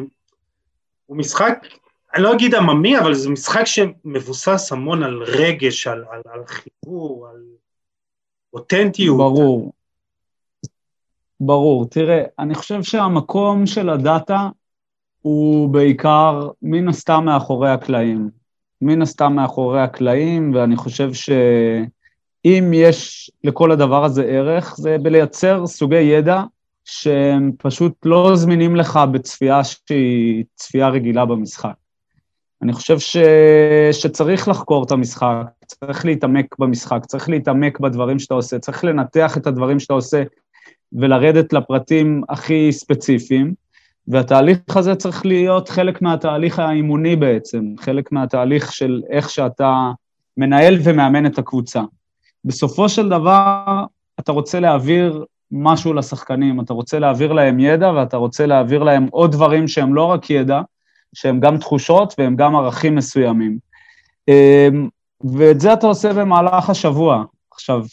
משחק, 1.09 1.67
אני 2.15 2.23
לא 2.23 2.33
אגיד 2.33 2.55
עממי, 2.55 2.99
אבל 2.99 3.13
זה 3.13 3.29
משחק 3.29 3.63
שמבוסס 3.65 4.71
המון 4.71 5.03
על 5.03 5.23
רגש, 5.23 5.87
על 5.87 6.03
חיבור, 6.47 7.27
על 7.27 7.43
אותנטיות. 8.53 9.17
ברור. 9.17 9.73
ברור. 11.39 11.85
תראה, 11.85 12.23
אני 12.39 12.55
חושב 12.55 12.83
שהמקום 12.83 13.65
של 13.65 13.89
הדאטה 13.89 14.49
הוא 15.21 15.69
בעיקר 15.69 16.49
מן 16.61 16.87
הסתם 16.87 17.25
מאחורי 17.25 17.71
הקלעים. 17.71 18.29
מן 18.81 19.01
הסתם 19.01 19.33
מאחורי 19.33 19.81
הקלעים, 19.81 20.51
ואני 20.55 20.75
חושב 20.75 21.13
שאם 21.13 22.71
יש 22.73 23.31
לכל 23.43 23.71
הדבר 23.71 24.03
הזה 24.03 24.23
ערך, 24.23 24.75
זה 24.77 24.97
בלייצר 25.01 25.67
סוגי 25.67 26.01
ידע 26.01 26.43
שהם 26.85 27.51
פשוט 27.57 27.93
לא 28.05 28.35
זמינים 28.35 28.75
לך 28.75 28.99
בצפייה 29.11 29.63
שהיא 29.63 30.43
צפייה 30.55 30.89
רגילה 30.89 31.25
במשחק. 31.25 31.73
אני 32.61 32.73
חושב 32.73 32.99
ש... 32.99 33.17
שצריך 33.91 34.47
לחקור 34.47 34.83
את 34.83 34.91
המשחק, 34.91 35.45
צריך 35.65 36.05
להתעמק 36.05 36.55
במשחק, 36.59 37.05
צריך 37.05 37.29
להתעמק 37.29 37.79
בדברים 37.79 38.19
שאתה 38.19 38.33
עושה, 38.33 38.59
צריך 38.59 38.83
לנתח 38.83 39.37
את 39.37 39.47
הדברים 39.47 39.79
שאתה 39.79 39.93
עושה 39.93 40.23
ולרדת 40.93 41.53
לפרטים 41.53 42.23
הכי 42.29 42.71
ספציפיים, 42.71 43.53
והתהליך 44.07 44.59
הזה 44.77 44.95
צריך 44.95 45.25
להיות 45.25 45.69
חלק 45.69 46.01
מהתהליך 46.01 46.59
האימוני 46.59 47.15
בעצם, 47.15 47.63
חלק 47.79 48.11
מהתהליך 48.11 48.73
של 48.73 49.01
איך 49.09 49.29
שאתה 49.29 49.91
מנהל 50.37 50.77
ומאמן 50.83 51.25
את 51.25 51.37
הקבוצה. 51.37 51.81
בסופו 52.45 52.89
של 52.89 53.09
דבר, 53.09 53.83
אתה 54.19 54.31
רוצה 54.31 54.59
להעביר 54.59 55.25
משהו 55.51 55.93
לשחקנים, 55.93 56.61
אתה 56.61 56.73
רוצה 56.73 56.99
להעביר 56.99 57.33
להם 57.33 57.59
ידע 57.59 57.91
ואתה 57.91 58.17
רוצה 58.17 58.45
להעביר 58.45 58.83
להם 58.83 59.07
עוד 59.11 59.31
דברים 59.31 59.67
שהם 59.67 59.95
לא 59.95 60.03
רק 60.03 60.29
ידע, 60.29 60.61
שהם 61.15 61.39
גם 61.39 61.57
תחושות 61.57 62.13
והם 62.17 62.35
גם 62.35 62.55
ערכים 62.55 62.95
מסוימים. 62.95 63.57
אמ, 64.27 64.89
ואת 65.37 65.59
זה 65.59 65.73
אתה 65.73 65.87
עושה 65.87 66.13
במהלך 66.13 66.69
השבוע. 66.69 67.23
עכשיו, 67.51 67.85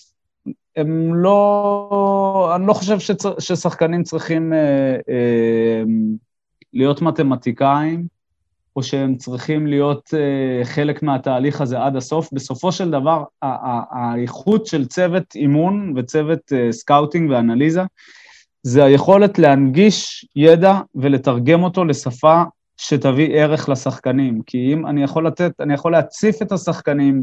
הם 0.77 1.15
לא... 1.15 2.53
אני 2.57 2.67
לא 2.67 2.73
חושב 2.73 2.99
שצר, 2.99 3.39
ששחקנים 3.39 4.03
צריכים 4.03 4.53
אה, 4.53 4.97
אה, 5.09 5.83
להיות 6.73 7.03
מתמטיקאים, 7.03 8.07
או 8.77 8.83
שהם 8.83 9.17
צריכים 9.17 9.67
להיות 9.67 10.15
אה, 10.15 10.65
חלק 10.65 11.03
מהתהליך 11.03 11.61
הזה 11.61 11.83
עד 11.83 11.97
הסוף. 11.97 12.29
בסופו 12.33 12.73
של 12.73 12.91
דבר, 12.91 13.25
האיכות 13.91 14.67
של 14.67 14.87
צוות 14.87 15.35
אימון 15.35 15.93
וצוות 15.97 16.53
אה, 16.53 16.73
סקאוטינג 16.73 17.31
ואנליזה, 17.31 17.83
זה 18.63 18.85
היכולת 18.85 19.39
להנגיש 19.39 20.27
ידע 20.37 20.81
ולתרגם 20.95 21.63
אותו 21.63 21.85
לשפה 21.85 22.43
שתביא 22.77 23.29
ערך 23.35 23.69
לשחקנים. 23.69 24.43
כי 24.47 24.73
אם 24.73 24.87
אני 24.87 25.03
יכול 25.03 25.27
לתת, 25.27 25.61
אני 25.61 25.75
יכול 25.75 25.93
להציף 25.93 26.43
את 26.43 26.53
השחקנים 26.53 27.23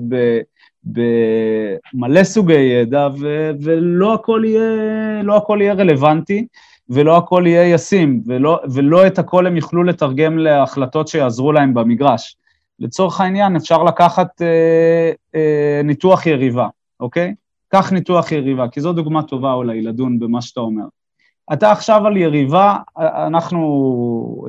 במלא 0.84 2.24
סוגי 2.24 2.54
ידע, 2.54 3.08
ו, 3.20 3.52
ולא 3.62 4.14
הכל 4.14 4.44
יהיה, 4.46 5.24
לא 5.24 5.38
הכל 5.38 5.60
יהיה 5.62 5.74
רלוונטי, 5.74 6.48
ולא 6.90 7.18
הכל 7.18 7.44
יהיה 7.48 7.74
ישים, 7.74 8.22
ולא, 8.26 8.60
ולא 8.74 9.08
את 9.08 9.20
הכל 9.20 9.48
הם 9.48 9.58
יוכלו 9.58 9.84
לתרגם 9.84 10.38
להחלטות 10.38 11.08
שיעזרו 11.08 11.52
להם 11.52 11.74
במגרש. 11.74 12.38
לצורך 12.80 13.22
העניין, 13.22 13.56
אפשר 13.56 13.84
לקחת 13.84 14.42
אה, 14.42 15.12
אה, 15.36 15.82
ניתוח 15.84 16.26
יריבה, 16.26 16.68
אוקיי? 17.00 17.36
קח 17.68 17.92
ניתוח 17.92 18.32
יריבה, 18.32 18.68
כי 18.68 18.82
זו 18.82 18.94
דוגמה 18.94 19.24
טובה 19.24 19.54
אולי 19.54 19.82
לדון 19.82 20.20
במה 20.20 20.42
שאתה 20.42 20.60
אומר. 20.60 20.84
אתה 21.54 21.72
עכשיו 21.72 22.08
על 22.08 22.18
יריבה, 22.18 22.76
אנחנו, 22.98 24.46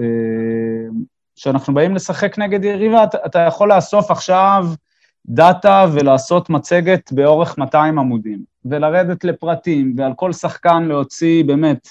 כשאנחנו 1.43 1.75
באים 1.75 1.95
לשחק 1.95 2.39
נגד 2.39 2.65
יריבה, 2.65 3.05
אתה, 3.05 3.19
אתה 3.27 3.39
יכול 3.39 3.73
לאסוף 3.73 4.11
עכשיו 4.11 4.67
דאטה 5.27 5.87
ולעשות 5.93 6.51
מצגת 6.51 7.13
באורך 7.13 7.59
200 7.59 7.99
עמודים, 7.99 8.45
ולרדת 8.65 9.25
לפרטים, 9.25 9.95
ועל 9.97 10.13
כל 10.17 10.33
שחקן 10.33 10.83
להוציא 10.83 11.45
באמת 11.45 11.89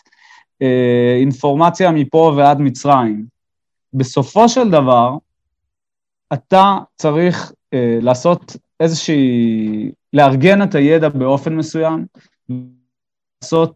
אה, 0.62 1.18
אינפורמציה 1.20 1.92
מפה 1.92 2.34
ועד 2.38 2.60
מצרים. 2.60 3.26
בסופו 3.94 4.50
של 4.50 4.72
דבר, 4.72 5.18
אתה 6.34 6.78
צריך 6.96 7.52
אה, 7.74 7.98
לעשות 8.02 8.56
איזושהי, 8.80 9.92
לארגן 10.14 10.64
את 10.64 10.76
הידע 10.76 11.10
באופן 11.10 11.56
מסוים, 11.56 12.06
לעשות 13.42 13.76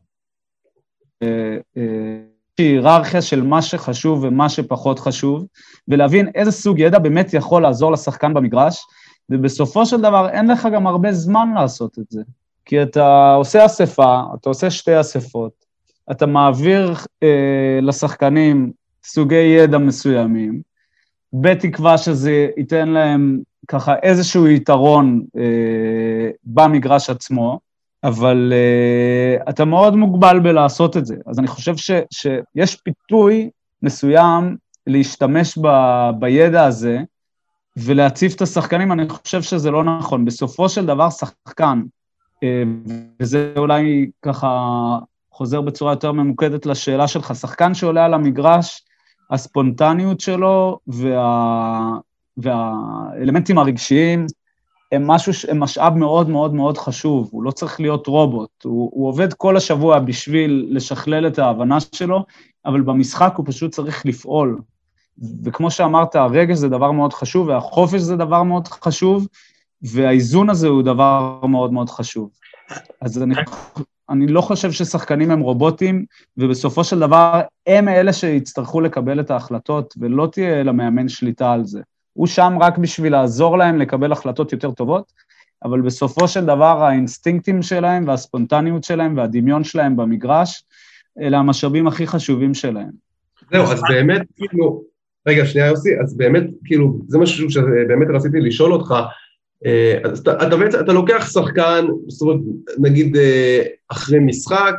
אה, 1.24 1.58
אה, 1.78 2.35
היררכיה 2.58 3.22
של 3.22 3.44
מה 3.44 3.62
שחשוב 3.62 4.24
ומה 4.24 4.50
שפחות 4.50 5.00
חשוב, 5.00 5.46
ולהבין 5.88 6.28
איזה 6.36 6.52
סוג 6.52 6.80
ידע 6.80 7.00
באמת 7.00 7.34
יכול 7.34 7.62
לעזור 7.62 7.92
לשחקן 7.92 8.34
במגרש, 8.34 8.86
ובסופו 9.30 9.86
של 9.86 10.02
דבר 10.02 10.30
אין 10.30 10.52
לך 10.52 10.68
גם 10.74 10.88
הרבה 10.88 11.12
זמן 11.12 11.50
לעשות 11.56 12.00
את 12.00 12.06
זה. 12.10 12.22
כי 12.66 12.84
אתה 12.84 13.34
עושה 13.34 13.66
אספה, 13.66 14.22
אתה 14.36 14.50
עושה 14.50 14.72
שתי 14.72 15.00
אספות, 15.00 15.66
אתה 16.12 16.26
מעביר 16.26 16.94
אה, 17.24 17.80
לשחקנים 17.82 18.72
סוגי 19.04 19.36
ידע 19.36 19.78
מסוימים, 19.78 20.62
בתקווה 21.34 21.98
שזה 21.98 22.48
ייתן 22.58 22.90
להם 22.90 23.40
ככה 23.68 23.96
איזשהו 24.04 24.48
יתרון 24.48 25.26
אה, 25.38 26.30
במגרש 26.44 27.10
עצמו, 27.10 27.60
אבל 28.08 28.54
אה, 28.56 29.50
אתה 29.50 29.66
מאוד 29.66 29.96
מוגבל 29.96 30.40
בלעשות 30.40 30.98
את 30.98 31.06
זה. 31.06 31.16
אז 31.28 31.40
אני 31.40 31.48
חושב 31.48 31.78
ש, 31.78 31.92
שיש 32.12 32.76
פיתוי 32.76 33.50
מסוים 33.84 34.58
להשתמש 34.88 35.58
ב, 35.58 35.68
בידע 36.20 36.64
הזה 36.64 37.00
ולהציף 37.78 38.36
את 38.36 38.42
השחקנים, 38.42 38.92
אני 38.92 39.10
חושב 39.10 39.42
שזה 39.42 39.72
לא 39.72 39.84
נכון. 39.84 40.26
בסופו 40.26 40.70
של 40.70 40.86
דבר, 40.86 41.10
שחקן, 41.10 41.82
אה, 42.44 42.64
וזה 43.20 43.54
אולי 43.58 44.10
ככה 44.22 44.50
חוזר 45.32 45.62
בצורה 45.62 45.92
יותר 45.92 46.12
ממוקדת 46.12 46.66
לשאלה 46.66 47.08
שלך, 47.08 47.36
שחקן 47.36 47.74
שעולה 47.74 48.06
על 48.06 48.14
המגרש, 48.14 48.84
הספונטניות 49.32 50.20
שלו 50.20 50.80
וה, 50.88 51.92
והאלמנטים 52.38 53.58
הרגשיים 53.58 54.26
הם 54.96 55.08
משהו, 55.08 55.34
הם 55.48 55.60
משאב 55.60 55.98
מאוד 55.98 56.30
מאוד 56.30 56.54
מאוד 56.54 56.78
חשוב, 56.78 57.30
הוא 57.32 57.44
לא 57.44 57.52
צריך 57.52 57.80
להיות 57.80 58.08
רובוט, 58.08 58.64
הוא, 58.64 58.90
הוא 58.94 59.08
עובד 59.08 59.34
כל 59.34 59.58
השבוע 59.58 60.00
בשביל 60.00 60.68
לשכלל 60.70 61.28
את 61.28 61.40
ההבנה 61.40 61.78
שלו, 61.80 62.26
אבל 62.66 62.82
במשחק 62.82 63.34
הוא 63.38 63.46
פשוט 63.48 63.72
צריך 63.72 64.06
לפעול. 64.06 64.60
וכמו 65.44 65.72
שאמרת, 65.72 66.16
הרגש 66.16 66.58
זה 66.58 66.70
דבר 66.70 66.92
מאוד 66.92 67.14
חשוב, 67.14 67.48
והחופש 67.48 68.02
זה 68.02 68.16
דבר 68.16 68.44
מאוד 68.44 68.68
חשוב, 68.68 69.28
והאיזון 69.82 70.50
הזה 70.50 70.68
הוא 70.68 70.84
דבר 70.84 71.40
מאוד 71.44 71.74
מאוד 71.74 71.90
חשוב. 71.90 72.30
אז 73.02 73.24
אני, 73.24 73.36
אני 74.10 74.28
לא 74.28 74.42
חושב 74.42 74.72
ששחקנים 74.72 75.32
הם 75.32 75.40
רובוטים, 75.40 76.06
ובסופו 76.38 76.84
של 76.84 77.00
דבר 77.00 77.42
הם 77.68 77.88
אלה 77.88 78.14
שיצטרכו 78.14 78.82
לקבל 78.82 79.20
את 79.20 79.32
ההחלטות, 79.32 79.94
ולא 80.00 80.28
תהיה 80.32 80.64
למאמן 80.64 81.10
שליטה 81.10 81.52
על 81.52 81.66
זה. 81.66 81.82
הוא 82.16 82.28
שם 82.28 82.58
רק 82.62 82.78
בשביל 82.78 83.12
לעזור 83.12 83.58
להם 83.58 83.80
לקבל 83.80 84.12
החלטות 84.12 84.52
יותר 84.52 84.72
טובות, 84.72 85.14
אבל 85.64 85.82
בסופו 85.82 86.28
של 86.28 86.46
דבר 86.46 86.84
האינסטינקטים 86.84 87.62
שלהם 87.62 88.08
והספונטניות 88.08 88.84
שלהם 88.84 89.18
והדמיון 89.18 89.64
שלהם 89.64 89.96
במגרש, 89.96 90.64
אלה 91.22 91.38
המשאבים 91.38 91.88
הכי 91.88 92.08
חשובים 92.08 92.54
שלהם. 92.54 92.92
זהו, 93.52 93.64
אז 93.64 93.82
באמת, 93.90 94.22
כאילו, 94.36 94.84
רגע, 95.28 95.46
שנייה 95.46 95.68
יוסי, 95.68 95.90
אז 96.04 96.18
באמת, 96.18 96.44
כאילו, 96.66 97.00
זה 97.08 97.18
משהו 97.18 97.52
שבאמת 97.52 98.08
רציתי 98.14 98.40
לשאול 98.40 98.74
אותך, 98.74 98.94
אה, 99.66 100.00
אז 100.04 100.20
אתה, 100.20 100.48
אתה 100.48 100.58
בעצם, 100.58 100.80
אתה 100.80 100.94
לוקח 100.94 101.30
שחקן, 101.34 101.86
זאת 102.08 102.22
אומרת, 102.22 102.40
נגיד 102.80 103.18
אה, 103.18 103.64
אחרי 103.90 104.20
משחק, 104.20 104.76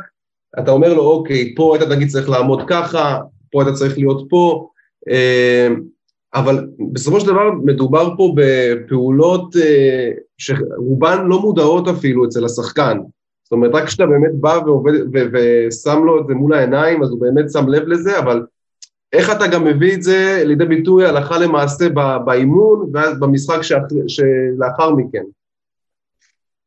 אתה 0.59 0.71
אומר 0.71 0.93
לו, 0.93 1.01
אוקיי, 1.01 1.53
פה 1.55 1.75
היית 1.75 1.89
נגיד 1.89 2.07
צריך 2.07 2.29
לעמוד 2.29 2.63
ככה, 2.67 3.19
פה 3.51 3.63
היית 3.63 3.75
צריך 3.75 3.97
להיות 3.97 4.27
פה, 4.29 4.69
אה, 5.09 5.67
אבל 6.33 6.67
בסופו 6.93 7.19
של 7.19 7.27
דבר 7.27 7.51
מדובר 7.63 8.13
פה 8.17 8.33
בפעולות 8.35 9.55
שרובן 10.37 11.25
לא 11.27 11.41
מודעות 11.41 11.87
אפילו 11.87 12.25
אצל 12.25 12.45
השחקן. 12.45 12.97
זאת 13.43 13.51
אומרת, 13.51 13.71
רק 13.73 13.83
כשאתה 13.83 14.05
באמת 14.05 14.31
בא 14.33 14.59
ועובד, 14.65 14.93
ושם 15.13 16.03
לו 16.05 16.21
את 16.21 16.27
זה 16.27 16.33
מול 16.33 16.53
העיניים, 16.53 17.03
אז 17.03 17.09
הוא 17.09 17.21
באמת 17.21 17.51
שם 17.51 17.67
לב 17.67 17.87
לזה, 17.87 18.19
אבל 18.19 18.45
איך 19.13 19.31
אתה 19.31 19.47
גם 19.47 19.65
מביא 19.65 19.93
את 19.93 20.03
זה 20.03 20.43
לידי 20.45 20.65
ביטוי 20.65 21.05
הלכה 21.05 21.39
למעשה 21.39 21.89
באימון 22.25 22.89
ואז 22.93 23.19
במשחק 23.19 23.59
שלאחר 24.07 24.95
מכן? 24.95 25.23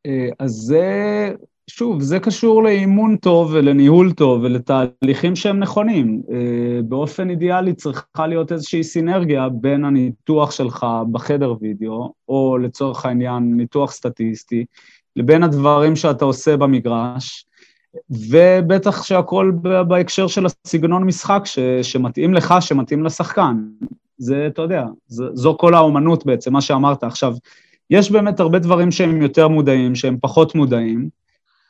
אה, 0.07 0.29
אז 0.39 0.51
זה, 0.51 0.85
שוב, 1.71 2.01
זה 2.03 2.19
קשור 2.19 2.63
לאימון 2.63 3.17
טוב 3.17 3.51
ולניהול 3.53 4.13
טוב 4.13 4.43
ולתהליכים 4.43 5.37
שהם 5.37 5.59
נכונים. 5.59 6.23
אה, 6.33 6.83
באופן 6.83 7.31
אידיאלי 7.31 7.75
צריכה 7.75 8.27
להיות 8.27 8.53
איזושהי 8.53 8.85
סינרגיה 8.85 9.49
בין 9.49 9.85
הניתוח 9.85 10.51
שלך 10.51 10.87
בחדר 11.13 11.55
וידאו, 11.61 12.13
או 12.29 12.59
לצורך 12.59 13.07
העניין 13.07 13.57
ניתוח 13.57 13.93
סטטיסטי, 13.93 14.65
לבין 15.17 15.43
הדברים 15.43 15.97
שאתה 15.97 16.25
עושה 16.25 16.57
במגרש, 16.57 17.47
ובטח 18.11 19.03
שהכל 19.03 19.53
בהקשר 19.89 20.27
של 20.27 20.47
הסגנון 20.47 21.05
משחק 21.05 21.43
ש, 21.45 21.59
שמתאים 21.83 22.35
לך, 22.35 22.55
שמתאים 22.61 23.05
לשחקן. 23.05 23.57
זה, 24.19 24.47
אתה 24.47 24.63
יודע, 24.63 24.85
זו, 25.09 25.25
זו 25.37 25.57
כל 25.59 25.75
האומנות 25.75 26.27
בעצם, 26.27 26.53
מה 26.53 26.61
שאמרת. 26.61 27.05
עכשיו, 27.05 27.35
יש 27.91 28.11
באמת 28.11 28.41
הרבה 28.41 28.59
דברים 28.59 28.91
שהם 28.91 29.23
יותר 29.23 29.49
מודעים, 29.49 29.95
שהם 29.95 30.17
פחות 30.21 30.55
מודעים, 30.55 31.21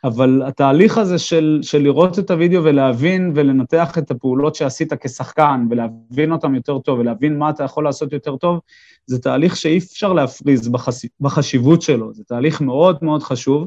אבל 0.04 0.42
התהליך 0.46 0.98
הזה 0.98 1.18
של, 1.18 1.58
של 1.62 1.78
לראות 1.78 2.18
את 2.18 2.30
הוידאו 2.30 2.64
ולהבין 2.64 3.32
ולנתח 3.34 3.98
את 3.98 4.10
הפעולות 4.10 4.54
שעשית 4.54 4.92
כשחקן, 4.92 5.66
ולהבין 5.70 6.32
אותם 6.32 6.54
יותר 6.54 6.78
טוב, 6.78 6.98
ולהבין 6.98 7.38
מה 7.38 7.50
אתה 7.50 7.64
יכול 7.64 7.84
לעשות 7.84 8.12
יותר 8.12 8.36
טוב, 8.36 8.60
זה 9.06 9.18
תהליך 9.18 9.56
שאי 9.56 9.78
אפשר 9.78 10.12
להפריז 10.12 10.68
בחש, 10.68 11.06
בחשיבות 11.20 11.82
שלו, 11.82 12.14
זה 12.14 12.24
תהליך 12.24 12.60
מאוד 12.60 12.98
מאוד 13.02 13.22
חשוב, 13.22 13.66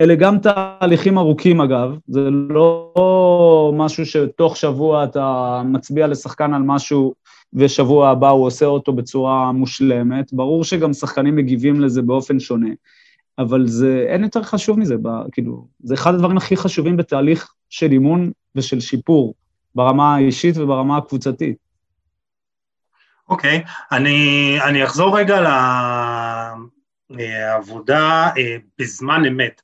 אלה 0.00 0.14
גם 0.14 0.38
תהליכים 0.38 1.18
ארוכים 1.18 1.60
אגב, 1.60 1.96
זה 2.06 2.30
לא 2.30 3.72
משהו 3.76 4.06
שתוך 4.06 4.56
שבוע 4.56 5.04
אתה 5.04 5.62
מצביע 5.64 6.06
לשחקן 6.06 6.54
על 6.54 6.62
משהו 6.62 7.14
ושבוע 7.52 8.08
הבא 8.08 8.28
הוא 8.28 8.46
עושה 8.46 8.66
אותו 8.66 8.92
בצורה 8.92 9.52
מושלמת, 9.52 10.32
ברור 10.32 10.64
שגם 10.64 10.92
שחקנים 10.92 11.36
מגיבים 11.36 11.80
לזה 11.80 12.02
באופן 12.02 12.40
שונה, 12.40 12.70
אבל 13.38 13.66
זה, 13.66 14.06
אין 14.08 14.24
יותר 14.24 14.42
חשוב 14.42 14.78
מזה, 14.78 14.96
ב, 15.02 15.08
כאילו, 15.32 15.66
זה 15.82 15.94
אחד 15.94 16.14
הדברים 16.14 16.36
הכי 16.36 16.56
חשובים 16.56 16.96
בתהליך 16.96 17.52
של 17.70 17.92
אימון 17.92 18.30
ושל 18.54 18.80
שיפור, 18.80 19.34
ברמה 19.74 20.14
האישית 20.14 20.56
וברמה 20.56 20.96
הקבוצתית. 20.96 21.56
אוקיי, 23.28 23.62
okay, 23.64 23.96
אני, 23.96 24.58
אני 24.64 24.84
אחזור 24.84 25.18
רגע 25.18 25.40
לעבודה 27.10 28.30
אה, 28.38 28.56
בזמן 28.78 29.24
אמת. 29.24 29.62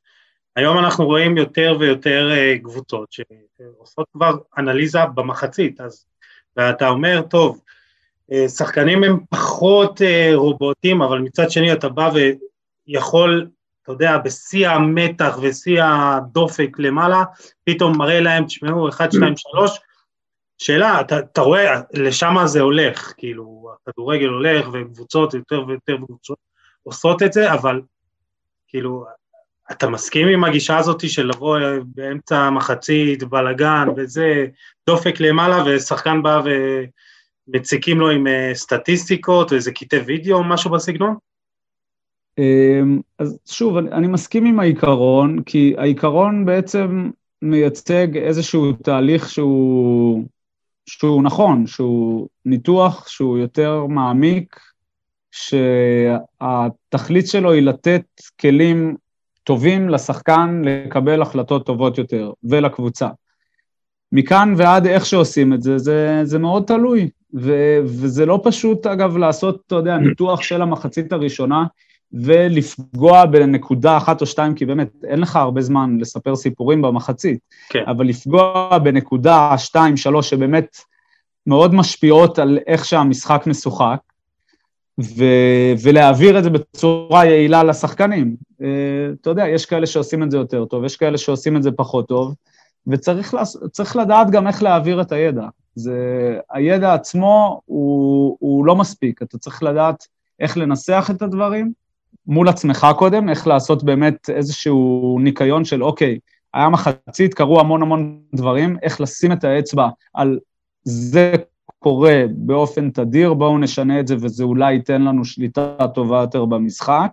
היום 0.56 0.78
אנחנו 0.78 1.04
רואים 1.04 1.36
יותר 1.36 1.76
ויותר 1.80 2.30
אה, 2.32 2.58
קבוצות 2.62 3.12
שעושות 3.12 4.06
כבר 4.12 4.36
אנליזה 4.58 5.06
במחצית, 5.14 5.80
אז, 5.80 6.06
ואתה 6.56 6.88
אומר, 6.88 7.22
טוב, 7.22 7.60
אה, 8.32 8.48
שחקנים 8.48 9.04
הם 9.04 9.20
פחות 9.30 10.02
אה, 10.02 10.30
רובוטים, 10.34 11.02
אבל 11.02 11.18
מצד 11.18 11.50
שני 11.50 11.72
אתה 11.72 11.88
בא 11.88 12.10
ויכול, 12.86 13.48
אתה 13.82 13.92
יודע, 13.92 14.18
בשיא 14.18 14.68
המתח 14.68 15.38
ושיא 15.42 15.82
הדופק 15.84 16.78
למעלה, 16.78 17.24
פתאום 17.64 17.98
מראה 17.98 18.20
להם, 18.20 18.44
תשמעו, 18.44 18.88
1, 18.88 19.12
2, 19.12 19.34
3, 19.36 19.80
שאלה, 20.58 21.00
אתה, 21.00 21.18
אתה 21.18 21.40
רואה, 21.40 21.80
לשם 21.92 22.36
זה 22.44 22.60
הולך, 22.60 23.12
כאילו, 23.16 23.72
הכדורגל 23.88 24.28
הולך 24.28 24.66
וקבוצות, 24.72 25.34
יותר 25.34 25.64
ויותר 25.66 25.96
קבוצות 25.96 26.38
עושות 26.82 27.22
את 27.22 27.32
זה, 27.32 27.52
אבל 27.52 27.80
כאילו, 28.68 29.04
אתה 29.70 29.88
מסכים 29.88 30.28
עם 30.28 30.44
הגישה 30.44 30.78
הזאת 30.78 31.10
של 31.10 31.26
לבוא 31.26 31.58
באמצע 31.84 32.38
המחצית, 32.38 33.22
בלאגן 33.24 33.88
וזה, 33.96 34.46
דופק 34.86 35.20
למעלה 35.20 35.64
ושחקן 35.66 36.22
בא 36.22 36.42
ומציקים 37.48 38.00
לו 38.00 38.10
עם 38.10 38.26
אה, 38.26 38.50
סטטיסטיקות 38.54 39.52
ואיזה 39.52 39.72
קטעי 39.72 39.98
וידאו 39.98 40.36
או 40.36 40.44
משהו 40.44 40.70
בסגנון? 40.70 41.16
אמ, 42.38 43.00
אז 43.18 43.38
שוב, 43.46 43.76
אני, 43.76 43.92
אני 43.92 44.06
מסכים 44.06 44.46
עם 44.46 44.60
העיקרון, 44.60 45.42
כי 45.42 45.74
העיקרון 45.78 46.44
בעצם 46.44 47.10
מייצג 47.42 48.16
איזשהו 48.16 48.72
תהליך 48.72 49.28
שהוא, 49.28 50.24
שהוא 50.86 51.22
נכון, 51.22 51.66
שהוא 51.66 52.28
ניתוח 52.44 53.08
שהוא 53.08 53.38
יותר 53.38 53.86
מעמיק, 53.86 54.56
שהתכלית 55.30 57.26
שלו 57.26 57.52
היא 57.52 57.62
לתת 57.62 58.04
כלים 58.40 58.96
טובים 59.44 59.88
לשחקן 59.88 60.62
לקבל 60.64 61.22
החלטות 61.22 61.66
טובות 61.66 61.98
יותר, 61.98 62.32
ולקבוצה. 62.44 63.08
מכאן 64.12 64.54
ועד 64.56 64.86
איך 64.86 65.06
שעושים 65.06 65.52
את 65.52 65.62
זה, 65.62 65.78
זה, 65.78 66.20
זה 66.24 66.38
מאוד 66.38 66.64
תלוי. 66.66 67.10
ו, 67.34 67.52
וזה 67.84 68.26
לא 68.26 68.40
פשוט, 68.44 68.86
אגב, 68.86 69.16
לעשות, 69.16 69.62
אתה 69.66 69.74
יודע, 69.74 69.98
ניתוח 69.98 70.42
של 70.42 70.62
המחצית 70.62 71.12
הראשונה 71.12 71.64
ולפגוע 72.12 73.26
בנקודה 73.26 73.96
אחת 73.96 74.20
או 74.20 74.26
שתיים, 74.26 74.54
כי 74.54 74.66
באמת 74.66 74.90
אין 75.04 75.20
לך 75.20 75.36
הרבה 75.36 75.60
זמן 75.60 75.96
לספר 76.00 76.36
סיפורים 76.36 76.82
במחצית, 76.82 77.38
כן. 77.68 77.82
אבל 77.86 78.06
לפגוע 78.06 78.78
בנקודה 78.78 79.58
שתיים, 79.58 79.96
שלוש, 79.96 80.30
שבאמת 80.30 80.76
מאוד 81.46 81.74
משפיעות 81.74 82.38
על 82.38 82.58
איך 82.66 82.84
שהמשחק 82.84 83.42
משוחק, 83.46 83.98
ו- 85.00 85.72
ולהעביר 85.82 86.38
את 86.38 86.44
זה 86.44 86.50
בצורה 86.50 87.24
יעילה 87.24 87.64
לשחקנים. 87.64 88.36
Uh, 88.52 88.64
אתה 89.20 89.30
יודע, 89.30 89.48
יש 89.48 89.66
כאלה 89.66 89.86
שעושים 89.86 90.22
את 90.22 90.30
זה 90.30 90.36
יותר 90.36 90.64
טוב, 90.64 90.84
יש 90.84 90.96
כאלה 90.96 91.18
שעושים 91.18 91.56
את 91.56 91.62
זה 91.62 91.70
פחות 91.72 92.08
טוב, 92.08 92.34
וצריך 92.86 93.34
לס- 93.34 93.96
לדעת 93.96 94.30
גם 94.30 94.46
איך 94.46 94.62
להעביר 94.62 95.00
את 95.00 95.12
הידע. 95.12 95.46
זה, 95.74 95.98
הידע 96.50 96.94
עצמו 96.94 97.60
הוא, 97.64 98.36
הוא 98.40 98.66
לא 98.66 98.76
מספיק, 98.76 99.22
אתה 99.22 99.38
צריך 99.38 99.62
לדעת 99.62 100.06
איך 100.40 100.56
לנסח 100.56 101.10
את 101.10 101.22
הדברים 101.22 101.72
מול 102.26 102.48
עצמך 102.48 102.86
קודם, 102.96 103.28
איך 103.28 103.46
לעשות 103.46 103.84
באמת 103.84 104.30
איזשהו 104.30 105.18
ניקיון 105.20 105.64
של 105.64 105.84
אוקיי, 105.84 106.18
היה 106.54 106.68
מחצית, 106.68 107.34
קרו 107.34 107.60
המון 107.60 107.82
המון 107.82 108.18
דברים, 108.34 108.76
איך 108.82 109.00
לשים 109.00 109.32
את 109.32 109.44
האצבע 109.44 109.88
על 110.14 110.38
זה 110.84 111.34
קורה 111.78 112.22
באופן 112.30 112.90
תדיר, 112.90 113.34
בואו 113.34 113.58
נשנה 113.58 114.00
את 114.00 114.06
זה 114.06 114.16
וזה 114.20 114.44
אולי 114.44 114.72
ייתן 114.72 115.02
לנו 115.02 115.24
שליטה 115.24 115.76
טובה 115.94 116.20
יותר 116.20 116.44
במשחק. 116.44 117.10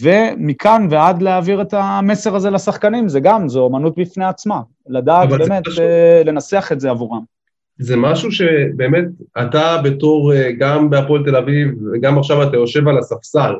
ומכאן 0.00 0.86
ועד 0.90 1.22
להעביר 1.22 1.62
את 1.62 1.74
המסר 1.74 2.36
הזה 2.36 2.50
לשחקנים, 2.50 3.08
זה 3.08 3.20
גם, 3.20 3.48
זו 3.48 3.60
אומנות 3.60 3.98
בפני 3.98 4.24
עצמה, 4.24 4.60
לדעת 4.88 5.28
באמת 5.28 5.62
אה, 5.80 6.22
לנסח 6.24 6.68
את 6.72 6.80
זה 6.80 6.90
עבורם. 6.90 7.22
זה 7.78 7.96
משהו 7.96 8.32
שבאמת, 8.32 9.04
אתה 9.42 9.76
בתור, 9.84 10.32
אה, 10.34 10.52
גם 10.58 10.90
בהפועל 10.90 11.24
תל 11.24 11.36
אביב, 11.36 11.68
וגם 11.92 12.18
עכשיו 12.18 12.42
אתה 12.42 12.56
יושב 12.56 12.88
על 12.88 12.98
הספסל, 12.98 13.52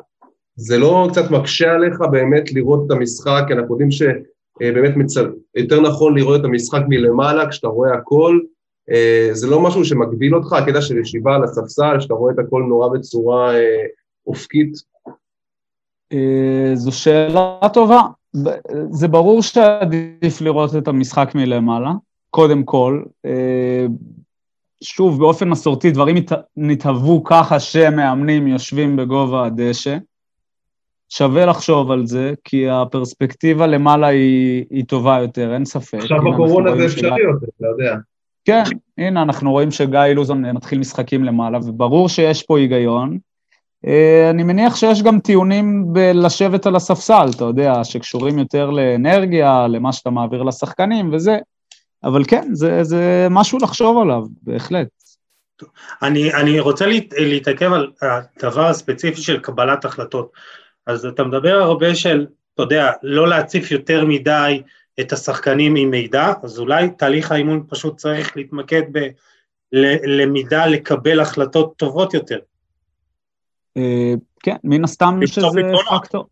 זה 0.56 0.78
לא 0.78 1.08
קצת 1.10 1.30
מקשה 1.30 1.72
עליך 1.72 2.00
באמת 2.10 2.52
לראות 2.52 2.86
את 2.86 2.90
המשחק, 2.90 3.44
כי 3.46 3.52
אנחנו 3.52 3.74
יודעים 3.74 3.90
שבאמת 3.90 4.96
מצל... 4.96 5.32
יותר 5.56 5.80
נכון 5.80 6.18
לראות 6.18 6.40
את 6.40 6.44
המשחק 6.44 6.80
מלמעלה, 6.88 7.48
כשאתה 7.48 7.68
רואה 7.68 7.94
הכל, 7.94 8.38
אה, 8.90 9.28
זה 9.32 9.46
לא 9.46 9.60
משהו 9.60 9.84
שמגביל 9.84 10.34
אותך, 10.34 10.52
הקטע 10.52 10.80
של 10.80 10.98
ישיבה 10.98 11.34
על 11.34 11.44
הספסל, 11.44 12.00
שאתה 12.00 12.14
רואה 12.14 12.32
את 12.34 12.38
הכל 12.38 12.62
נורא 12.68 12.88
בצורה 12.88 13.54
אה, 13.54 13.84
אופקית? 14.26 14.92
זו 16.74 16.92
שאלה 16.92 17.58
טובה. 17.72 18.00
זה 18.90 19.08
ברור 19.08 19.42
שעדיף 19.42 20.40
לראות 20.40 20.76
את 20.76 20.88
המשחק 20.88 21.30
מלמעלה. 21.34 21.92
קודם 22.30 22.64
כל. 22.64 23.02
אה, 23.24 23.86
שוב, 24.82 25.18
באופן 25.18 25.48
מסורתי, 25.48 25.90
דברים 25.90 26.16
נתהוו 26.56 27.24
ככה 27.24 27.60
שמאמנים 27.60 28.46
יושבים 28.46 28.96
בגובה 28.96 29.46
הדשא. 29.46 29.96
שווה 31.14 31.46
לחשוב 31.46 31.90
על 31.90 32.06
זה, 32.06 32.32
כי 32.44 32.68
הפרספקטיבה 32.70 33.66
למעלה 33.66 34.06
היא, 34.06 34.64
היא 34.70 34.84
טובה 34.84 35.18
יותר, 35.20 35.54
אין 35.54 35.64
ספק. 35.64 35.98
עכשיו 35.98 36.18
בקורונה 36.18 36.76
זה 36.76 36.84
אפשרי 36.84 37.20
יותר, 37.20 37.46
אתה 37.58 37.66
יודע. 37.66 37.96
כן, 38.44 38.62
הנה, 38.98 39.22
אנחנו 39.22 39.50
רואים 39.50 39.70
שגיא 39.70 40.00
אילוזון 40.00 40.50
מתחיל 40.50 40.78
משחקים 40.78 41.24
למעלה, 41.24 41.58
וברור 41.58 42.08
שיש 42.08 42.42
פה 42.42 42.58
היגיון. 42.58 43.18
אה, 43.86 44.30
אני 44.30 44.42
מניח 44.42 44.76
שיש 44.76 45.02
גם 45.02 45.20
טיעונים 45.20 45.92
בלשבת 45.92 46.66
על 46.66 46.76
הספסל, 46.76 47.26
אתה 47.36 47.44
יודע, 47.44 47.84
שקשורים 47.84 48.38
יותר 48.38 48.70
לאנרגיה, 48.70 49.66
למה 49.68 49.92
שאתה 49.92 50.10
מעביר 50.10 50.42
לשחקנים 50.42 51.12
וזה. 51.12 51.38
אבל 52.04 52.24
כן, 52.24 52.48
זה, 52.52 52.84
זה 52.84 53.26
משהו 53.30 53.58
לחשוב 53.62 54.02
עליו, 54.02 54.22
בהחלט. 54.42 54.88
אני, 56.02 56.34
אני 56.34 56.60
רוצה 56.60 56.86
להת, 56.86 57.04
להתעכב 57.16 57.72
על 57.72 57.90
הדבר 58.02 58.66
הספציפי 58.66 59.20
של 59.20 59.38
קבלת 59.38 59.84
החלטות. 59.84 60.32
אז 60.86 61.06
אתה 61.06 61.24
מדבר 61.24 61.54
הרבה 61.54 61.94
של, 61.94 62.26
אתה 62.54 62.62
יודע, 62.62 62.90
לא 63.02 63.28
להציף 63.28 63.70
יותר 63.70 64.04
מדי 64.04 64.62
את 65.00 65.12
השחקנים 65.12 65.76
עם 65.76 65.90
מידע, 65.90 66.32
אז 66.42 66.58
אולי 66.58 66.90
תהליך 66.90 67.32
האימון 67.32 67.64
פשוט 67.68 67.96
צריך 67.96 68.36
להתמקד 68.36 68.82
בלמידה 69.72 70.66
לקבל 70.66 71.20
החלטות 71.20 71.76
טובות 71.76 72.14
יותר. 72.14 72.38
אה, 73.76 74.14
כן, 74.42 74.56
מן 74.64 74.84
הסתם 74.84 75.20
שזה 75.26 75.60
פקטור. 75.90 76.26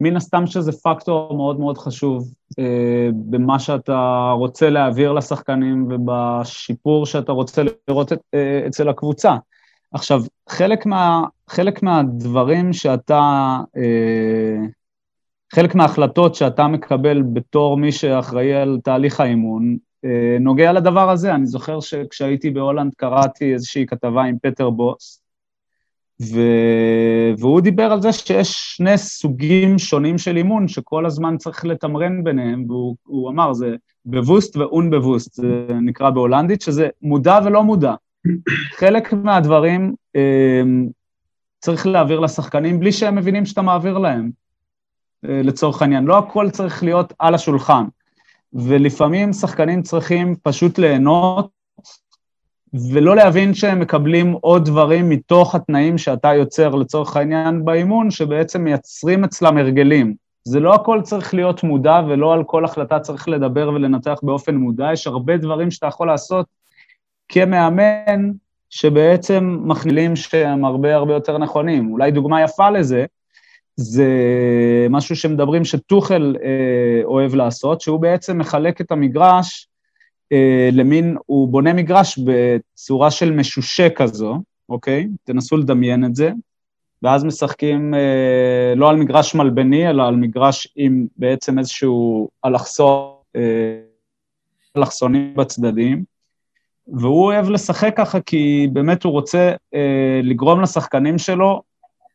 מן 0.00 0.16
הסתם 0.16 0.46
שזה 0.46 0.72
פקטור 0.72 1.36
מאוד 1.36 1.60
מאוד 1.60 1.78
חשוב 1.78 2.34
אה, 2.58 3.08
במה 3.14 3.58
שאתה 3.58 4.30
רוצה 4.38 4.70
להעביר 4.70 5.12
לשחקנים 5.12 5.88
ובשיפור 5.90 7.06
שאתה 7.06 7.32
רוצה 7.32 7.62
לראות 7.88 8.12
את, 8.12 8.18
אה, 8.34 8.64
אצל 8.66 8.88
הקבוצה. 8.88 9.34
עכשיו, 9.92 10.22
חלק, 10.48 10.86
מה, 10.86 11.22
חלק 11.50 11.82
מהדברים 11.82 12.72
שאתה, 12.72 13.56
אה, 13.76 14.66
חלק 15.54 15.74
מההחלטות 15.74 16.34
שאתה 16.34 16.66
מקבל 16.66 17.22
בתור 17.22 17.76
מי 17.76 17.92
שאחראי 17.92 18.54
על 18.54 18.78
תהליך 18.84 19.20
האימון, 19.20 19.76
אה, 20.04 20.36
נוגע 20.40 20.72
לדבר 20.72 21.10
הזה. 21.10 21.34
אני 21.34 21.46
זוכר 21.46 21.80
שכשהייתי 21.80 22.50
בהולנד 22.50 22.92
קראתי 22.96 23.52
איזושהי 23.52 23.86
כתבה 23.86 24.22
עם 24.22 24.36
פטר 24.42 24.70
בוס, 24.70 25.22
ו... 26.22 26.40
והוא 27.38 27.60
דיבר 27.60 27.92
על 27.92 28.02
זה 28.02 28.12
שיש 28.12 28.52
שני 28.76 28.98
סוגים 28.98 29.78
שונים 29.78 30.18
של 30.18 30.36
אימון 30.36 30.68
שכל 30.68 31.06
הזמן 31.06 31.36
צריך 31.36 31.64
לתמרן 31.64 32.24
ביניהם, 32.24 32.64
והוא 32.68 33.30
אמר, 33.30 33.52
זה 33.52 33.74
בבוסט 34.06 34.56
ואון 34.56 34.90
בבוסט, 34.90 35.34
זה 35.34 35.66
נקרא 35.82 36.10
בהולנדית, 36.10 36.62
שזה 36.62 36.88
מודע 37.02 37.38
ולא 37.44 37.62
מודע. 37.62 37.94
חלק 38.76 39.12
מהדברים 39.12 39.94
אה, 40.16 40.62
צריך 41.58 41.86
להעביר 41.86 42.20
לשחקנים 42.20 42.80
בלי 42.80 42.92
שהם 42.92 43.14
מבינים 43.14 43.46
שאתה 43.46 43.62
מעביר 43.62 43.98
להם, 43.98 44.30
אה, 45.24 45.40
לצורך 45.42 45.82
העניין. 45.82 46.04
לא 46.04 46.18
הכל 46.18 46.50
צריך 46.50 46.82
להיות 46.82 47.12
על 47.18 47.34
השולחן. 47.34 47.84
ולפעמים 48.52 49.32
שחקנים 49.32 49.82
צריכים 49.82 50.34
פשוט 50.42 50.78
ליהנות 50.78 51.48
ולא 52.92 53.16
להבין 53.16 53.54
שהם 53.54 53.80
מקבלים 53.80 54.32
עוד 54.32 54.64
דברים 54.64 55.08
מתוך 55.08 55.54
התנאים 55.54 55.98
שאתה 55.98 56.34
יוצר 56.34 56.74
לצורך 56.74 57.16
העניין 57.16 57.64
באימון, 57.64 58.10
שבעצם 58.10 58.64
מייצרים 58.64 59.24
אצלם 59.24 59.58
הרגלים. 59.58 60.14
זה 60.44 60.60
לא 60.60 60.74
הכל 60.74 61.00
צריך 61.02 61.34
להיות 61.34 61.62
מודע 61.62 62.00
ולא 62.08 62.34
על 62.34 62.44
כל 62.44 62.64
החלטה 62.64 63.00
צריך 63.00 63.28
לדבר 63.28 63.68
ולנתח 63.68 64.18
באופן 64.22 64.54
מודע, 64.54 64.92
יש 64.92 65.06
הרבה 65.06 65.36
דברים 65.36 65.70
שאתה 65.70 65.86
יכול 65.86 66.06
לעשות 66.06 66.46
כמאמן, 67.28 68.30
שבעצם 68.70 69.58
מכנילים 69.62 70.16
שהם 70.16 70.64
הרבה 70.64 70.94
הרבה 70.94 71.14
יותר 71.14 71.38
נכונים. 71.38 71.92
אולי 71.92 72.10
דוגמה 72.10 72.42
יפה 72.42 72.70
לזה, 72.70 73.04
זה 73.76 74.06
משהו 74.90 75.16
שמדברים 75.16 75.64
שטוחל 75.64 76.36
אה, 76.42 77.04
אוהב 77.04 77.34
לעשות, 77.34 77.80
שהוא 77.80 78.00
בעצם 78.00 78.38
מחלק 78.38 78.80
את 78.80 78.92
המגרש 78.92 79.68
אה, 80.32 80.68
למין, 80.72 81.16
הוא 81.26 81.48
בונה 81.48 81.72
מגרש 81.72 82.18
בצורה 82.18 83.10
של 83.10 83.32
משושה 83.32 83.90
כזו, 83.90 84.38
אוקיי? 84.68 85.08
תנסו 85.24 85.56
לדמיין 85.56 86.04
את 86.04 86.14
זה. 86.14 86.30
ואז 87.02 87.24
משחקים 87.24 87.94
אה, 87.94 88.74
לא 88.76 88.90
על 88.90 88.96
מגרש 88.96 89.34
מלבני, 89.34 89.90
אלא 89.90 90.06
על 90.06 90.16
מגרש 90.16 90.68
עם 90.76 91.06
בעצם 91.16 91.58
איזשהו 91.58 92.28
אלכסון, 92.44 93.10
אה, 93.36 93.80
אלכסונים 94.76 95.34
בצדדים. 95.34 96.15
והוא 96.88 97.24
אוהב 97.24 97.50
לשחק 97.50 97.92
ככה 97.96 98.20
כי 98.20 98.68
באמת 98.72 99.04
הוא 99.04 99.12
רוצה 99.12 99.52
אה, 99.74 100.20
לגרום 100.22 100.60
לשחקנים 100.60 101.18
שלו 101.18 101.62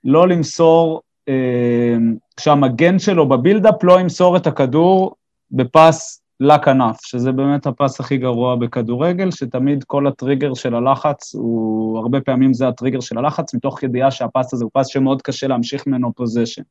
לא 0.04 0.28
למסור, 0.28 1.02
אה, 1.30 1.96
כשהמגן 2.38 3.00
שלו 3.00 3.30
בבילדאפ 3.30 3.84
לא 3.84 4.00
ימסור 4.00 4.38
את 4.38 4.48
הכדור 4.48 5.16
בפס 5.52 6.22
לכנף, 6.40 6.98
שזה 7.02 7.32
באמת 7.32 7.66
הפס 7.66 8.00
הכי 8.00 8.18
גרוע 8.18 8.56
בכדורגל, 8.56 9.32
שתמיד 9.32 9.84
כל 9.84 10.08
הטריגר 10.08 10.54
של 10.54 10.76
הלחץ 10.76 11.36
הוא, 11.36 12.00
הרבה 12.00 12.22
פעמים 12.22 12.54
זה 12.54 12.68
הטריגר 12.68 13.00
של 13.00 13.18
הלחץ, 13.18 13.54
מתוך 13.54 13.84
ידיעה 13.84 14.12
שהפס 14.12 14.54
הזה 14.54 14.64
הוא 14.64 14.72
פס 14.74 14.88
שמאוד 14.88 15.22
קשה 15.22 15.48
להמשיך 15.48 15.88
ממנו 15.88 16.14
פוזיישן. 16.14 16.62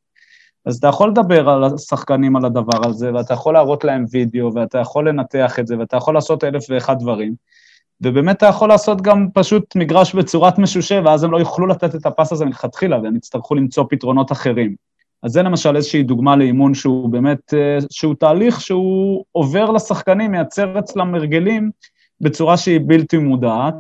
אז 0.67 0.77
אתה 0.77 0.87
יכול 0.87 1.09
לדבר 1.11 1.49
על 1.49 1.65
השחקנים 1.65 2.37
על 2.37 2.45
הדבר 2.45 2.89
הזה, 2.89 3.15
ואתה 3.15 3.35
יכול 3.35 3.55
להראות 3.55 3.85
להם 3.85 4.05
וידאו, 4.11 4.55
ואתה 4.55 4.79
יכול 4.79 5.09
לנתח 5.09 5.59
את 5.59 5.67
זה, 5.67 5.79
ואתה 5.79 5.97
יכול 5.97 6.15
לעשות 6.15 6.45
אלף 6.45 6.65
ואחד 6.69 6.99
דברים. 6.99 7.35
ובאמת 8.03 8.37
אתה 8.37 8.47
יכול 8.47 8.69
לעשות 8.69 9.03
גם 9.03 9.27
פשוט 9.35 9.77
מגרש 9.77 10.15
בצורת 10.15 10.59
משושה, 10.59 11.01
ואז 11.05 11.25
הם 11.25 11.33
לא 11.33 11.39
יוכלו 11.39 11.67
לתת 11.67 11.95
את 11.95 12.07
הפס 12.07 12.33
הזה 12.33 12.45
מלכתחילה, 12.45 12.99
והם 13.03 13.17
יצטרכו 13.17 13.55
למצוא 13.55 13.85
פתרונות 13.91 14.33
אחרים. 14.33 14.75
אז 15.23 15.33
זה 15.33 15.43
למשל 15.43 15.77
איזושהי 15.77 16.03
דוגמה 16.03 16.37
לאימון 16.37 16.75
שהוא 16.75 17.09
באמת, 17.09 17.55
אה, 17.55 17.79
שהוא 17.91 18.15
תהליך 18.15 18.61
שהוא 18.61 19.25
עובר 19.33 19.71
לשחקנים, 19.71 20.31
מייצר 20.31 20.79
אצלם 20.79 21.15
הרגלים 21.15 21.71
בצורה 22.21 22.57
שהיא 22.57 22.81
בלתי 22.87 23.19
מודעת, 23.19 23.75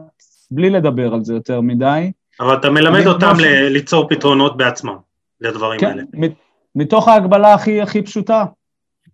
בלי 0.50 0.70
לדבר 0.70 1.14
על 1.14 1.24
זה 1.24 1.34
יותר 1.34 1.60
מדי. 1.60 2.12
אבל 2.40 2.54
אתה 2.54 2.70
מלמד 2.70 3.06
אותם 3.06 3.32
ש... 3.38 3.42
ליצור 3.70 4.08
פתרונות 4.08 4.56
בעצמם, 4.56 4.96
לדברים 5.40 5.80
כן, 5.80 5.86
האלה. 5.86 6.02
מתוך 6.74 7.08
ההגבלה 7.08 7.54
הכי 7.54 7.80
הכי 7.80 8.02
פשוטה, 8.02 8.44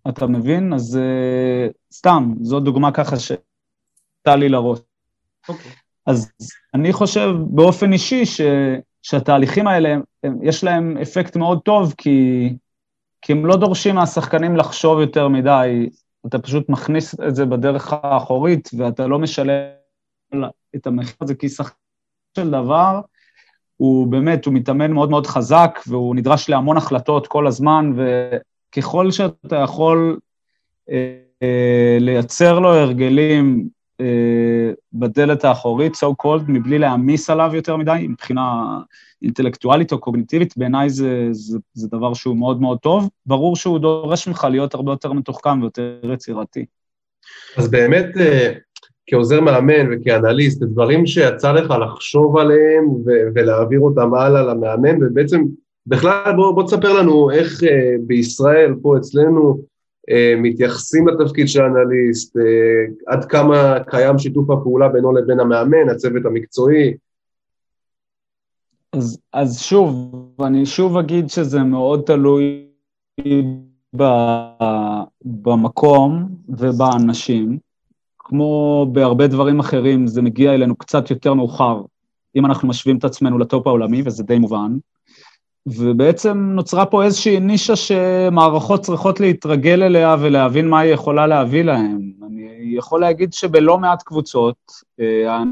אתה 0.09 0.27
מבין? 0.27 0.73
אז 0.73 0.99
uh, 0.99 1.73
סתם, 1.93 2.33
זו 2.41 2.59
דוגמה 2.59 2.91
ככה 2.91 3.15
שהייתה 3.19 4.35
לי 4.35 4.49
לראש. 4.49 4.79
Okay. 5.49 5.53
אוקיי. 5.53 5.71
אז 6.05 6.31
אני 6.73 6.93
חושב 6.93 7.29
באופן 7.49 7.93
אישי 7.93 8.25
ש... 8.25 8.41
שהתהליכים 9.01 9.67
האלה, 9.67 9.95
הם, 10.23 10.39
יש 10.43 10.63
להם 10.63 10.97
אפקט 11.01 11.35
מאוד 11.35 11.61
טוב, 11.61 11.93
כי, 11.97 12.49
כי 13.21 13.33
הם 13.33 13.45
לא 13.45 13.57
דורשים 13.57 13.95
מהשחקנים 13.95 14.57
לחשוב 14.57 14.99
יותר 14.99 15.27
מדי, 15.27 15.89
אתה 16.27 16.39
פשוט 16.39 16.69
מכניס 16.69 17.15
את 17.27 17.35
זה 17.35 17.45
בדרך 17.45 17.93
האחורית, 18.01 18.69
ואתה 18.77 19.07
לא 19.07 19.19
משלם 19.19 19.61
את 20.75 20.87
המחיר 20.87 21.15
הזה, 21.21 21.35
כי 21.35 21.49
שחקן 21.49 21.75
של 22.37 22.51
דבר, 22.51 23.01
הוא 23.77 24.07
באמת, 24.07 24.45
הוא 24.45 24.53
מתאמן 24.53 24.91
מאוד 24.91 25.09
מאוד 25.09 25.27
חזק, 25.27 25.79
והוא 25.87 26.15
נדרש 26.15 26.49
להמון 26.49 26.77
החלטות 26.77 27.27
כל 27.27 27.47
הזמן, 27.47 27.91
וככל 27.97 29.11
שאתה 29.11 29.55
יכול 29.55 30.19
אה, 30.89 31.17
אה, 31.43 31.97
לייצר 31.99 32.59
לו 32.59 32.73
הרגלים 32.73 33.69
בדלת 34.93 35.45
האחורית, 35.45 35.93
so 35.93 36.25
called, 36.25 36.43
מבלי 36.47 36.79
להעמיס 36.79 37.29
עליו 37.29 37.51
יותר 37.53 37.77
מדי, 37.77 38.07
מבחינה 38.09 38.77
אינטלקטואלית 39.21 39.91
או 39.91 39.99
קוגניטיבית, 39.99 40.57
בעיניי 40.57 40.89
זה, 40.89 41.27
זה, 41.31 41.57
זה 41.73 41.87
דבר 41.87 42.13
שהוא 42.13 42.37
מאוד 42.37 42.61
מאוד 42.61 42.77
טוב. 42.77 43.09
ברור 43.25 43.55
שהוא 43.55 43.79
דורש 43.79 44.27
ממך 44.27 44.47
להיות 44.51 44.73
הרבה 44.73 44.91
יותר 44.91 45.13
מתוחכם 45.13 45.61
ויותר 45.61 45.99
יצירתי. 46.13 46.65
אז 47.57 47.71
באמת, 47.71 48.17
אה, 48.19 48.53
כעוזר 49.07 49.41
מאמן 49.41 49.87
וכאנליסט, 49.91 50.63
דברים 50.63 51.05
שיצא 51.05 51.51
לך 51.51 51.73
לחשוב 51.81 52.37
עליהם 52.37 52.89
ו- 52.89 53.27
ולהעביר 53.35 53.79
אותם 53.79 54.13
הלאה 54.13 54.43
למאמן, 54.43 55.03
ובעצם, 55.03 55.43
בכלל, 55.87 56.33
בוא, 56.35 56.51
בוא 56.51 56.63
תספר 56.63 56.93
לנו 56.93 57.31
איך 57.31 57.63
uh, 57.63 57.65
בישראל, 57.99 58.73
פה 58.81 58.97
אצלנו, 58.97 59.49
אה, 59.49 59.76
מתייחסים 60.37 61.07
לתפקיד 61.07 61.47
של 61.47 61.61
האנליסט, 61.61 62.37
אה, 62.37 63.13
עד 63.13 63.25
כמה 63.25 63.77
קיים 63.87 64.19
שיתוף 64.19 64.49
הפעולה 64.49 64.89
בינו 64.89 65.11
לבין 65.11 65.39
המאמן, 65.39 65.89
הצוות 65.89 66.25
המקצועי. 66.25 66.93
אז, 68.93 69.19
אז 69.33 69.61
שוב, 69.61 70.11
אני 70.45 70.65
שוב 70.65 70.97
אגיד 70.97 71.29
שזה 71.29 71.63
מאוד 71.63 72.01
תלוי 72.05 72.67
ב, 73.97 74.03
במקום 75.25 76.29
ובאנשים. 76.49 77.57
כמו 78.19 78.85
בהרבה 78.91 79.27
דברים 79.27 79.59
אחרים, 79.59 80.07
זה 80.07 80.21
מגיע 80.21 80.53
אלינו 80.53 80.75
קצת 80.75 81.11
יותר 81.11 81.33
מאוחר, 81.33 81.81
אם 82.35 82.45
אנחנו 82.45 82.67
משווים 82.67 82.97
את 82.97 83.03
עצמנו 83.03 83.37
לטופ 83.37 83.67
העולמי, 83.67 84.01
וזה 84.05 84.23
די 84.23 84.39
מובן. 84.39 84.77
ובעצם 85.75 86.51
נוצרה 86.55 86.85
פה 86.85 87.03
איזושהי 87.03 87.39
נישה 87.39 87.75
שמערכות 87.75 88.81
צריכות 88.81 89.19
להתרגל 89.19 89.83
אליה 89.83 90.15
ולהבין 90.19 90.69
מה 90.69 90.79
היא 90.79 90.93
יכולה 90.93 91.27
להביא 91.27 91.63
להם. 91.63 92.11
אני 92.27 92.75
יכול 92.77 93.01
להגיד 93.01 93.33
שבלא 93.33 93.77
מעט 93.77 94.03
קבוצות, 94.03 94.55
אה, 94.99 95.43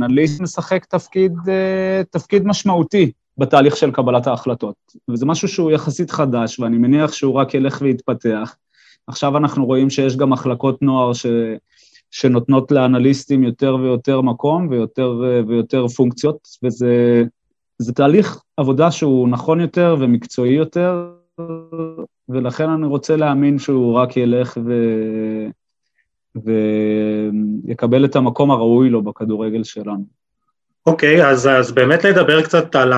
האנליסט 0.00 0.40
משחק 0.40 0.84
תפקיד, 0.84 1.32
אה, 1.48 2.02
תפקיד 2.10 2.46
משמעותי 2.46 3.12
בתהליך 3.38 3.76
של 3.76 3.90
קבלת 3.90 4.26
ההחלטות. 4.26 4.74
וזה 5.10 5.26
משהו 5.26 5.48
שהוא 5.48 5.70
יחסית 5.70 6.10
חדש, 6.10 6.60
ואני 6.60 6.78
מניח 6.78 7.12
שהוא 7.12 7.34
רק 7.34 7.54
ילך 7.54 7.78
ויתפתח. 7.82 8.56
עכשיו 9.06 9.36
אנחנו 9.36 9.66
רואים 9.66 9.90
שיש 9.90 10.16
גם 10.16 10.30
מחלקות 10.30 10.82
נוער 10.82 11.12
ש... 11.12 11.26
שנותנות 12.10 12.72
לאנליסטים 12.72 13.44
יותר 13.44 13.76
ויותר 13.80 14.20
מקום 14.20 14.68
ויותר, 14.70 15.22
אה, 15.24 15.40
ויותר 15.46 15.88
פונקציות, 15.88 16.48
וזה 16.62 17.24
זה 17.78 17.92
תהליך 17.92 18.42
עבודה 18.56 18.90
שהוא 18.90 19.28
נכון 19.28 19.60
יותר 19.60 19.96
ומקצועי 20.00 20.54
יותר, 20.54 21.10
ולכן 22.28 22.70
אני 22.70 22.86
רוצה 22.86 23.16
להאמין 23.16 23.58
שהוא 23.58 23.94
רק 23.94 24.16
ילך 24.16 24.58
ו... 24.66 24.72
ויקבל 27.66 28.04
את 28.04 28.16
המקום 28.16 28.50
הראוי 28.50 28.90
לו 28.90 29.02
בכדורגל 29.02 29.64
שלנו. 29.64 30.04
אוקיי, 30.86 31.22
okay, 31.22 31.26
אז, 31.26 31.46
אז 31.46 31.72
באמת 31.72 32.04
לדבר 32.04 32.42
קצת 32.42 32.76
על 32.76 32.92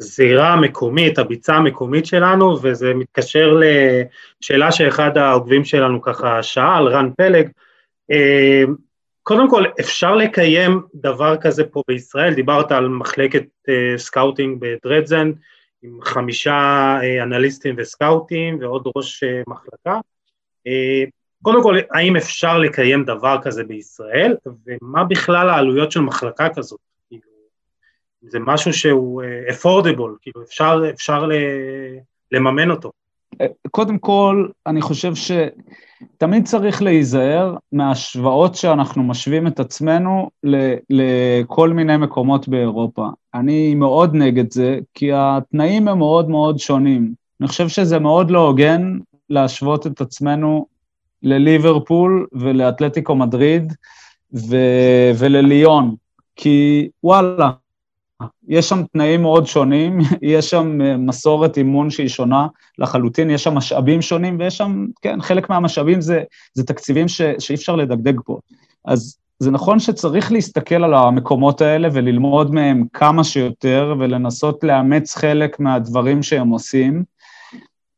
הזירה 0.00 0.52
המקומית, 0.52 1.18
הביצה 1.18 1.54
המקומית 1.54 2.06
שלנו, 2.06 2.58
וזה 2.62 2.94
מתקשר 2.94 3.60
לשאלה 4.40 4.72
שאחד 4.72 5.18
העוקבים 5.18 5.64
שלנו 5.64 6.02
ככה 6.02 6.42
שאל, 6.42 6.88
רן 6.88 7.10
פלג, 7.16 7.48
אה, 8.10 8.64
קודם 9.28 9.50
כל, 9.50 9.64
אפשר 9.80 10.14
לקיים 10.14 10.82
דבר 10.94 11.36
כזה 11.36 11.64
פה 11.64 11.82
בישראל, 11.88 12.34
דיברת 12.34 12.72
על 12.72 12.88
מחלקת 12.88 13.42
אה, 13.42 13.98
סקאוטינג 13.98 14.60
בדרדזן, 14.60 15.32
עם 15.82 15.98
חמישה 16.02 16.98
אה, 17.00 17.22
אנליסטים 17.22 17.74
וסקאוטים 17.78 18.58
ועוד 18.60 18.82
ראש 18.96 19.24
אה, 19.24 19.26
מחלקה. 19.46 20.00
אה, 20.68 21.10
קודם 21.42 21.62
כל, 21.62 21.76
האם 21.90 22.16
אפשר 22.16 22.58
לקיים 22.58 23.04
דבר 23.04 23.38
כזה 23.42 23.64
בישראל, 23.64 24.36
ומה 24.66 25.04
בכלל 25.04 25.48
העלויות 25.48 25.92
של 25.92 26.00
מחלקה 26.00 26.48
כזאת? 26.56 26.80
כאילו, 27.08 27.30
זה 28.20 28.38
משהו 28.38 28.72
שהוא 28.72 29.22
אה, 29.22 29.52
affordable, 29.52 30.18
כאילו 30.20 30.42
אפשר, 30.42 30.82
אפשר 30.94 31.28
לממן 32.32 32.70
אותו. 32.70 32.92
קודם 33.70 33.98
כל, 33.98 34.48
אני 34.66 34.82
חושב 34.82 35.12
שתמיד 35.14 36.44
צריך 36.44 36.82
להיזהר 36.82 37.56
מהשוואות 37.72 38.54
שאנחנו 38.54 39.02
משווים 39.02 39.46
את 39.46 39.60
עצמנו 39.60 40.30
לכל 40.90 41.70
מיני 41.70 41.96
מקומות 41.96 42.48
באירופה. 42.48 43.08
אני 43.34 43.74
מאוד 43.74 44.14
נגד 44.14 44.52
זה, 44.52 44.78
כי 44.94 45.10
התנאים 45.12 45.88
הם 45.88 45.98
מאוד 45.98 46.28
מאוד 46.28 46.58
שונים. 46.58 47.12
אני 47.40 47.48
חושב 47.48 47.68
שזה 47.68 47.98
מאוד 47.98 48.30
לא 48.30 48.46
הוגן 48.46 48.98
להשוות 49.30 49.86
את 49.86 50.00
עצמנו 50.00 50.66
לליברפול 51.22 52.26
ולאתלטיקו 52.32 53.14
מדריד 53.14 53.72
ו- 54.34 55.10
ולליון, 55.18 55.94
כי 56.36 56.88
וואלה, 57.04 57.50
יש 58.48 58.68
שם 58.68 58.82
תנאים 58.92 59.22
מאוד 59.22 59.46
שונים, 59.46 59.98
יש 60.22 60.50
שם 60.50 60.80
אה, 60.80 60.96
מסורת 60.96 61.56
אימון 61.56 61.90
שהיא 61.90 62.08
שונה 62.08 62.46
לחלוטין, 62.78 63.30
יש 63.30 63.44
שם 63.44 63.54
משאבים 63.54 64.02
שונים, 64.02 64.36
ויש 64.38 64.56
שם, 64.56 64.86
כן, 65.02 65.22
חלק 65.22 65.50
מהמשאבים 65.50 66.00
זה, 66.00 66.22
זה 66.54 66.64
תקציבים 66.64 67.08
ש, 67.08 67.22
שאי 67.38 67.54
אפשר 67.54 67.76
לדגדג 67.76 68.20
פה. 68.24 68.38
אז 68.84 69.18
זה 69.38 69.50
נכון 69.50 69.78
שצריך 69.78 70.32
להסתכל 70.32 70.84
על 70.84 70.94
המקומות 70.94 71.60
האלה 71.60 71.88
וללמוד 71.92 72.54
מהם 72.54 72.84
כמה 72.92 73.24
שיותר, 73.24 73.94
ולנסות 73.98 74.64
לאמץ 74.64 75.16
חלק 75.16 75.60
מהדברים 75.60 76.22
שהם 76.22 76.48
עושים. 76.48 77.04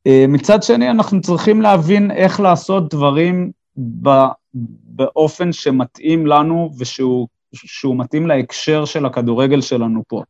אה, 0.06 0.24
מצד 0.28 0.62
שני, 0.62 0.90
אנחנו 0.90 1.20
צריכים 1.20 1.62
להבין 1.62 2.10
איך 2.10 2.40
לעשות 2.40 2.94
דברים 2.94 3.50
באופן 4.84 5.52
שמתאים 5.52 6.26
לנו 6.26 6.70
ושהוא 6.78 7.28
שהוא 7.52 7.96
מתאים 7.98 8.26
להקשר 8.26 8.84
של 8.84 9.06
הכדורגל 9.06 9.60
שלנו 9.60 10.02
פה. 10.08 10.22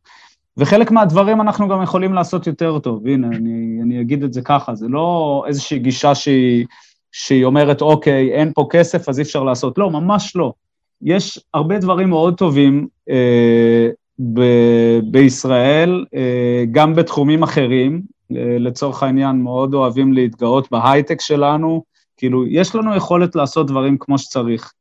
וחלק 0.57 0.91
מהדברים 0.91 1.41
אנחנו 1.41 1.67
גם 1.67 1.83
יכולים 1.83 2.13
לעשות 2.13 2.47
יותר 2.47 2.79
טוב, 2.79 3.07
הנה, 3.07 3.27
אני, 3.27 3.79
אני 3.83 4.01
אגיד 4.01 4.23
את 4.23 4.33
זה 4.33 4.41
ככה, 4.41 4.75
זה 4.75 4.87
לא 4.87 5.43
איזושהי 5.47 5.79
גישה 5.79 6.15
שהיא, 6.15 6.65
שהיא 7.11 7.45
אומרת, 7.45 7.81
אוקיי, 7.81 8.31
אין 8.33 8.51
פה 8.55 8.67
כסף, 8.69 9.09
אז 9.09 9.19
אי 9.19 9.23
אפשר 9.23 9.43
לעשות. 9.43 9.77
לא, 9.77 9.91
ממש 9.91 10.35
לא. 10.35 10.53
יש 11.01 11.39
הרבה 11.53 11.77
דברים 11.77 12.09
מאוד 12.09 12.37
טובים 12.37 12.87
אה, 13.09 13.89
ב- 14.33 14.99
בישראל, 15.11 16.05
אה, 16.15 16.63
גם 16.71 16.95
בתחומים 16.95 17.43
אחרים, 17.43 18.01
אה, 18.35 18.57
לצורך 18.59 19.03
העניין, 19.03 19.35
מאוד 19.35 19.73
אוהבים 19.73 20.13
להתגאות 20.13 20.67
בהייטק 20.71 21.21
שלנו, 21.21 21.83
כאילו, 22.17 22.47
יש 22.47 22.75
לנו 22.75 22.95
יכולת 22.95 23.35
לעשות 23.35 23.67
דברים 23.67 23.97
כמו 23.99 24.17
שצריך. 24.17 24.73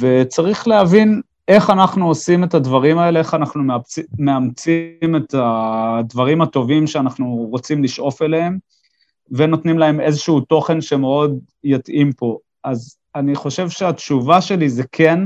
וצריך 0.00 0.68
להבין 0.68 1.20
איך 1.48 1.70
אנחנו 1.70 2.08
עושים 2.08 2.44
את 2.44 2.54
הדברים 2.54 2.98
האלה, 2.98 3.18
איך 3.18 3.34
אנחנו 3.34 3.62
מאמצים 4.18 5.16
את 5.16 5.34
הדברים 5.38 6.42
הטובים 6.42 6.86
שאנחנו 6.86 7.48
רוצים 7.50 7.84
לשאוף 7.84 8.22
אליהם, 8.22 8.58
ונותנים 9.30 9.78
להם 9.78 10.00
איזשהו 10.00 10.40
תוכן 10.40 10.80
שמאוד 10.80 11.38
יתאים 11.64 12.12
פה. 12.12 12.38
אז 12.64 12.96
אני 13.14 13.34
חושב 13.34 13.68
שהתשובה 13.68 14.40
שלי 14.40 14.68
זה 14.68 14.82
כן, 14.92 15.20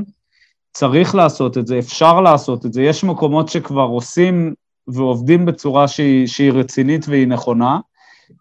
צריך 0.73 1.15
לעשות 1.15 1.59
את 1.59 1.67
זה, 1.67 1.79
אפשר 1.79 2.21
לעשות 2.21 2.67
את 2.67 2.73
זה. 2.73 2.83
יש 2.83 3.05
מקומות 3.05 3.49
שכבר 3.49 3.83
עושים 3.83 4.55
ועובדים 4.89 5.47
בצורה 5.47 5.89
שהיא, 5.89 6.27
שהיא 6.27 6.53
רצינית 6.53 7.09
והיא 7.09 7.27
נכונה. 7.27 7.79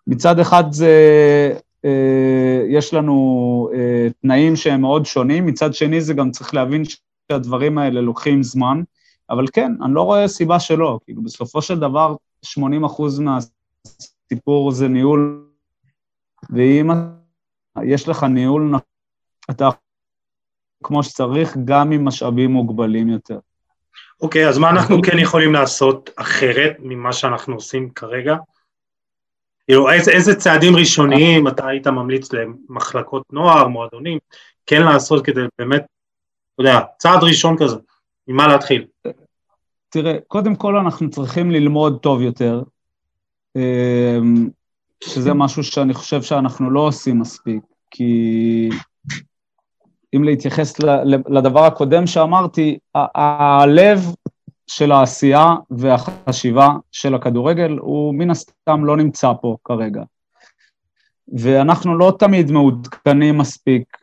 מצד 0.07 0.39
אחד 0.39 0.63
זה, 0.71 0.93
אה, 1.85 2.61
יש 2.69 2.93
לנו 2.93 3.69
אה, 3.73 4.07
תנאים 4.21 4.55
שהם 4.55 4.81
מאוד 4.81 5.05
שונים, 5.05 5.45
מצד 5.45 5.73
שני 5.73 6.01
זה 6.01 6.13
גם 6.13 6.31
צריך 6.31 6.53
להבין 6.53 6.83
שהדברים 7.31 7.77
האלה 7.77 8.01
לוקחים 8.01 8.43
זמן, 8.43 8.81
אבל 9.29 9.45
כן, 9.53 9.71
אני 9.83 9.93
לא 9.93 10.01
רואה 10.01 10.27
סיבה 10.27 10.59
שלא. 10.59 10.99
כאילו, 11.05 11.23
בסופו 11.23 11.61
של 11.61 11.79
דבר, 11.79 12.15
80 12.41 12.83
אחוז 12.83 13.19
מהסיפור 13.19 14.71
זה 14.71 14.87
ניהול, 14.87 15.47
ואם 16.49 16.89
יש 17.83 18.07
לך 18.07 18.23
ניהול, 18.23 18.73
אתה 19.49 19.69
כמו 20.83 21.03
שצריך, 21.03 21.57
גם 21.65 21.91
עם 21.91 22.05
משאבים 22.05 22.51
מוגבלים 22.51 23.09
יותר. 23.09 23.39
אוקיי, 24.21 24.45
okay, 24.45 24.49
אז 24.49 24.57
מה 24.57 24.69
אנחנו 24.69 25.01
כן 25.01 25.19
יכולים 25.19 25.53
לעשות 25.53 26.09
אחרת 26.15 26.75
ממה 26.79 27.13
שאנחנו 27.13 27.55
עושים 27.55 27.89
כרגע? 27.89 28.35
כאילו, 29.65 29.91
איזה, 29.91 30.11
איזה 30.11 30.35
צעדים 30.35 30.75
ראשוניים 30.75 31.47
אתה 31.47 31.67
היית 31.67 31.87
ממליץ 31.87 32.29
למחלקות 32.33 33.23
נוער, 33.31 33.67
מועדונים, 33.67 34.19
כן 34.65 34.81
לעשות 34.81 35.25
כדי 35.25 35.41
באמת 35.59 35.85
אתה 36.57 36.69
יודע, 36.69 36.79
צעד 36.97 37.23
ראשון 37.23 37.55
כזה, 37.59 37.75
ממה 38.27 38.47
להתחיל? 38.47 38.85
תראה, 39.89 40.17
קודם 40.27 40.55
כל 40.55 40.77
אנחנו 40.77 41.09
צריכים 41.09 41.51
ללמוד 41.51 41.99
טוב 42.01 42.21
יותר, 42.21 42.63
אמ, 43.55 44.49
שזה 45.03 45.33
משהו 45.33 45.63
שאני 45.63 45.93
חושב 45.93 46.21
שאנחנו 46.21 46.71
לא 46.71 46.79
עושים 46.79 47.19
מספיק, 47.19 47.63
כי 47.91 48.69
אם 50.15 50.23
להתייחס 50.23 50.79
לדבר 51.29 51.63
הקודם 51.65 52.07
שאמרתי, 52.07 52.77
הלב 52.95 53.99
של 54.67 54.91
העשייה 54.91 55.55
והחשיבה 55.69 56.69
של 56.91 57.15
הכדורגל 57.15 57.71
הוא 57.71 58.15
מן 58.15 58.29
הסתם 58.29 58.85
לא 58.85 58.97
נמצא 58.97 59.31
פה 59.41 59.57
כרגע. 59.63 60.03
ואנחנו 61.37 61.97
לא 61.97 62.15
תמיד 62.19 62.51
מעודכנים 62.51 63.37
מספיק 63.37 63.97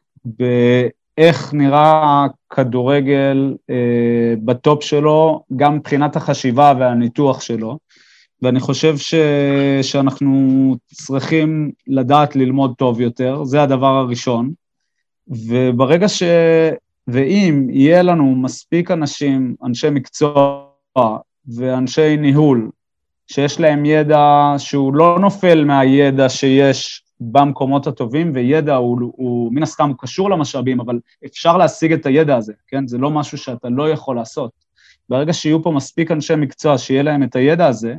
איך 1.18 1.54
נראה 1.54 2.26
כדורגל 2.50 3.54
אה, 3.70 4.34
בטופ 4.44 4.84
שלו, 4.84 5.44
גם 5.56 5.76
מבחינת 5.76 6.16
החשיבה 6.16 6.72
והניתוח 6.78 7.40
שלו. 7.40 7.78
ואני 8.42 8.60
חושב 8.60 8.96
ש... 8.96 9.14
שאנחנו 9.82 10.30
צריכים 10.92 11.70
לדעת 11.86 12.36
ללמוד 12.36 12.74
טוב 12.78 13.00
יותר, 13.00 13.44
זה 13.44 13.62
הדבר 13.62 13.96
הראשון. 13.96 14.52
וברגע 15.28 16.08
ש... 16.08 16.22
ואם 17.08 17.66
יהיה 17.70 18.02
לנו 18.02 18.34
מספיק 18.34 18.90
אנשים, 18.90 19.54
אנשי 19.64 19.90
מקצוע 19.90 20.66
ואנשי 21.56 22.16
ניהול, 22.16 22.70
שיש 23.26 23.60
להם 23.60 23.84
ידע 23.84 24.54
שהוא 24.58 24.94
לא 24.94 25.18
נופל 25.20 25.64
מהידע 25.64 26.28
שיש 26.28 27.03
במקומות 27.32 27.86
הטובים, 27.86 28.30
וידע 28.34 28.74
הוא, 28.74 28.98
הוא 29.00 29.52
מן 29.52 29.62
הסתם 29.62 29.90
קשור 29.98 30.30
למשאבים, 30.30 30.80
אבל 30.80 31.00
אפשר 31.26 31.56
להשיג 31.56 31.92
את 31.92 32.06
הידע 32.06 32.36
הזה, 32.36 32.52
כן? 32.66 32.86
זה 32.86 32.98
לא 32.98 33.10
משהו 33.10 33.38
שאתה 33.38 33.68
לא 33.68 33.90
יכול 33.90 34.16
לעשות. 34.16 34.50
ברגע 35.08 35.32
שיהיו 35.32 35.62
פה 35.62 35.70
מספיק 35.70 36.10
אנשי 36.10 36.34
מקצוע 36.36 36.78
שיהיה 36.78 37.02
להם 37.02 37.22
את 37.22 37.36
הידע 37.36 37.66
הזה, 37.66 37.94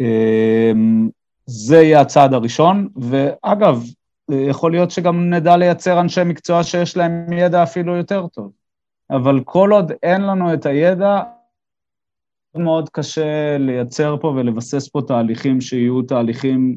אמ, 0.00 1.08
זה 1.46 1.76
יהיה 1.76 2.00
הצעד 2.00 2.34
הראשון, 2.34 2.88
ואגב, 2.96 3.84
יכול 4.30 4.70
להיות 4.70 4.90
שגם 4.90 5.30
נדע 5.30 5.56
לייצר 5.56 6.00
אנשי 6.00 6.24
מקצוע 6.24 6.62
שיש 6.62 6.96
להם 6.96 7.32
ידע 7.32 7.62
אפילו 7.62 7.96
יותר 7.96 8.26
טוב. 8.26 8.52
אבל 9.10 9.40
כל 9.44 9.72
עוד 9.72 9.92
אין 10.02 10.22
לנו 10.22 10.54
את 10.54 10.66
הידע, 10.66 11.22
מאוד 12.54 12.88
קשה 12.88 13.58
לייצר 13.58 14.16
פה 14.20 14.28
ולבסס 14.28 14.88
פה 14.88 15.00
תהליכים 15.06 15.60
שיהיו 15.60 16.02
תהליכים 16.02 16.76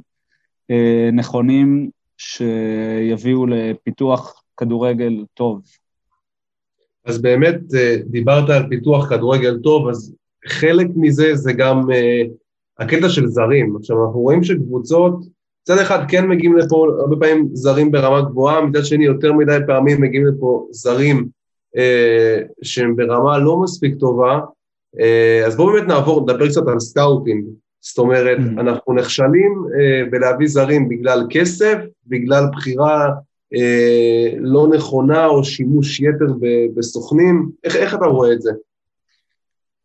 נכונים, 1.14 1.90
שיביאו 2.18 3.46
לפיתוח 3.46 4.44
כדורגל 4.58 5.26
טוב. 5.34 5.62
אז 7.06 7.22
באמת, 7.22 7.56
אה, 7.76 7.96
דיברת 8.06 8.50
על 8.50 8.70
פיתוח 8.70 9.10
כדורגל 9.10 9.58
טוב, 9.64 9.90
אז 9.90 10.16
חלק 10.48 10.88
מזה 10.96 11.36
זה 11.36 11.54
גם 11.54 11.92
אה, 11.92 12.22
הקטע 12.80 13.10
של 13.10 13.28
זרים. 13.28 13.76
עכשיו, 13.76 14.06
אנחנו 14.06 14.20
רואים 14.20 14.44
שקבוצות, 14.44 15.16
מצד 15.62 15.78
אחד 15.78 16.06
כן 16.10 16.28
מגיעים 16.28 16.58
לפה 16.58 16.88
הרבה 17.00 17.16
פעמים 17.16 17.50
זרים 17.54 17.92
ברמה 17.92 18.22
גבוהה, 18.22 18.62
מצד 18.62 18.86
שני 18.86 19.06
יותר 19.06 19.34
מדי 19.34 19.58
פעמים 19.68 20.02
מגיעים 20.02 20.26
לפה 20.28 20.68
זרים 20.72 21.28
אה, 21.78 22.38
שהם 22.62 22.96
ברמה 22.96 23.38
לא 23.38 23.62
מספיק 23.62 23.96
טובה, 24.00 24.40
אה, 25.00 25.44
אז 25.48 25.56
בואו 25.56 25.74
באמת 25.74 25.88
נעבור, 25.88 26.22
נדבר 26.22 26.48
קצת 26.48 26.68
על 26.68 26.80
סקאוטינג. 26.80 27.46
זאת 27.82 27.98
אומרת, 27.98 28.38
mm-hmm. 28.38 28.60
אנחנו 28.62 28.94
נכשלים 28.94 29.66
אה, 29.80 30.10
בלהביא 30.12 30.48
זרים 30.48 30.90
בגלל 30.90 31.28
כסף, 31.30 31.78
בגלל 32.08 32.44
בחירה 32.52 33.10
אה, 33.54 34.34
לא 34.38 34.68
נכונה 34.76 35.26
או 35.26 35.44
שימוש 35.44 36.00
יתר 36.00 36.34
בסוכנים. 36.76 37.52
איך, 37.64 37.76
איך 37.76 37.96
אתה 37.96 38.06
רואה 38.06 38.34
את 38.34 38.42
זה? 38.42 38.52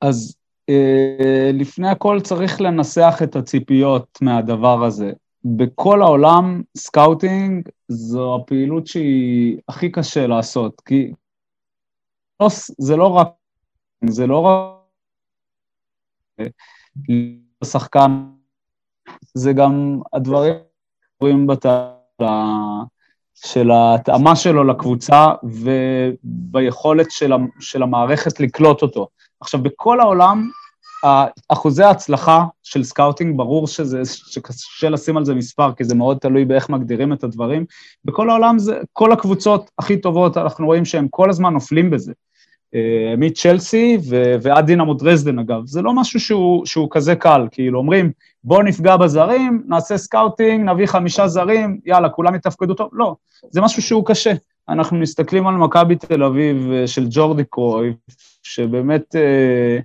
אז 0.00 0.36
אה, 0.68 1.50
לפני 1.54 1.88
הכל 1.88 2.20
צריך 2.20 2.60
לנסח 2.60 3.20
את 3.22 3.36
הציפיות 3.36 4.18
מהדבר 4.22 4.84
הזה. 4.84 5.12
בכל 5.44 6.02
העולם 6.02 6.62
סקאוטינג 6.76 7.68
זו 7.88 8.36
הפעילות 8.36 8.86
שהיא 8.86 9.58
הכי 9.68 9.92
קשה 9.92 10.26
לעשות, 10.26 10.80
כי 10.80 11.12
לא, 12.40 12.48
זה 12.78 12.96
לא 12.96 13.06
רק, 13.06 13.28
זה 14.04 14.26
לא 14.26 14.38
רק 14.38 14.76
שחקן, 17.64 18.22
זה 19.34 19.52
גם 19.52 20.00
הדברים 20.12 20.54
שקורים 21.16 21.46
של 23.34 23.70
ההתאמה 23.70 24.36
שלו 24.36 24.64
לקבוצה 24.64 25.26
וביכולת 25.42 27.10
של, 27.10 27.32
של 27.60 27.82
המערכת 27.82 28.40
לקלוט 28.40 28.82
אותו. 28.82 29.08
עכשיו, 29.40 29.62
בכל 29.62 30.00
העולם, 30.00 30.50
אחוזי 31.48 31.82
ההצלחה 31.82 32.44
של 32.62 32.84
סקאוטינג, 32.84 33.36
ברור 33.36 33.66
שזה, 33.66 34.00
שקשה 34.04 34.90
לשים 34.90 35.16
על 35.16 35.24
זה 35.24 35.34
מספר, 35.34 35.72
כי 35.72 35.84
זה 35.84 35.94
מאוד 35.94 36.18
תלוי 36.18 36.44
באיך 36.44 36.70
מגדירים 36.70 37.12
את 37.12 37.24
הדברים. 37.24 37.64
בכל 38.04 38.30
העולם 38.30 38.58
זה, 38.58 38.80
כל 38.92 39.12
הקבוצות 39.12 39.70
הכי 39.78 40.00
טובות, 40.00 40.36
אנחנו 40.36 40.66
רואים 40.66 40.84
שהם 40.84 41.08
כל 41.10 41.30
הזמן 41.30 41.52
נופלים 41.52 41.90
בזה. 41.90 42.12
אה, 42.76 43.14
מצ'לסי 43.18 43.98
ועד 44.42 44.66
דינמו 44.66 44.94
דרזדן 44.94 45.38
אגב, 45.38 45.66
זה 45.66 45.82
לא 45.82 45.92
משהו 45.92 46.20
שהוא, 46.20 46.66
שהוא 46.66 46.88
כזה 46.90 47.14
קל, 47.14 47.46
כאילו 47.50 47.78
אומרים 47.78 48.12
בוא 48.44 48.62
נפגע 48.62 48.96
בזרים, 48.96 49.62
נעשה 49.66 49.98
סקאוטינג, 49.98 50.70
נביא 50.70 50.86
חמישה 50.86 51.28
זרים, 51.28 51.80
יאללה, 51.86 52.08
כולם 52.08 52.34
יתפקדו 52.34 52.74
טוב, 52.74 52.88
לא, 52.92 53.14
זה 53.50 53.60
משהו 53.60 53.82
שהוא 53.82 54.06
קשה. 54.06 54.32
אנחנו 54.68 54.96
מסתכלים 54.96 55.46
על 55.46 55.54
מכבי 55.54 55.96
תל 55.96 56.22
אביב 56.22 56.70
אה, 56.72 56.86
של 56.86 57.06
ג'ורדי 57.10 57.44
קרוי, 57.50 57.92
שבאמת 58.42 59.16
אה, 59.16 59.78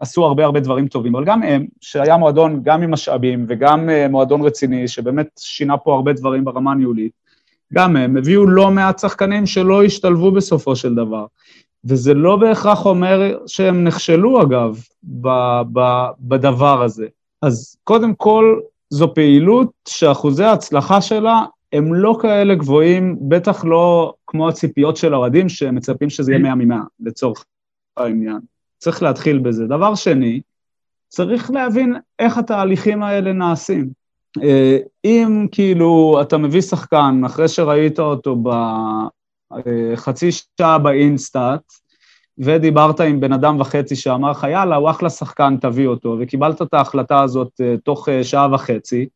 עשו 0.00 0.24
הרבה 0.24 0.44
הרבה 0.44 0.60
דברים 0.60 0.88
טובים, 0.88 1.14
אבל 1.16 1.24
גם 1.24 1.42
הם, 1.42 1.66
שהיה 1.80 2.16
מועדון 2.16 2.60
גם 2.62 2.82
עם 2.82 2.90
משאבים 2.90 3.46
וגם 3.48 3.90
אה, 3.90 4.08
מועדון 4.08 4.42
רציני, 4.42 4.88
שבאמת 4.88 5.28
שינה 5.38 5.76
פה 5.76 5.94
הרבה 5.94 6.12
דברים 6.12 6.44
ברמה 6.44 6.72
הניהולית, 6.72 7.12
גם 7.72 7.96
הם 7.96 8.16
הביאו 8.16 8.46
לא 8.46 8.70
מעט 8.70 8.98
שחקנים 8.98 9.46
שלא 9.46 9.84
השתלבו 9.84 10.30
בסופו 10.32 10.76
של 10.76 10.94
דבר. 10.94 11.26
וזה 11.84 12.14
לא 12.14 12.36
בהכרח 12.36 12.86
אומר 12.86 13.38
שהם 13.46 13.84
נכשלו, 13.84 14.42
אגב, 14.42 14.78
ב- 15.02 15.62
ב- 15.72 16.08
בדבר 16.20 16.82
הזה. 16.82 17.06
אז 17.42 17.76
קודם 17.84 18.14
כל, 18.14 18.60
זו 18.90 19.14
פעילות 19.14 19.70
שאחוזי 19.88 20.44
ההצלחה 20.44 21.00
שלה 21.00 21.42
הם 21.72 21.94
לא 21.94 22.18
כאלה 22.22 22.54
גבוהים, 22.54 23.16
בטח 23.20 23.64
לא 23.64 24.14
כמו 24.26 24.48
הציפיות 24.48 24.96
של 24.96 25.14
האוהדים 25.14 25.48
שמצפים 25.48 26.10
שזה 26.10 26.32
יהיה 26.32 26.54
100 26.54 26.54
מ-100, 26.54 26.74
לצורך 27.00 27.44
העניין. 27.96 28.38
צריך 28.78 29.02
להתחיל 29.02 29.38
בזה. 29.38 29.66
דבר 29.66 29.94
שני, 29.94 30.40
צריך 31.08 31.50
להבין 31.50 31.96
איך 32.18 32.38
התהליכים 32.38 33.02
האלה 33.02 33.32
נעשים. 33.32 33.90
אה, 34.42 34.78
אם 35.04 35.46
כאילו 35.52 36.18
אתה 36.22 36.38
מביא 36.38 36.60
שחקן 36.60 37.22
אחרי 37.26 37.48
שראית 37.48 38.00
אותו 38.00 38.36
בחצי 39.52 40.32
שעה 40.32 40.78
באינסטאט, 40.78 41.72
ודיברת 42.38 43.00
עם 43.00 43.20
בן 43.20 43.32
אדם 43.32 43.60
וחצי 43.60 43.96
שאמר 43.96 44.30
לך, 44.30 44.46
יאללה, 44.50 44.76
הוא 44.76 44.90
אחלה 44.90 45.10
שחקן, 45.10 45.56
תביא 45.60 45.86
אותו, 45.86 46.16
וקיבלת 46.20 46.62
את 46.62 46.74
ההחלטה 46.74 47.22
הזאת 47.22 47.60
uh, 47.60 47.80
תוך 47.84 48.08
uh, 48.08 48.24
שעה 48.24 48.54
וחצי, 48.54 49.08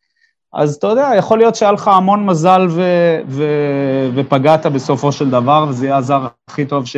אז 0.52 0.74
אתה 0.74 0.86
יודע, 0.86 1.10
יכול 1.18 1.38
להיות 1.38 1.54
שהיה 1.54 1.72
לך 1.72 1.88
המון 1.88 2.26
מזל 2.26 2.66
ו- 2.70 3.20
ו- 3.28 4.08
ופגעת 4.16 4.66
בסופו 4.66 5.12
של 5.12 5.30
דבר, 5.30 5.66
וזה 5.68 5.86
יהיה 5.86 5.96
הזר 5.96 6.26
הכי 6.48 6.66
טוב 6.66 6.86
ש... 6.86 6.96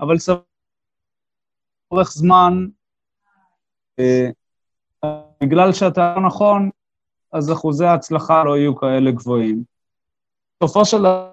אבל 0.00 0.18
סבבה, 0.18 0.40
אורך 1.90 2.12
זמן, 2.12 2.66
בגלל 5.42 5.72
שאתה 5.72 6.14
לא 6.16 6.26
נכון, 6.26 6.70
אז 7.32 7.52
אחוזי 7.52 7.84
ההצלחה 7.84 8.44
לא 8.44 8.56
יהיו 8.56 8.76
כאלה 8.76 9.10
גבוהים. 9.10 9.75
בסופו 10.62 10.84
של 10.84 10.98
דבר, 10.98 11.30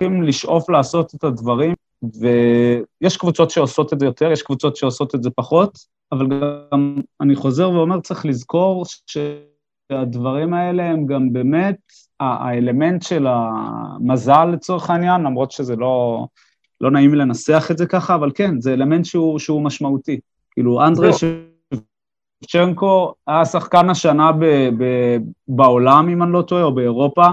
לשאוף 0.00 0.70
לעשות 0.70 1.14
את 1.14 1.24
הדברים 1.24 1.74
ויש 2.02 3.16
קבוצות 3.16 3.50
שעושות 3.50 3.92
את 3.92 4.00
זה 4.00 4.06
יותר, 4.06 4.32
יש 4.32 4.42
קבוצות 4.42 4.76
שעושות 4.76 5.14
את 5.14 5.22
זה 5.22 5.30
פחות, 5.30 5.78
אבל 6.12 6.26
גם 6.26 6.96
אני 7.20 7.36
חוזר 7.36 7.70
ואומר, 7.70 8.00
צריך 8.00 8.26
לזכור 8.26 8.84
שהדברים 9.06 10.54
האלה 10.54 10.84
הם 10.84 11.06
גם 11.06 11.32
באמת 11.32 11.76
האלמנט 12.20 13.02
של 13.02 13.26
המזל 13.28 14.44
לצורך 14.44 14.90
העניין, 14.90 15.20
למרות 15.22 15.50
שזה 15.50 15.76
לא, 15.76 16.26
לא 16.80 16.90
נעים 16.90 17.14
לנסח 17.14 17.68
את 17.70 17.78
זה 17.78 17.86
ככה, 17.86 18.14
אבל 18.14 18.30
כן, 18.34 18.60
זה 18.60 18.72
אלמנט 18.72 19.04
שהוא, 19.04 19.38
שהוא 19.38 19.62
משמעותי. 19.62 20.20
כאילו, 20.50 20.86
אנדרי 20.86 21.10
שצ'רנקו 22.44 23.14
היה 23.26 23.44
שחקן 23.44 23.90
השנה 23.90 24.32
ב, 24.32 24.44
ב, 24.78 25.16
בעולם, 25.48 26.08
אם 26.08 26.22
אני 26.22 26.32
לא 26.32 26.42
טועה, 26.42 26.62
או 26.62 26.74
באירופה, 26.74 27.26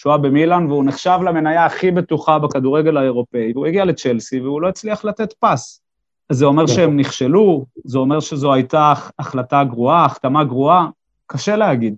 שהוא 0.00 0.12
היה 0.12 0.18
במילאן, 0.18 0.66
והוא 0.66 0.84
נחשב 0.84 1.18
למניה 1.26 1.66
הכי 1.66 1.90
בטוחה 1.90 2.38
בכדורגל 2.38 2.96
האירופאי, 2.96 3.52
והוא 3.54 3.66
הגיע 3.66 3.84
לצ'לסי 3.84 4.40
והוא 4.40 4.60
לא 4.60 4.68
הצליח 4.68 5.04
לתת 5.04 5.32
פס. 5.32 5.82
אז 6.30 6.36
זה 6.36 6.44
אומר 6.44 6.66
שהם 6.66 6.96
נכשלו, 6.96 7.66
זה 7.84 7.98
אומר 7.98 8.20
שזו 8.20 8.52
הייתה 8.52 8.92
החלטה 9.18 9.64
גרועה, 9.64 10.04
החתמה 10.04 10.44
גרועה, 10.44 10.88
קשה 11.26 11.56
להגיד. 11.56 11.94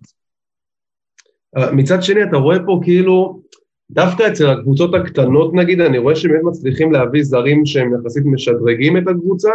מצד 1.72 2.02
שני, 2.02 2.22
אתה 2.22 2.36
רואה 2.36 2.56
פה 2.66 2.80
כאילו, 2.82 3.40
דווקא 3.90 4.28
אצל 4.28 4.50
הקבוצות 4.50 4.94
הקטנות 4.94 5.54
נגיד, 5.54 5.80
אני 5.80 5.98
רואה 5.98 6.16
שהם 6.16 6.30
באמת 6.30 6.44
מצליחים 6.44 6.92
להביא 6.92 7.22
זרים 7.22 7.66
שהם 7.66 7.90
יחסית 7.94 8.22
משדרגים 8.26 8.96
את 8.98 9.02
הקבוצה, 9.08 9.50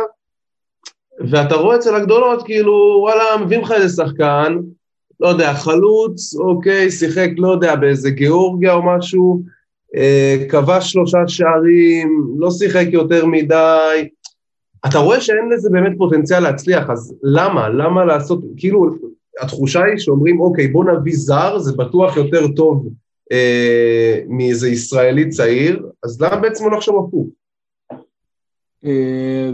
ואתה 1.32 1.56
רואה 1.56 1.76
אצל 1.76 1.96
הגדולות, 1.96 2.46
כאילו, 2.46 2.98
וואלה, 3.02 3.46
מביאים 3.46 3.62
לך 3.62 3.72
איזה 3.72 4.04
שחקן, 4.04 4.58
לא 5.20 5.28
יודע, 5.28 5.54
חלוץ, 5.54 6.36
אוקיי, 6.36 6.92
שיחק, 6.92 7.30
לא 7.38 7.52
יודע, 7.52 7.76
באיזה 7.76 8.12
גיאורגיה 8.12 8.74
או 8.74 8.86
משהו, 8.86 9.42
אה, 9.96 10.46
כבש 10.50 10.92
שלושה 10.92 11.18
שערים, 11.28 12.36
לא 12.38 12.52
שיחק 12.52 12.86
יותר 12.92 13.26
מדי. 13.26 14.10
אתה 14.86 14.98
רואה 14.98 15.22
שאין 15.22 15.50
לזה 15.54 15.70
באמת 15.70 15.92
פוטנציאל 15.98 16.40
להצליח, 16.40 16.90
אז 16.90 17.16
למה? 17.24 17.70
למה 17.70 18.06
לעשות, 18.06 18.42
כאילו, 18.58 18.86
התחושה 19.42 19.84
היא 19.84 19.98
שאומרים, 19.98 20.42
אוקיי, 20.42 20.68
בוא 20.68 20.86
נביא 20.86 21.14
זר, 21.16 21.60
זה 21.60 21.72
בטוח 21.78 22.18
יותר 22.18 22.48
טוב 22.48 22.88
אה, 23.32 24.20
מאיזה 24.28 24.70
ישראלי 24.70 25.30
צעיר, 25.30 25.86
אז 26.04 26.22
למה 26.22 26.36
בעצם 26.36 26.70
לא 26.70 26.78
לחשוב 26.78 27.08
הפוך? 27.08 27.28
אה, 28.86 29.52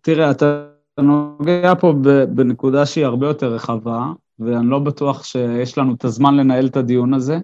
תראה, 0.00 0.30
אתה 0.30 0.66
נוגע 1.00 1.74
פה 1.80 1.94
בנקודה 2.28 2.86
שהיא 2.86 3.04
הרבה 3.04 3.26
יותר 3.26 3.54
רחבה, 3.54 4.06
ואני 4.44 4.66
לא 4.66 4.78
בטוח 4.78 5.24
שיש 5.24 5.78
לנו 5.78 5.94
את 5.94 6.04
הזמן 6.04 6.36
לנהל 6.36 6.66
את 6.66 6.76
הדיון 6.76 7.14
הזה. 7.14 7.38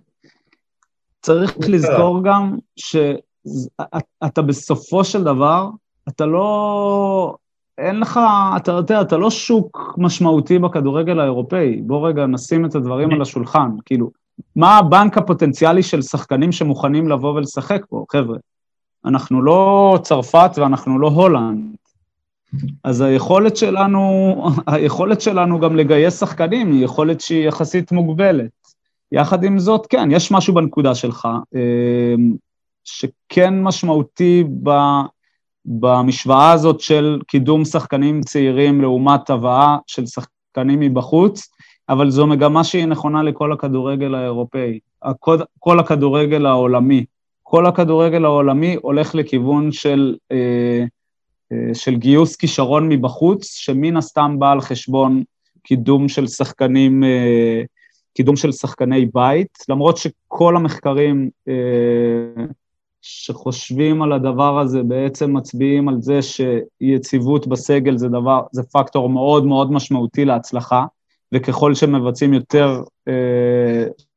צריך 1.23 1.57
לזכור 1.69 2.25
גם 2.25 2.57
שאתה 2.77 4.43
בסופו 4.47 5.05
של 5.05 5.25
דבר, 5.25 5.69
אתה 6.09 6.27
לא... 6.27 7.37
אין 7.79 8.01
לך, 8.01 8.21
אתה 8.57 8.73
יודע, 8.73 9.01
אתה 9.01 9.17
לא 9.17 9.31
שוק 9.31 9.95
משמעותי 9.99 10.59
בכדורגל 10.59 11.21
האירופאי. 11.21 11.81
בוא 11.83 12.09
רגע 12.09 12.27
נשים 12.27 12.65
את 12.65 12.75
הדברים 12.75 13.13
על 13.13 13.23
השולחן. 13.23 13.71
כאילו, 13.85 14.11
מה 14.57 14.79
הבנק 14.79 15.19
הפוטנציאלי 15.19 15.83
של 15.83 16.03
שחקנים 16.03 16.53
שמוכנים 16.53 17.09
לבוא 17.09 17.35
ולשחק 17.35 17.87
פה, 17.89 18.05
חבר'ה? 18.13 18.37
אנחנו 19.05 19.43
לא 19.43 19.99
צרפת 20.03 20.51
ואנחנו 20.57 20.99
לא 20.99 21.09
הולנד. 21.09 21.77
אז 22.85 23.01
היכולת 23.01 23.57
שלנו, 23.57 24.35
היכולת 24.67 25.21
שלנו 25.21 25.61
גם 25.61 25.77
לגייס 25.77 26.21
שחקנים 26.21 26.73
היא 26.73 26.85
יכולת 26.85 27.21
שהיא 27.21 27.49
יחסית 27.49 27.93
מוגבלת. 27.93 28.51
יחד 29.13 29.45
עם 29.45 29.59
זאת, 29.59 29.87
כן, 29.87 30.09
יש 30.11 30.33
משהו 30.33 30.55
בנקודה 30.55 30.95
שלך, 30.95 31.29
אמ, 31.55 32.35
שכן 32.85 33.63
משמעותי 33.63 34.45
ב, 34.63 34.71
במשוואה 35.65 36.53
הזאת 36.53 36.81
של 36.81 37.21
קידום 37.27 37.65
שחקנים 37.65 38.21
צעירים 38.21 38.81
לעומת 38.81 39.31
הבאה 39.31 39.77
של 39.87 40.07
שחקנים 40.07 40.81
מבחוץ, 40.81 41.49
אבל 41.89 42.11
זו 42.11 42.27
מגמה 42.27 42.65
שהיא 42.65 42.87
נכונה 42.87 43.23
לכל 43.23 43.53
הכדורגל 43.53 44.15
האירופאי, 44.15 44.79
כל 45.59 45.81
הכדורגל 45.81 46.47
העולמי. 46.47 47.05
כל 47.43 47.67
הכדורגל 47.67 48.25
העולמי 48.25 48.77
הולך 48.83 49.15
לכיוון 49.15 49.73
של, 49.73 50.17
אה, 50.33 50.85
של 51.75 51.97
גיוס 51.97 52.37
כישרון 52.37 52.89
מבחוץ, 52.89 53.45
שמן 53.45 53.97
הסתם 53.97 54.39
בא 54.39 54.53
על 54.53 54.61
חשבון 54.61 55.23
קידום 55.63 56.09
של 56.09 56.27
שחקנים, 56.27 57.05
אה, 57.05 57.63
קידום 58.15 58.37
של 58.37 58.53
שחקני 58.53 59.07
בית, 59.15 59.59
למרות 59.69 59.97
שכל 59.97 60.57
המחקרים 60.57 61.31
שחושבים 63.03 64.03
על 64.03 64.13
הדבר 64.13 64.59
הזה 64.59 64.83
בעצם 64.83 65.37
מצביעים 65.37 65.89
על 65.89 65.97
זה 66.01 66.21
שיציבות 66.23 67.47
בסגל 67.47 67.97
זה 67.97 68.09
דבר, 68.09 68.43
זה 68.53 68.63
פקטור 68.63 69.09
מאוד 69.09 69.47
מאוד 69.47 69.73
משמעותי 69.73 70.25
להצלחה, 70.25 70.85
וככל 71.35 71.75
שמבצעים 71.75 72.35
יותר 72.35 72.83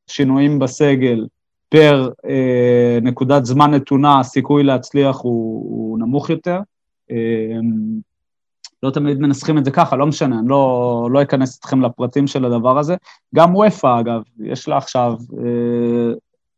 שינויים 0.07 0.59
בסגל, 0.59 1.25
פר 1.69 2.09
אה, 2.29 2.99
נקודת 3.01 3.45
זמן 3.45 3.71
נתונה, 3.71 4.19
הסיכוי 4.19 4.63
להצליח 4.63 5.17
הוא, 5.21 5.63
הוא 5.69 5.99
נמוך 5.99 6.29
יותר. 6.29 6.59
אה, 7.11 7.59
לא 8.83 8.89
תמיד 8.91 9.19
מנסחים 9.19 9.57
את 9.57 9.65
זה 9.65 9.71
ככה, 9.71 9.95
לא 9.95 10.05
משנה, 10.05 10.39
אני 10.39 10.47
לא, 10.47 11.07
לא 11.11 11.21
אכנס 11.21 11.59
אתכם 11.59 11.81
לפרטים 11.81 12.27
של 12.27 12.45
הדבר 12.45 12.79
הזה. 12.79 12.95
גם 13.35 13.55
אופ"א, 13.55 13.99
אגב, 13.99 14.21
יש 14.39 14.67
לה 14.67 14.77
עכשיו 14.77 15.13
אה, 15.37 16.13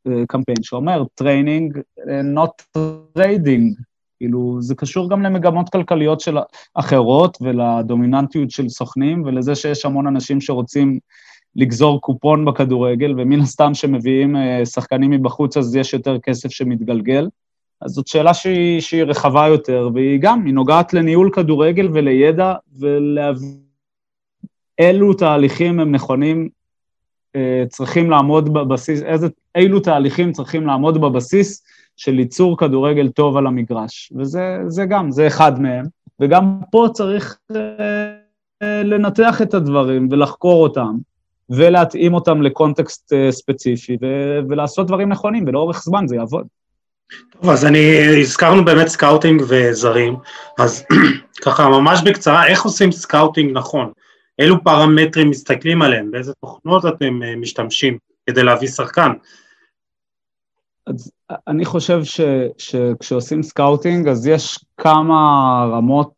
אה, 0.07 0.25
קמפיין 0.27 0.63
שאומר 0.63 1.03
training, 1.15 1.77
אה, 2.09 2.21
not 2.21 2.79
trading, 3.17 3.81
כאילו, 4.17 4.57
זה 4.61 4.75
קשור 4.75 5.09
גם 5.09 5.23
למגמות 5.23 5.69
כלכליות 5.69 6.19
של 6.19 6.37
אחרות 6.73 7.37
ולדומיננטיות 7.41 8.51
של 8.51 8.69
סוכנים 8.69 9.23
ולזה 9.25 9.55
שיש 9.55 9.85
המון 9.85 10.07
אנשים 10.07 10.41
שרוצים 10.41 10.99
לגזור 11.55 12.01
קופון 12.01 12.45
בכדורגל, 12.45 13.13
ומן 13.17 13.39
הסתם 13.39 13.73
שמביאים 13.73 14.35
שחקנים 14.65 15.11
מבחוץ 15.11 15.57
אז 15.57 15.75
יש 15.75 15.93
יותר 15.93 16.19
כסף 16.19 16.49
שמתגלגל. 16.49 17.27
אז 17.85 17.91
זאת 17.91 18.07
שאלה 18.07 18.33
שהיא, 18.33 18.81
שהיא 18.81 19.03
רחבה 19.03 19.47
יותר, 19.47 19.89
והיא 19.93 20.19
גם, 20.21 20.45
היא 20.45 20.53
נוגעת 20.53 20.93
לניהול 20.93 21.29
כדורגל 21.33 21.89
ולידע, 21.93 22.53
ולהבין 22.79 23.63
אילו 24.79 25.13
תהליכים 25.13 25.79
הם 25.79 25.91
נכונים, 25.91 26.49
אה, 27.35 27.63
צריכים 27.69 28.09
לעמוד 28.09 28.53
בבסיס, 28.53 29.01
איזה, 29.01 29.27
אילו 29.55 29.79
תהליכים 29.79 30.31
צריכים 30.31 30.67
לעמוד 30.67 31.01
בבסיס 31.01 31.63
של 31.97 32.19
ייצור 32.19 32.57
כדורגל 32.57 33.09
טוב 33.09 33.37
על 33.37 33.47
המגרש. 33.47 34.13
וזה 34.15 34.85
גם, 34.89 35.11
זה 35.11 35.27
אחד 35.27 35.61
מהם. 35.61 35.85
וגם 36.19 36.59
פה 36.71 36.87
צריך 36.93 37.37
אה, 37.55 38.83
לנתח 38.83 39.41
את 39.41 39.53
הדברים 39.53 40.07
ולחקור 40.11 40.63
אותם. 40.63 40.95
ולהתאים 41.49 42.13
אותם 42.13 42.41
לקונטקסט 42.41 43.13
אה, 43.13 43.31
ספציפי, 43.31 43.97
ו- 44.01 44.39
ולעשות 44.49 44.87
דברים 44.87 45.09
נכונים, 45.09 45.43
ולאורך 45.47 45.83
זמן 45.83 46.07
זה 46.07 46.15
יעבוד. 46.15 46.47
טוב, 47.29 47.49
אז 47.49 47.65
אני, 47.65 47.79
הזכרנו 48.21 48.65
באמת 48.65 48.87
סקאוטינג 48.87 49.41
וזרים, 49.47 50.15
אז 50.59 50.85
ככה 51.45 51.69
ממש 51.69 52.01
בקצרה, 52.05 52.47
איך 52.47 52.63
עושים 52.63 52.91
סקאוטינג 52.91 53.57
נכון? 53.57 53.91
אילו 54.39 54.63
פרמטרים 54.63 55.29
מסתכלים 55.29 55.81
עליהם? 55.81 56.11
באיזה 56.11 56.33
תוכנות 56.33 56.85
אתם 56.85 57.23
אה, 57.23 57.35
משתמשים 57.35 57.97
כדי 58.29 58.43
להביא 58.43 58.67
שחקן? 58.67 59.11
אז 60.87 61.11
אני 61.47 61.65
חושב 61.65 62.03
ש, 62.03 62.21
שכשעושים 62.57 63.43
סקאוטינג, 63.43 64.07
אז 64.07 64.27
יש 64.27 64.65
כמה 64.77 65.15
רמות 65.71 66.13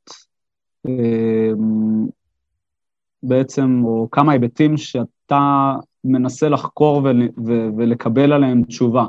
אה, 0.87 1.51
בעצם, 3.23 3.81
או 3.83 4.07
כמה 4.11 4.31
היבטים 4.31 4.77
שאת 4.77 5.07
אתה 5.25 5.75
מנסה 6.03 6.49
לחקור 6.49 7.01
ול, 7.03 7.29
ו, 7.45 7.67
ולקבל 7.77 8.33
עליהם 8.33 8.63
תשובה. 8.63 9.05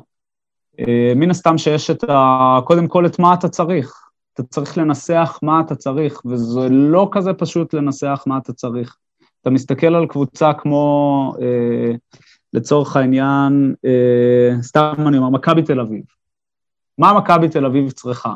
אה, 0.81 1.13
מן 1.17 1.31
הסתם 1.31 1.59
שיש 1.59 1.91
את 1.91 2.05
ה... 2.05 2.59
קודם 2.65 2.87
כל 2.87 3.07
את 3.07 3.19
מה 3.19 3.35
אתה 3.35 3.49
צריך. 3.49 4.07
אתה 4.35 4.43
צריך 4.43 4.79
לנסח 4.79 5.39
מה 5.43 5.61
אתה 5.61 5.75
צריך, 5.75 6.21
וזה 6.25 6.69
לא 6.71 7.09
כזה 7.13 7.33
פשוט 7.33 7.75
לנסח 7.75 8.25
מה 8.27 8.39
אתה 8.39 8.53
צריך. 8.53 8.97
אתה 9.43 9.51
מסתכל 9.51 9.95
על 9.95 10.07
קבוצה 10.07 10.53
כמו, 10.53 11.35
אה, 11.41 11.95
לצורך 12.53 12.97
העניין, 12.97 13.75
אה, 13.85 14.63
סתם 14.63 14.95
אני 15.09 15.19
אומר, 15.19 15.31
מכבי 15.31 15.63
תל 15.63 15.81
אביב. 15.81 16.03
מה 16.99 17.13
מכבי 17.13 17.49
תל 17.49 17.67
אביב 17.67 17.91
צריכה? 17.91 18.35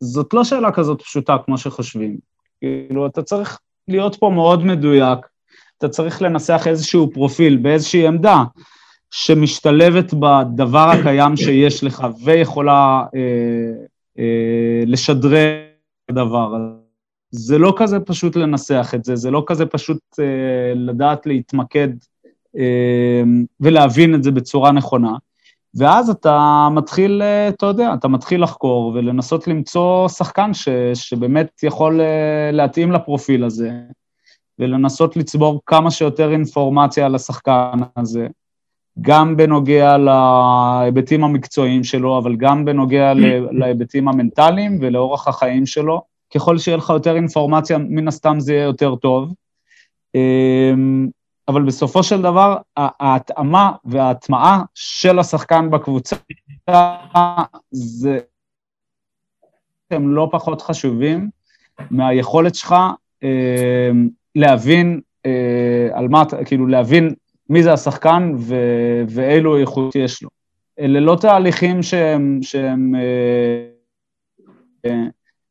זאת 0.00 0.34
לא 0.34 0.44
שאלה 0.44 0.72
כזאת 0.72 1.02
פשוטה 1.02 1.36
כמו 1.44 1.58
שחושבים. 1.58 2.16
כאילו, 2.60 3.06
אתה 3.06 3.22
צריך 3.22 3.58
להיות 3.88 4.16
פה 4.16 4.30
מאוד 4.34 4.64
מדויק, 4.64 5.18
אתה 5.78 5.88
צריך 5.88 6.22
לנסח 6.22 6.66
איזשהו 6.66 7.10
פרופיל 7.12 7.56
באיזושהי 7.56 8.06
עמדה 8.06 8.44
שמשתלבת 9.12 10.14
בדבר 10.14 10.90
הקיים 10.90 11.36
שיש 11.36 11.84
לך 11.84 12.06
ויכולה 12.24 13.02
אה, 13.14 13.20
אה, 14.18 14.82
לשדרג 14.86 15.58
את 16.04 16.10
הדבר 16.10 16.54
הזה. 16.54 16.82
זה 17.30 17.58
לא 17.58 17.74
כזה 17.76 18.00
פשוט 18.00 18.36
לנסח 18.36 18.92
את 18.94 19.04
זה, 19.04 19.16
זה 19.16 19.30
לא 19.30 19.44
כזה 19.46 19.66
פשוט 19.66 20.00
אה, 20.20 20.74
לדעת 20.74 21.26
להתמקד 21.26 21.88
אה, 22.58 23.22
ולהבין 23.60 24.14
את 24.14 24.22
זה 24.22 24.30
בצורה 24.30 24.72
נכונה. 24.72 25.16
ואז 25.74 26.10
אתה 26.10 26.68
מתחיל, 26.72 27.22
אה, 27.22 27.48
אתה 27.48 27.66
יודע, 27.66 27.94
אתה 27.94 28.08
מתחיל 28.08 28.42
לחקור 28.42 28.92
ולנסות 28.94 29.48
למצוא 29.48 30.08
שחקן 30.08 30.54
ש, 30.54 30.68
שבאמת 30.94 31.62
יכול 31.62 32.00
אה, 32.00 32.50
להתאים 32.52 32.92
לפרופיל 32.92 33.44
הזה, 33.44 33.70
ולנסות 34.58 35.16
לצבור 35.16 35.60
כמה 35.66 35.90
שיותר 35.90 36.32
אינפורמציה 36.32 37.06
על 37.06 37.14
השחקן 37.14 37.78
הזה, 37.96 38.26
גם 39.00 39.36
בנוגע 39.36 39.96
להיבטים 39.98 41.24
המקצועיים 41.24 41.84
שלו, 41.84 42.18
אבל 42.18 42.36
גם 42.36 42.64
בנוגע 42.64 43.12
להיבטים 43.50 44.08
המנטליים 44.08 44.78
ולאורח 44.80 45.28
החיים 45.28 45.66
שלו. 45.66 46.02
ככל 46.34 46.58
שיהיה 46.58 46.76
לך 46.76 46.90
יותר 46.90 47.16
אינפורמציה, 47.16 47.78
מן 47.78 48.08
הסתם 48.08 48.40
זה 48.40 48.52
יהיה 48.54 48.64
יותר 48.64 48.94
טוב. 48.94 49.34
אמ, 50.14 51.08
אבל 51.48 51.62
בסופו 51.62 52.02
של 52.02 52.22
דבר, 52.22 52.56
ההתאמה 52.76 53.72
וההטמעה 53.84 54.62
של 54.74 55.18
השחקן 55.18 55.70
בקבוצה, 55.70 56.16
זה... 57.70 58.18
הם 59.90 60.14
לא 60.14 60.28
פחות 60.32 60.62
חשובים 60.62 61.30
מהיכולת 61.90 62.54
שלך 62.54 62.74
אמ, 63.22 64.08
להבין 64.34 65.00
אה, 65.26 65.88
על 65.92 66.08
מה, 66.08 66.22
כאילו 66.44 66.66
להבין 66.66 67.14
מי 67.52 67.62
זה 67.62 67.72
השחקן 67.72 68.32
ו, 68.38 68.54
ואילו 69.08 69.58
איכות 69.58 69.94
יש 69.94 70.22
לו. 70.22 70.28
אלה 70.78 71.00
לא 71.00 71.16
תהליכים 71.20 71.82
שהם, 71.82 72.38
שהם 72.42 72.94
אה, 72.94 73.68
אה, 74.84 75.04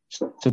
ש, 0.10 0.24
ש, 0.43 0.47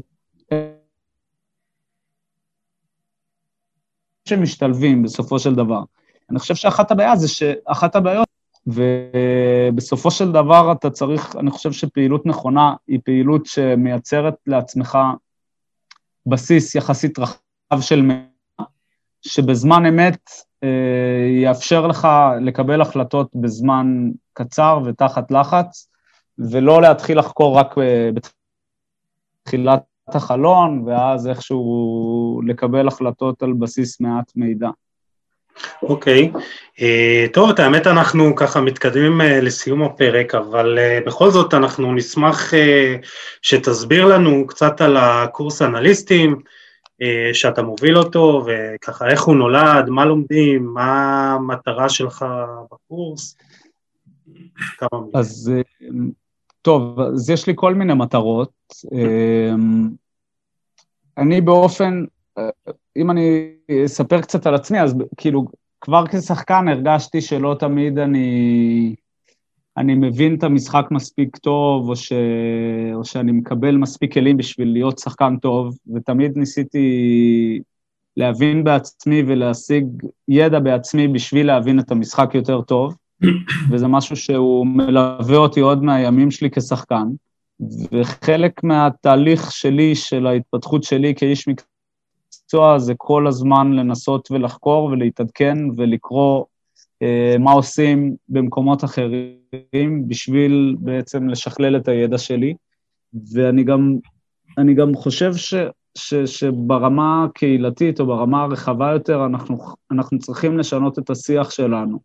שמשתלבים 4.28 5.03
בסופו 5.03 5.38
של 5.38 5.55
דבר. 5.55 5.82
אני 6.30 6.38
חושב 6.38 6.55
שאחת 6.55 6.90
הבעיה 6.90 7.16
זה 7.16 7.28
שאחת 7.28 7.96
הבעיות, 7.96 8.28
ובסופו 8.66 10.11
של 10.11 10.32
דבר 10.32 10.72
אתה 10.72 10.90
צריך, 10.90 11.36
אני 11.36 11.51
חושב 11.51 11.72
שפעילות 11.72 12.26
נכונה 12.26 12.74
היא 12.88 13.01
פעילות 13.05 13.46
שמייצרת 13.46 14.34
לעצמך 14.46 14.99
בסיס 16.26 16.74
יחסית 16.74 17.18
רחב. 17.18 17.38
של 17.80 18.03
מידע, 18.03 18.28
שבזמן 19.23 19.87
אמת 19.87 20.31
אה, 20.64 21.43
יאפשר 21.43 21.87
לך 21.87 22.09
לקבל 22.41 22.81
החלטות 22.81 23.31
בזמן 23.35 24.11
קצר 24.33 24.79
ותחת 24.85 25.31
לחץ, 25.31 25.89
ולא 26.39 26.83
להתחיל 26.83 27.19
לחקור 27.19 27.59
רק 27.59 27.79
אה, 27.79 28.11
בתחילת 29.45 29.83
החלון, 30.09 30.83
ואז 30.87 31.27
איכשהו 31.29 32.41
לקבל 32.47 32.89
החלטות 32.89 33.43
על 33.43 33.53
בסיס 33.53 34.01
מעט 34.01 34.33
מידע. 34.37 34.69
אוקיי, 35.83 36.33
okay. 36.35 36.39
uh, 36.77 37.33
טוב, 37.33 37.51
את 37.51 37.59
האמת 37.59 37.87
אנחנו 37.87 38.37
ככה 38.37 38.61
מתקדמים 38.61 39.21
uh, 39.21 39.25
לסיום 39.25 39.83
הפרק, 39.83 40.35
אבל 40.35 40.79
uh, 40.79 41.07
בכל 41.07 41.31
זאת 41.31 41.55
אנחנו 41.55 41.93
נשמח 41.93 42.53
uh, 42.55 42.57
שתסביר 43.43 44.07
לנו 44.07 44.47
קצת 44.47 44.81
על 44.81 44.97
הקורס 44.97 45.62
אנליסטים, 45.62 46.33
אה, 46.33 46.41
שאתה 47.32 47.62
מוביל 47.62 47.99
אותו, 47.99 48.46
וככה 48.46 49.09
איך 49.09 49.22
הוא 49.22 49.36
נולד, 49.36 49.88
מה 49.88 50.05
לומדים, 50.05 50.64
מה 50.64 51.32
המטרה 51.34 51.88
שלך 51.88 52.24
בקורס? 52.72 53.36
אז 55.14 55.53
טוב, 56.62 57.01
אז 57.01 57.30
יש 57.30 57.46
לי 57.46 57.53
כל 57.57 57.74
מיני 57.74 57.94
מטרות. 57.94 58.53
אני 61.18 61.40
באופן, 61.40 62.05
אם 62.96 63.11
אני 63.11 63.53
אספר 63.84 64.20
קצת 64.20 64.46
על 64.46 64.55
עצמי, 64.55 64.80
אז 64.80 64.94
כאילו, 65.16 65.44
כבר 65.80 66.07
כשחקן 66.07 66.68
הרגשתי 66.68 67.20
שלא 67.20 67.57
תמיד 67.59 67.99
אני, 67.99 68.94
אני 69.79 69.95
מבין 69.95 70.35
את 70.35 70.43
המשחק 70.43 70.87
מספיק 70.91 71.37
טוב, 71.37 71.89
או, 71.89 71.97
ש, 71.97 72.12
או 72.95 73.05
שאני 73.05 73.33
מקבל 73.33 73.76
מספיק 73.76 74.12
כלים 74.14 74.37
בשביל 74.37 74.72
להיות 74.72 74.99
שחקן 74.99 75.37
טוב, 75.37 75.76
ותמיד 75.95 76.37
ניסיתי 76.37 77.61
להבין 78.16 78.64
בעצמי 78.64 79.22
ולהשיג 79.26 79.87
ידע 80.29 80.59
בעצמי 80.59 81.09
בשביל 81.09 81.47
להבין 81.47 81.79
את 81.81 81.91
המשחק 81.91 82.31
יותר 82.35 82.61
טוב, 82.61 82.95
וזה 83.70 83.89
משהו 83.89 84.16
שהוא 84.16 84.66
מלווה 84.66 85.37
אותי 85.37 85.61
עוד 85.61 85.83
מהימים 85.83 86.31
שלי 86.31 86.51
כשחקן. 86.51 87.09
וחלק 87.93 88.64
מהתהליך 88.64 89.53
שלי, 89.53 89.95
של 89.95 90.26
ההתפתחות 90.26 90.85
שלי 90.85 91.14
כאיש 91.14 91.49
מקצוע, 91.49 92.79
זה 92.79 92.95
כל 92.97 93.26
הזמן 93.26 93.72
לנסות 93.72 94.31
ולחקור 94.31 94.85
ולהתעדכן 94.85 95.59
ולקרוא 95.76 96.45
מה 97.38 97.53
עושים 97.53 98.16
במקומות 98.28 98.84
אחרים 98.84 100.09
בשביל 100.09 100.76
בעצם 100.78 101.28
לשכלל 101.28 101.76
את 101.76 101.88
הידע 101.88 102.18
שלי. 102.18 102.55
ואני 103.32 103.64
גם, 103.64 103.96
גם 104.76 104.94
חושב 104.94 105.34
ש, 105.34 105.55
ש, 105.94 106.14
שברמה 106.14 107.24
הקהילתית 107.24 108.01
או 108.01 108.07
ברמה 108.07 108.42
הרחבה 108.42 108.92
יותר, 108.92 109.26
אנחנו, 109.26 109.59
אנחנו 109.90 110.18
צריכים 110.18 110.59
לשנות 110.59 110.99
את 110.99 111.11
השיח 111.11 111.51
שלנו. 111.51 111.99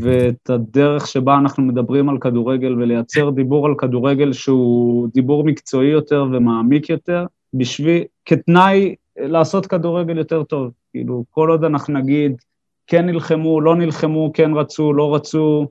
ואת 0.00 0.50
הדרך 0.50 1.06
שבה 1.06 1.38
אנחנו 1.38 1.62
מדברים 1.62 2.08
על 2.08 2.18
כדורגל 2.18 2.72
ולייצר 2.72 3.30
דיבור 3.30 3.66
על 3.66 3.74
כדורגל 3.78 4.32
שהוא 4.32 5.08
דיבור 5.14 5.44
מקצועי 5.44 5.88
יותר 5.88 6.26
ומעמיק 6.32 6.90
יותר, 6.90 7.26
בשביל, 7.54 8.02
כתנאי 8.24 8.94
לעשות 9.18 9.66
כדורגל 9.66 10.18
יותר 10.18 10.42
טוב. 10.42 10.70
כאילו, 10.90 11.24
כל 11.30 11.50
עוד 11.50 11.64
אנחנו 11.64 11.94
נגיד, 11.94 12.32
כן 12.90 13.06
נלחמו, 13.06 13.60
לא 13.60 13.76
נלחמו, 13.76 14.30
כן 14.34 14.50
רצו, 14.54 14.92
לא 14.92 15.14
רצו, 15.14 15.66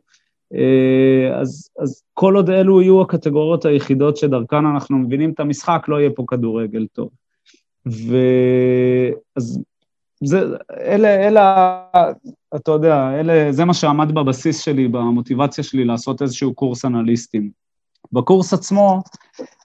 אה, 0.53 1.39
אז, 1.41 1.69
אז 1.79 2.03
כל 2.13 2.35
עוד 2.35 2.49
אלו 2.49 2.81
יהיו 2.81 3.01
הקטגוריות 3.01 3.65
היחידות 3.65 4.17
שדרכן 4.17 4.65
אנחנו 4.65 4.97
מבינים 4.97 5.31
את 5.31 5.39
המשחק, 5.39 5.85
לא 5.87 5.99
יהיה 5.99 6.09
פה 6.15 6.23
כדורגל 6.27 6.87
טוב. 6.93 7.09
ואז 7.85 9.59
זה, 10.23 10.41
אלה, 10.79 11.27
אלה, 11.27 11.81
אתה 12.55 12.71
יודע, 12.71 13.19
אלה, 13.19 13.51
זה 13.51 13.65
מה 13.65 13.73
שעמד 13.73 14.11
בבסיס 14.11 14.59
שלי, 14.59 14.87
במוטיבציה 14.87 15.63
שלי 15.63 15.85
לעשות 15.85 16.21
איזשהו 16.21 16.53
קורס 16.53 16.85
אנליסטים. 16.85 17.49
בקורס 18.11 18.53
עצמו, 18.53 19.01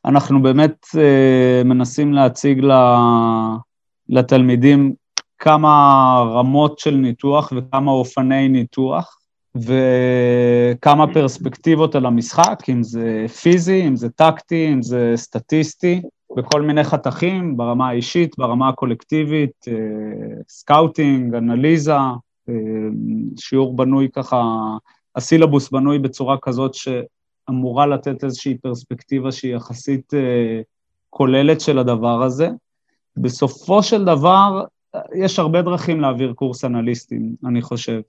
אנחנו 0.05 0.43
באמת 0.43 0.87
אה, 0.99 1.63
מנסים 1.65 2.13
להציג 2.13 2.67
לתלמידים 4.09 4.95
כמה 5.45 6.25
רמות 6.35 6.79
של 6.79 6.95
ניתוח 6.95 7.53
וכמה 7.57 7.91
אופני 7.91 8.49
ניתוח, 8.49 9.19
וכמה 9.55 11.15
פרספקטיבות 11.15 11.95
על 11.95 12.07
המשחק, 12.07 12.63
אם 12.69 12.83
זה 12.83 13.27
פיזי, 13.43 13.89
אם 13.89 13.97
זה 13.97 14.11
טקטי, 14.11 14.73
אם 14.73 14.83
זה 14.83 15.13
סטטיסטי. 15.17 16.03
בכל 16.37 16.63
מיני 16.63 16.85
חתכים, 16.85 17.57
ברמה 17.57 17.89
האישית, 17.89 18.39
ברמה 18.39 18.69
הקולקטיבית, 18.69 19.65
אה, 19.69 19.75
סקאוטינג, 20.49 21.35
אנליזה, 21.35 21.97
אה, 22.49 22.55
שיעור 23.39 23.77
בנוי 23.77 24.09
ככה, 24.13 24.43
הסילבוס 25.17 25.71
בנוי 25.71 25.99
בצורה 25.99 26.37
כזאת 26.43 26.73
שאמורה 26.75 27.87
לתת 27.87 28.25
איזושהי 28.25 28.59
פרספקטיבה 28.59 29.33
שהיא 29.33 29.57
יחסית 29.57 30.15
אה, 30.15 30.61
כוללת 31.11 31.61
של 31.61 31.79
הדבר 31.79 32.23
הזה. 32.23 32.49
בסופו 33.17 33.83
של 33.83 34.05
דבר, 34.05 34.65
יש 35.15 35.39
הרבה 35.39 35.63
דרכים 35.63 36.01
להעביר 36.01 36.33
קורס 36.33 36.65
אנליסטים, 36.65 37.35
אני 37.47 37.63
חושב, 37.63 38.01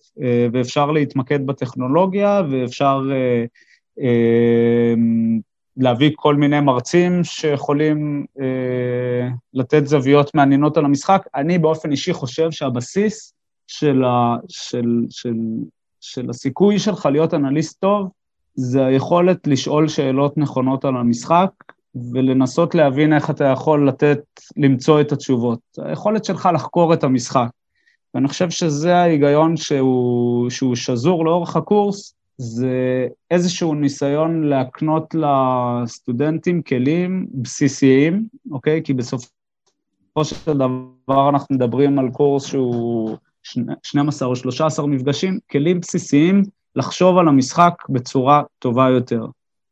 ואפשר 0.52 0.92
להתמקד 0.92 1.46
בטכנולוגיה, 1.46 2.42
ואפשר 2.52 3.02
להביא 5.78 6.12
כל 6.16 6.36
מיני 6.36 6.60
מרצים 6.60 7.24
שיכולים 7.24 8.26
אה, 8.40 9.30
לתת 9.54 9.88
זוויות 9.88 10.36
מעניינות 10.36 10.78
על 10.78 10.86
המשחק. 10.86 11.28
אני 11.36 11.58
באופן 11.58 11.92
אישי 11.92 12.14
חושב 12.14 12.52
שהבסיס 12.52 13.34
של, 13.68 14.04
ה, 14.04 14.36
של, 14.48 15.06
של, 15.10 15.36
של 16.02 16.30
הסיכוי 16.30 16.80
שלך 16.80 17.06
להיות 17.12 17.34
אנליסט 17.34 17.80
טוב, 17.80 18.10
זה 18.56 18.86
היכולת 18.86 19.48
לשאול 19.48 19.88
שאלות 19.88 20.38
נכונות 20.38 20.86
על 20.86 20.98
המשחק 20.98 21.50
ולנסות 22.14 22.76
להבין 22.76 23.14
איך 23.14 23.30
אתה 23.30 23.46
יכול 23.46 23.88
לתת, 23.88 24.22
למצוא 24.58 25.02
את 25.02 25.12
התשובות. 25.12 25.60
היכולת 25.78 26.26
שלך 26.26 26.50
לחקור 26.54 26.94
את 26.94 27.04
המשחק. 27.04 27.48
ואני 28.14 28.28
חושב 28.28 28.50
שזה 28.50 28.96
ההיגיון 28.96 29.58
שהוא, 29.58 30.50
שהוא 30.50 30.76
שזור 30.76 31.26
לאורך 31.26 31.56
הקורס, 31.56 32.16
זה 32.38 33.08
איזשהו 33.32 33.74
ניסיון 33.74 34.44
להקנות 34.44 35.16
לסטודנטים 35.16 36.62
כלים 36.62 37.28
בסיסיים, 37.34 38.28
אוקיי? 38.52 38.82
כי 38.84 38.94
בסופו 38.94 39.28
של 40.24 40.54
דבר 40.54 41.30
אנחנו 41.30 41.56
מדברים 41.56 42.00
על 42.00 42.10
קורס 42.12 42.46
שהוא 42.46 43.18
12 43.84 44.28
או 44.28 44.36
13 44.36 44.88
מפגשים, 44.88 45.40
כלים 45.52 45.80
בסיסיים 45.80 46.44
לחשוב 46.76 47.18
על 47.18 47.28
המשחק 47.28 47.74
בצורה 47.90 48.44
טובה 48.60 48.90
יותר. 48.90 49.26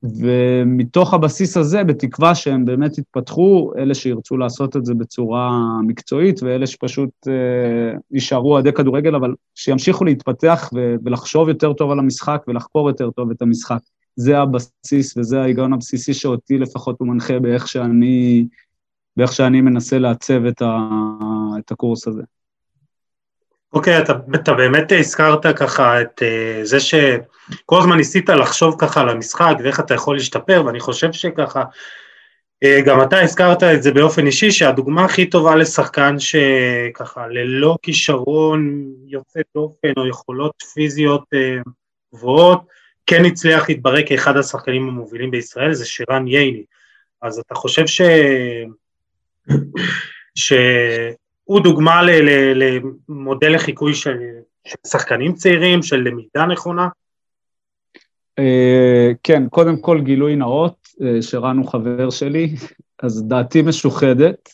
ומתוך 0.03 1.13
הבסיס 1.13 1.57
הזה, 1.57 1.83
בתקווה 1.83 2.35
שהם 2.35 2.65
באמת 2.65 2.97
יתפתחו, 2.97 3.71
אלה 3.77 3.95
שירצו 3.95 4.37
לעשות 4.37 4.77
את 4.77 4.85
זה 4.85 4.93
בצורה 4.93 5.51
מקצועית, 5.87 6.43
ואלה 6.43 6.67
שפשוט 6.67 7.09
אה, 7.27 7.97
יישארו 8.11 8.51
אוהדי 8.53 8.73
כדורגל, 8.73 9.15
אבל 9.15 9.33
שימשיכו 9.55 10.05
להתפתח 10.05 10.69
ו- 10.75 10.95
ולחשוב 11.05 11.49
יותר 11.49 11.73
טוב 11.73 11.91
על 11.91 11.99
המשחק 11.99 12.43
ולחקור 12.47 12.89
יותר 12.89 13.11
טוב 13.11 13.31
את 13.31 13.41
המשחק. 13.41 13.79
זה 14.15 14.39
הבסיס 14.39 15.17
וזה 15.17 15.41
ההיגיון 15.41 15.73
הבסיסי 15.73 16.13
שאותי 16.13 16.57
לפחות 16.57 16.99
הוא 16.99 17.07
מנחה 17.07 17.39
באיך 17.39 17.67
שאני, 17.67 18.47
באיך 19.17 19.33
שאני 19.33 19.61
מנסה 19.61 19.99
לעצב 19.99 20.45
את, 20.45 20.61
ה- 20.61 21.57
את 21.59 21.71
הקורס 21.71 22.07
הזה. 22.07 22.21
אוקיי, 23.73 23.97
okay, 23.97 24.01
אתה, 24.01 24.13
אתה 24.35 24.53
באמת 24.53 24.91
הזכרת 24.99 25.45
ככה 25.57 26.01
את 26.01 26.21
uh, 26.21 26.65
זה 26.65 26.79
שכל 26.79 27.79
הזמן 27.79 27.97
ניסית 27.97 28.29
לחשוב 28.29 28.75
ככה 28.79 29.01
על 29.01 29.09
המשחק 29.09 29.55
ואיך 29.63 29.79
אתה 29.79 29.93
יכול 29.93 30.15
להשתפר, 30.15 30.63
ואני 30.65 30.79
חושב 30.79 31.13
שככה, 31.13 31.63
uh, 32.65 32.85
גם 32.85 33.01
אתה 33.01 33.21
הזכרת 33.21 33.63
את 33.63 33.83
זה 33.83 33.91
באופן 33.91 34.25
אישי, 34.25 34.51
שהדוגמה 34.51 35.05
הכי 35.05 35.25
טובה 35.25 35.55
לשחקן 35.55 36.15
שככה 36.19 37.27
ללא 37.27 37.77
כישרון 37.81 38.91
יוצא 39.07 39.39
דופן 39.55 39.93
או 39.97 40.07
יכולות 40.07 40.63
פיזיות 40.73 41.23
uh, 41.35 41.69
גבוהות, 42.15 42.61
כן 43.05 43.25
הצליח 43.25 43.69
להתברר 43.69 44.01
כאחד 44.05 44.37
השחקנים 44.37 44.87
המובילים 44.87 45.31
בישראל, 45.31 45.73
זה 45.73 45.85
שירן 45.85 46.27
ייני. 46.27 46.63
אז 47.21 47.39
אתה 47.39 47.55
חושב 47.55 47.87
ש... 47.87 48.01
ש... 50.35 50.53
הוא 51.43 51.59
דוגמה 51.59 52.01
למודל 52.55 53.55
לחיקוי 53.55 53.93
של, 53.93 54.17
שחקנים 54.87 55.33
צעירים, 55.33 55.83
של 55.83 55.97
למידה 55.97 56.45
נכונה? 56.45 56.87
אה, 58.39 59.11
כן, 59.23 59.43
קודם 59.49 59.77
כל 59.77 60.01
גילוי 60.01 60.35
נאות, 60.35 60.87
אה, 61.01 61.21
שרן 61.21 61.57
הוא 61.57 61.67
חבר 61.67 62.09
שלי, 62.09 62.55
אז 63.03 63.23
דעתי 63.27 63.61
משוחדת. 63.61 64.49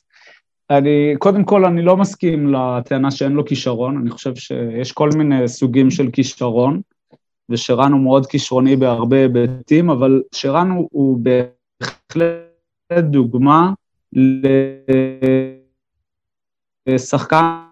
אני, 0.69 1.15
קודם 1.19 1.43
כל, 1.43 1.65
אני 1.65 1.81
לא 1.81 1.97
מסכים 1.97 2.53
לטענה 2.53 3.11
שאין 3.11 3.31
לו 3.31 3.45
כישרון, 3.45 3.97
אני 3.97 4.09
חושב 4.09 4.35
שיש 4.35 4.91
כל 4.91 5.09
מיני 5.17 5.47
סוגים 5.47 5.91
של 5.91 6.11
כישרון, 6.11 6.81
ושרן 7.49 7.91
הוא 7.91 8.01
מאוד 8.01 8.25
כישרוני 8.25 8.75
בהרבה 8.75 9.17
היבטים, 9.17 9.89
אבל 9.89 10.21
שרן 10.35 10.69
הוא, 10.71 10.89
הוא 10.91 11.19
בהחלט 11.23 13.03
דוגמה 13.03 13.71
ל... 14.13 14.47
שחקן 16.97 17.63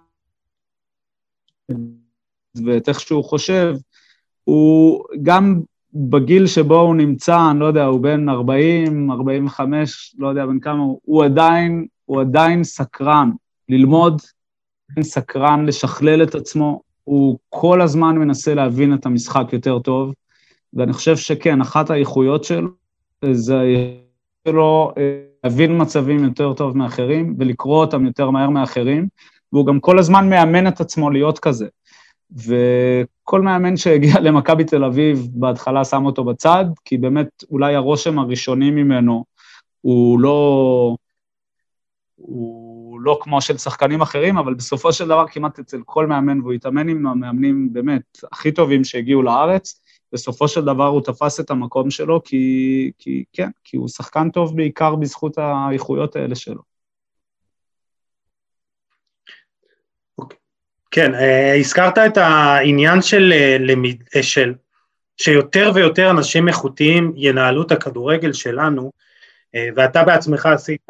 ואת 2.65 2.89
איך 2.89 2.99
שהוא 2.99 3.23
חושב, 3.23 3.75
הוא 4.43 5.03
גם 5.23 5.61
בגיל 5.93 6.47
שבו 6.47 6.79
הוא 6.79 6.95
נמצא, 6.95 7.51
אני 7.51 7.59
לא 7.59 7.65
יודע, 7.65 7.85
הוא 7.85 7.99
בן 7.99 8.29
40, 8.29 9.11
45, 9.11 10.15
לא 10.17 10.27
יודע 10.27 10.45
בן 10.45 10.59
כמה, 10.59 10.83
הוא 11.01 11.23
עדיין, 11.23 11.85
הוא 12.05 12.21
עדיין 12.21 12.63
סקרן. 12.63 13.31
ללמוד, 13.69 14.21
סקרן 15.01 15.65
לשכלל 15.65 16.23
את 16.23 16.35
עצמו, 16.35 16.81
הוא 17.03 17.37
כל 17.49 17.81
הזמן 17.81 18.17
מנסה 18.17 18.53
להבין 18.53 18.93
את 18.93 19.05
המשחק 19.05 19.53
יותר 19.53 19.79
טוב, 19.79 20.13
ואני 20.73 20.93
חושב 20.93 21.17
שכן, 21.17 21.61
אחת 21.61 21.89
האיכויות 21.89 22.43
שלו 22.43 22.69
זה 23.31 23.63
שלו 24.49 24.93
להבין 25.43 25.81
מצבים 25.81 26.23
יותר 26.23 26.53
טוב 26.53 26.77
מאחרים 26.77 27.35
ולקרוא 27.39 27.81
אותם 27.81 28.05
יותר 28.05 28.29
מהר 28.29 28.49
מאחרים, 28.49 29.07
והוא 29.53 29.65
גם 29.65 29.79
כל 29.79 29.99
הזמן 29.99 30.29
מאמן 30.29 30.67
את 30.67 30.81
עצמו 30.81 31.09
להיות 31.09 31.39
כזה. 31.39 31.67
וכל 32.31 33.41
מאמן 33.41 33.77
שהגיע 33.77 34.19
למכבי 34.25 34.63
תל 34.63 34.83
אביב, 34.83 35.27
בהתחלה 35.31 35.85
שם 35.85 36.05
אותו 36.05 36.23
בצד, 36.23 36.65
כי 36.85 36.97
באמת 36.97 37.27
אולי 37.51 37.75
הרושם 37.75 38.19
הראשוני 38.19 38.71
ממנו 38.71 39.25
הוא 39.81 40.19
לא... 40.19 40.95
הוא 42.15 42.99
לא 43.01 43.19
כמו 43.21 43.41
של 43.41 43.57
שחקנים 43.57 44.01
אחרים, 44.01 44.37
אבל 44.37 44.53
בסופו 44.53 44.93
של 44.93 45.05
דבר 45.05 45.27
כמעט 45.27 45.59
אצל 45.59 45.81
כל 45.85 46.07
מאמן, 46.07 46.41
והוא 46.41 46.53
התאמן 46.53 46.89
עם 46.89 47.07
המאמנים 47.07 47.73
באמת 47.73 48.17
הכי 48.31 48.51
טובים 48.51 48.83
שהגיעו 48.83 49.23
לארץ, 49.23 49.81
בסופו 50.13 50.47
של 50.47 50.61
דבר 50.61 50.87
הוא 50.87 51.01
תפס 51.01 51.39
את 51.39 51.51
המקום 51.51 51.91
שלו, 51.91 52.23
כי, 52.23 52.91
כי 52.97 53.23
כן, 53.33 53.49
כי 53.63 53.77
הוא 53.77 53.87
שחקן 53.87 54.29
טוב 54.29 54.55
בעיקר 54.55 54.95
בזכות 54.95 55.37
האיכויות 55.37 56.15
האלה 56.15 56.35
שלו. 56.35 56.77
כן, 60.91 61.15
אה, 61.15 61.55
הזכרת 61.55 61.97
את 61.97 62.17
העניין 62.17 63.01
של, 63.01 63.33
אה, 63.33 63.57
אה, 64.15 64.23
של 64.23 64.53
שיותר 65.17 65.71
ויותר 65.75 66.09
אנשים 66.09 66.47
איכותיים 66.47 67.13
ינהלו 67.15 67.61
את 67.61 67.71
הכדורגל 67.71 68.33
שלנו, 68.33 68.91
ואתה 69.75 70.03
בעצמך 70.03 70.45
עשית 70.45 70.81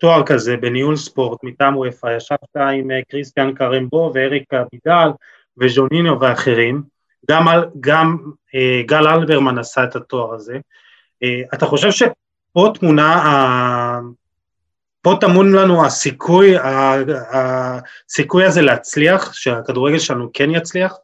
תואר 0.00 0.26
כזה 0.26 0.56
בניהול 0.56 0.96
ספורט 0.96 1.38
מטעם 1.42 1.76
וופא, 1.76 2.16
ישבת 2.16 2.56
עם 2.56 2.88
קריסטיאן 3.08 3.54
קרמבו 3.54 4.12
ואריק 4.14 4.54
אבידל 4.54 5.08
וז'ונינו 5.60 6.20
ואחרים, 6.20 6.82
גם, 7.30 7.46
גם 7.80 8.16
גל 8.86 9.08
אלברמן 9.08 9.58
עשה 9.58 9.84
את 9.84 9.96
התואר 9.96 10.34
הזה. 10.34 10.58
אתה 11.54 11.66
חושב 11.66 11.90
שפה 11.90 12.72
תמונה 12.74 14.00
פה 15.02 15.14
טמון 15.20 15.52
לנו 15.52 15.86
הסיכוי, 15.86 16.54
הסיכוי 17.32 18.44
הזה 18.44 18.62
להצליח, 18.62 19.32
שהכדורגל 19.32 19.98
שלנו 19.98 20.30
כן 20.32 20.50
יצליח? 20.50 20.96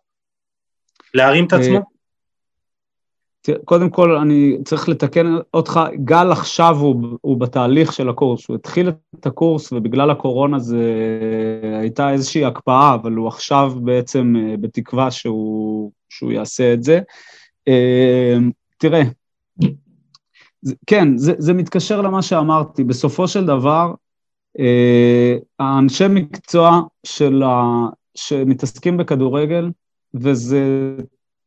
להרים 1.15 1.47
את 1.47 1.53
עצמו? 1.53 1.81
קודם 3.65 3.91
כל, 3.91 4.17
אני 4.17 4.57
צריך 4.65 4.89
לתקן 4.89 5.27
אותך, 5.55 5.81
גל 6.05 6.33
עכשיו 6.33 6.77
הוא, 6.77 7.19
הוא 7.21 7.41
בתהליך 7.41 7.93
של 7.93 8.09
הקורס, 8.09 8.49
הוא 8.49 8.57
התחיל 8.57 8.89
את 9.15 9.27
הקורס 9.27 9.73
ובגלל 9.73 10.11
הקורונה 10.11 10.59
זה 10.59 10.85
הייתה 11.81 12.13
איזושהי 12.13 12.45
הקפאה, 12.45 12.95
אבל 12.95 13.13
הוא 13.13 13.29
עכשיו 13.29 13.73
בעצם 13.83 14.35
אה, 14.39 14.57
בתקווה 14.57 15.11
שהוא, 15.11 15.93
שהוא 16.09 16.33
יעשה 16.33 16.73
את 16.73 16.83
זה. 16.83 17.01
אה, 17.69 18.37
תראה, 18.79 19.03
כן, 20.87 21.17
זה, 21.17 21.33
זה 21.39 21.53
מתקשר 21.53 22.01
למה 22.01 22.23
שאמרתי. 22.23 22.85
בסופו 22.85 23.29
של 23.29 23.47
דבר, 23.47 23.95
אה, 24.59 25.37
האנשי 25.59 26.09
מקצוע 26.09 26.81
של 27.07 27.43
ה, 27.43 27.65
שמתעסקים 28.15 28.97
בכדורגל, 28.97 29.71
וזה 30.15 30.97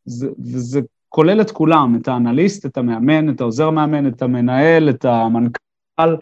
זה, 0.06 0.30
וזה 0.40 0.82
כולל 1.14 1.42
את 1.42 1.52
כולם, 1.52 1.96
את 2.02 2.08
האנליסט, 2.08 2.66
את 2.66 2.78
המאמן, 2.78 3.30
את 3.30 3.42
העוזר 3.42 3.70
מאמן, 3.70 4.08
את 4.08 4.22
המנהל, 4.22 4.90
את 4.90 5.06
המנכ"ל, 5.06 6.16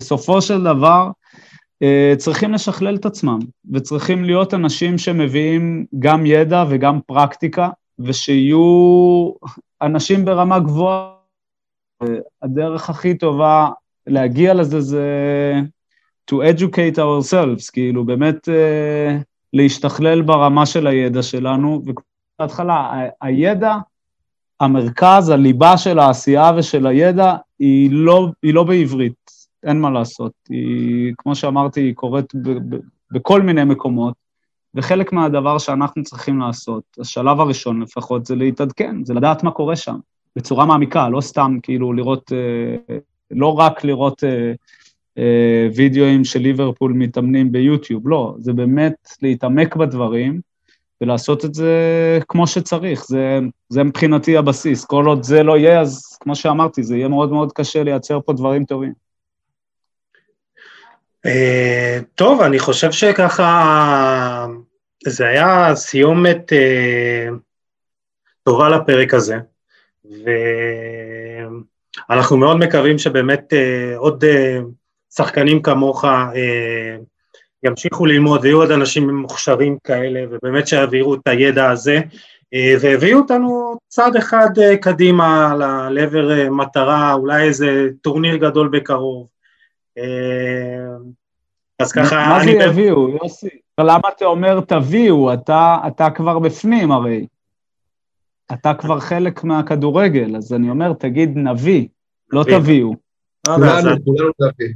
בסופו 0.00 0.42
של 0.42 0.64
דבר, 0.64 1.10
אה, 1.82 2.14
צריכים 2.18 2.52
לשכלל 2.52 2.96
את 2.96 3.06
עצמם, 3.06 3.38
וצריכים 3.72 4.24
להיות 4.24 4.54
אנשים 4.54 4.98
שמביאים 4.98 5.86
גם 5.98 6.26
ידע 6.26 6.64
וגם 6.70 7.00
פרקטיקה, 7.06 7.68
ושיהיו 7.98 9.32
אנשים 9.82 10.24
ברמה 10.24 10.58
גבוהה. 10.58 11.12
הדרך 12.42 12.90
הכי 12.90 13.18
טובה 13.18 13.68
להגיע 14.06 14.54
לזה 14.54 14.80
זה 14.80 15.06
to 16.30 16.34
educate 16.34 16.98
ourselves, 16.98 17.70
כאילו 17.72 18.04
באמת 18.04 18.48
uh, 18.48 19.22
להשתכלל 19.52 20.22
ברמה 20.22 20.66
של 20.66 20.86
הידע 20.86 21.22
שלנו, 21.22 21.82
ובהתחלה 21.86 23.02
הידע, 23.20 23.76
המרכז, 24.60 25.28
הליבה 25.28 25.78
של 25.78 25.98
העשייה 25.98 26.52
ושל 26.56 26.86
הידע 26.86 27.34
היא 27.58 27.90
לא, 27.92 28.28
היא 28.42 28.54
לא 28.54 28.64
בעברית, 28.64 29.30
אין 29.62 29.80
מה 29.80 29.90
לעשות. 29.90 30.32
היא, 30.48 31.12
כמו 31.18 31.34
שאמרתי, 31.34 31.80
היא 31.80 31.94
קורית 31.94 32.34
ב, 32.34 32.50
ב, 32.50 32.78
בכל 33.10 33.42
מיני 33.42 33.64
מקומות, 33.64 34.14
וחלק 34.74 35.12
מהדבר 35.12 35.58
שאנחנו 35.58 36.02
צריכים 36.02 36.40
לעשות, 36.40 36.82
השלב 37.00 37.40
הראשון 37.40 37.82
לפחות, 37.82 38.26
זה 38.26 38.36
להתעדכן, 38.36 39.04
זה 39.04 39.14
לדעת 39.14 39.42
מה 39.42 39.50
קורה 39.50 39.76
שם. 39.76 39.96
בצורה 40.36 40.66
מעמיקה, 40.66 41.08
לא 41.08 41.20
סתם 41.20 41.58
כאילו 41.62 41.92
לראות, 41.92 42.32
אה, 42.32 42.96
לא 43.30 43.58
רק 43.58 43.84
לראות 43.84 44.24
אה, 44.24 44.52
אה, 45.18 45.68
וידאוים 45.76 46.24
של 46.24 46.40
ליברפול 46.40 46.92
מתאמנים 46.92 47.52
ביוטיוב, 47.52 48.08
לא, 48.08 48.34
זה 48.38 48.52
באמת 48.52 49.08
להתעמק 49.22 49.76
בדברים 49.76 50.40
ולעשות 51.00 51.44
את 51.44 51.54
זה 51.54 51.72
כמו 52.28 52.46
שצריך, 52.46 53.04
זה, 53.06 53.38
זה 53.68 53.82
מבחינתי 53.84 54.36
הבסיס. 54.36 54.84
כל 54.84 55.04
עוד 55.06 55.22
זה 55.22 55.42
לא 55.42 55.58
יהיה, 55.58 55.80
אז 55.80 56.18
כמו 56.20 56.36
שאמרתי, 56.36 56.82
זה 56.82 56.96
יהיה 56.96 57.08
מאוד 57.08 57.32
מאוד 57.32 57.52
קשה 57.52 57.82
לייצר 57.82 58.20
פה 58.20 58.32
דברים 58.32 58.64
טובים. 58.64 58.92
טוב, 62.14 62.40
אני 62.40 62.58
חושב 62.58 62.92
שככה, 62.92 64.46
זה 65.06 65.26
היה 65.26 65.74
סיומת 65.74 66.52
טובה 68.42 68.68
לפרק 68.68 69.14
הזה. 69.14 69.36
ואנחנו 72.08 72.36
מאוד 72.36 72.56
מקווים 72.56 72.98
שבאמת 72.98 73.52
אה, 73.52 73.96
עוד 73.96 74.24
אה, 74.24 74.58
שחקנים 75.14 75.62
כמוך 75.62 76.04
אה, 76.04 76.96
ימשיכו 77.62 78.06
ללמוד 78.06 78.40
ויהיו 78.42 78.60
עוד 78.60 78.70
אנשים 78.70 79.10
מוכשרים 79.10 79.78
כאלה 79.84 80.20
ובאמת 80.30 80.68
שיעבירו 80.68 81.14
את 81.14 81.26
הידע 81.26 81.70
הזה 81.70 82.00
והביאו 82.80 83.18
אותנו 83.18 83.76
צעד 83.88 84.16
אחד 84.16 84.48
קדימה 84.80 85.54
לעבר 85.90 86.50
מטרה, 86.50 87.12
אולי 87.12 87.42
איזה 87.42 87.88
טורניר 88.02 88.36
גדול 88.36 88.68
בקרוב. 88.68 89.26
אז 91.78 91.92
ככה... 91.92 92.28
מה 92.28 92.44
זה 92.44 92.50
יביאו, 92.50 93.08
יוסי? 93.08 93.48
למה 93.80 94.08
אתה 94.16 94.24
אומר 94.24 94.60
תביאו? 94.60 95.34
אתה, 95.34 95.76
אתה 95.86 96.10
כבר 96.10 96.38
בפנים 96.38 96.92
הרי. 96.92 97.26
אתה 98.52 98.74
כבר 98.74 99.00
חלק 99.00 99.44
מהכדורגל, 99.44 100.36
אז 100.36 100.52
אני 100.52 100.70
אומר, 100.70 100.92
תגיד 100.92 101.36
נביא, 101.36 101.88
לא 102.30 102.44
תביאו. 102.44 102.94
אה, 103.48 103.54
כולנו, 103.54 104.04
כולנו 104.04 104.30
נביא. 104.40 104.74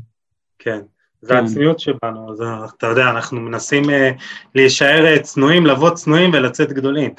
כן, 0.58 0.80
זה 1.24 1.34
כן. 1.34 1.44
הצניעות 1.44 1.80
שבנו, 1.80 2.32
אז 2.32 2.42
אתה 2.76 2.86
יודע, 2.86 3.10
אנחנו 3.10 3.40
מנסים 3.40 3.90
אה, 3.90 4.10
להישאר 4.54 5.18
צנועים, 5.18 5.66
לבוא 5.66 5.90
צנועים 5.90 6.30
ולצאת 6.32 6.72
גדולים. 6.72 7.10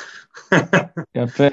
יפה, 1.16 1.48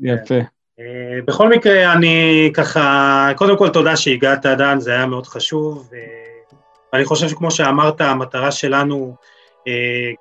יפה. 0.00 0.38
אה, 0.80 1.18
בכל 1.24 1.48
מקרה, 1.48 1.92
אני 1.92 2.50
ככה, 2.54 3.28
קודם 3.36 3.58
כל 3.58 3.68
תודה 3.68 3.96
שהגעת, 3.96 4.46
דן, 4.46 4.80
זה 4.80 4.90
היה 4.90 5.06
מאוד 5.06 5.26
חשוב. 5.26 5.90
אני 6.92 7.04
חושב 7.04 7.28
שכמו 7.28 7.50
שאמרת, 7.50 8.00
המטרה 8.00 8.50
שלנו, 8.50 9.16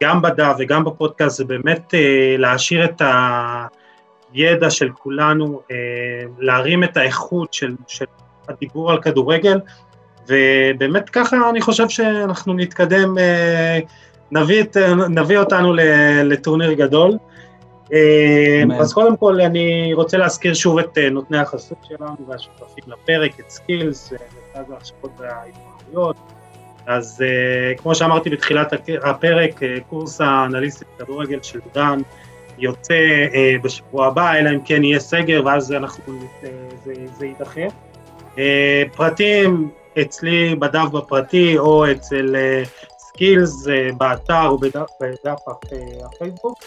גם 0.04 0.22
בדף 0.22 0.56
וגם 0.60 0.84
בפודקאסט, 0.84 1.38
זה 1.38 1.46
באמת 1.46 1.94
להעשיר 2.38 2.86
את. 2.86 3.02
הידע 4.34 4.70
של 4.70 4.90
כולנו, 4.90 5.62
אה, 5.72 5.76
להרים 6.40 6.84
את 6.84 6.98
האיכות 6.98 7.54
של, 7.54 7.76
של 7.88 8.06
הדיבור 8.48 8.92
על 8.92 9.02
כדורגל, 9.02 9.60
ובאמת 10.30 11.10
ככה 11.10 11.50
אני 11.50 11.62
חושב 11.62 11.90
שאנחנו 11.90 12.54
נתקדם, 12.54 13.18
אה, 13.18 13.80
נביא, 14.32 14.62
את, 14.62 14.78
נביא 15.10 15.38
אותנו 15.38 15.74
לטורניר 16.24 16.74
גדול. 16.74 17.12
אה, 17.94 18.64
אז 18.80 18.94
קודם 18.94 19.18
כל 19.18 19.42
אני 19.42 19.94
רוצה 19.94 20.18
להזכיר 20.18 20.54
שוב 20.54 20.80
את 20.80 20.98
נותני 21.12 21.38
החסות 21.38 21.78
שלנו 21.84 22.16
והשותפים 22.28 22.84
לפרק, 22.88 23.40
את 23.40 23.50
Skills, 23.50 24.14
מרכז 24.56 24.72
ההכשרות 24.72 25.12
וההתמחויות. 25.18 26.16
אז 26.86 27.24
כמו 27.78 27.96
שאמרתי 27.96 28.30
בתחילת 28.30 28.74
הפרק, 29.04 29.60
קורס 29.90 30.22
האנליסטית 30.22 30.88
כדורגל 30.98 31.40
של 31.42 31.60
דן, 31.74 32.00
יוצא 32.60 32.94
אה, 33.34 33.56
בשבוע 33.62 34.08
הבא, 34.08 34.34
אלא 34.34 34.50
אם 34.50 34.60
כן 34.66 34.84
יהיה 34.84 35.00
סגר, 35.00 35.42
ואז 35.46 35.72
אנחנו, 35.72 36.14
אה, 36.44 36.50
זה, 36.86 36.94
זה 37.18 37.26
יידחה. 37.26 37.62
אה, 38.38 38.84
פרטים 38.96 39.70
אצלי 40.02 40.56
בדף 40.56 40.90
בפרטי, 40.92 41.58
או 41.58 41.92
אצל 41.92 42.36
Skills 43.20 43.68
אה, 43.68 43.90
באתר 43.98 44.48
או 44.48 44.58
בדף, 44.58 44.88
בדף 45.02 45.40
אה, 45.48 46.06
הפייסבוק. 46.06 46.60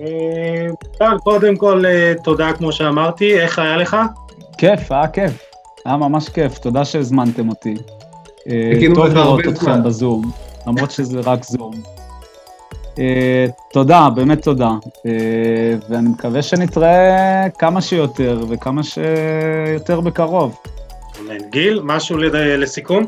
אה, 0.00 1.18
קודם 1.24 1.56
כל, 1.56 1.86
אה, 1.86 2.12
תודה 2.24 2.52
כמו 2.52 2.72
שאמרתי, 2.72 3.40
איך 3.40 3.58
היה 3.58 3.76
לך? 3.76 3.96
כיף, 4.58 4.92
היה 4.92 5.08
כיף. 5.08 5.42
היה 5.84 5.96
ממש 5.96 6.28
כיף, 6.28 6.58
תודה 6.58 6.84
שהזמנתם 6.84 7.48
אותי. 7.48 7.74
טוב 8.94 9.06
לראות 9.06 9.40
אתכם 9.48 9.82
בזום, 9.82 10.30
למרות 10.66 10.90
שזה 10.90 11.20
רק 11.24 11.44
זום. 11.44 11.72
תודה, 13.72 14.08
באמת 14.14 14.42
תודה. 14.42 14.70
ואני 15.88 16.08
מקווה 16.08 16.42
שנתראה 16.42 17.46
כמה 17.58 17.80
שיותר 17.80 18.40
וכמה 18.48 18.82
שיותר 18.82 20.00
בקרוב. 20.00 20.58
אמן. 21.20 21.50
גיל, 21.50 21.80
משהו 21.84 22.18
לסיכום? 22.58 23.06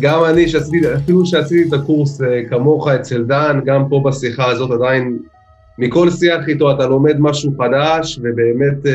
גם 0.00 0.24
אני, 0.24 0.48
שעשיתי, 0.48 0.94
אפילו 0.94 1.26
שעשיתי 1.26 1.68
את 1.68 1.72
הקורס 1.72 2.20
כמוך 2.50 2.88
אצל 2.88 3.24
דן, 3.24 3.60
גם 3.64 3.88
פה 3.88 4.02
בשיחה 4.04 4.46
הזאת 4.46 4.70
עדיין, 4.70 5.18
מכל 5.78 6.10
שיח 6.10 6.48
איתו 6.48 6.70
אתה 6.70 6.86
לומד 6.86 7.20
משהו 7.20 7.52
חדש, 7.58 8.18
ובאמת 8.22 8.86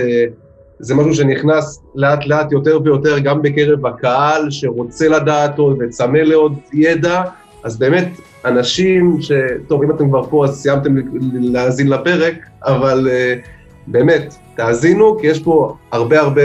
זה 0.79 0.95
משהו 0.95 1.13
שנכנס 1.13 1.81
לאט 1.95 2.25
לאט 2.25 2.51
יותר 2.51 2.79
ויותר 2.83 3.19
גם 3.19 3.41
בקרב 3.41 3.85
הקהל 3.85 4.49
שרוצה 4.49 5.07
לדעת 5.07 5.57
עוד 5.57 5.77
וצמא 5.79 6.17
לעוד 6.17 6.53
ידע, 6.73 7.23
אז 7.63 7.77
באמת 7.77 8.09
אנשים 8.45 9.17
ש... 9.21 9.31
טוב, 9.67 9.83
אם 9.83 9.91
אתם 9.91 10.09
כבר 10.09 10.23
פה 10.23 10.45
אז 10.45 10.61
סיימתם 10.61 10.95
להאזין 11.33 11.89
לפרק, 11.89 12.35
אבל 12.63 13.07
uh, 13.07 13.47
באמת, 13.87 14.35
תאזינו, 14.55 15.17
כי 15.19 15.27
יש 15.27 15.43
פה 15.43 15.75
הרבה 15.91 16.19
הרבה 16.19 16.41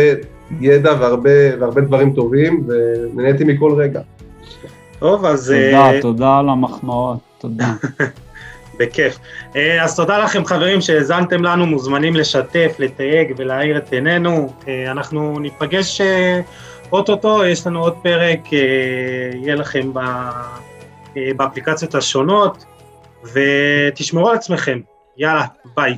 ידע 0.61 0.93
והרבה, 1.01 1.31
והרבה 1.61 1.81
דברים 1.81 2.13
טובים, 2.13 2.67
ונהניתי 2.69 3.45
מכל 3.45 3.73
רגע. 3.73 4.01
טוב, 4.99 5.25
אז... 5.25 5.55
תודה, 5.71 5.99
uh... 5.99 6.03
תודה 6.03 6.39
על 6.39 6.49
המחמאות, 6.49 7.19
תודה. 7.39 7.73
בכיף. 8.79 9.19
אה, 9.57 9.85
אז 9.85 9.97
תודה 9.97 10.19
לכם 10.19 10.45
חברים 10.45 10.81
שהאזנתם 10.81 11.43
לנו, 11.43 11.67
מוזמנים 11.67 12.17
לשתף, 12.17 12.77
לתייג 12.79 13.35
ולהאיר 13.37 13.77
את 13.77 13.93
עינינו. 13.93 14.53
אנחנו 14.91 15.39
ניפגש 15.39 16.01
אוטוטו, 16.93 17.45
יש 17.45 17.67
לנו 17.67 17.81
עוד 17.81 17.95
פרק, 18.03 18.53
יהיה 18.53 19.55
לכם 19.55 19.91
באפליקציות 21.37 21.95
השונות, 21.95 22.65
ותשמרו 23.33 24.29
על 24.29 24.37
עצמכם. 24.37 24.81
יאללה, 25.17 25.45
ביי. 25.77 25.97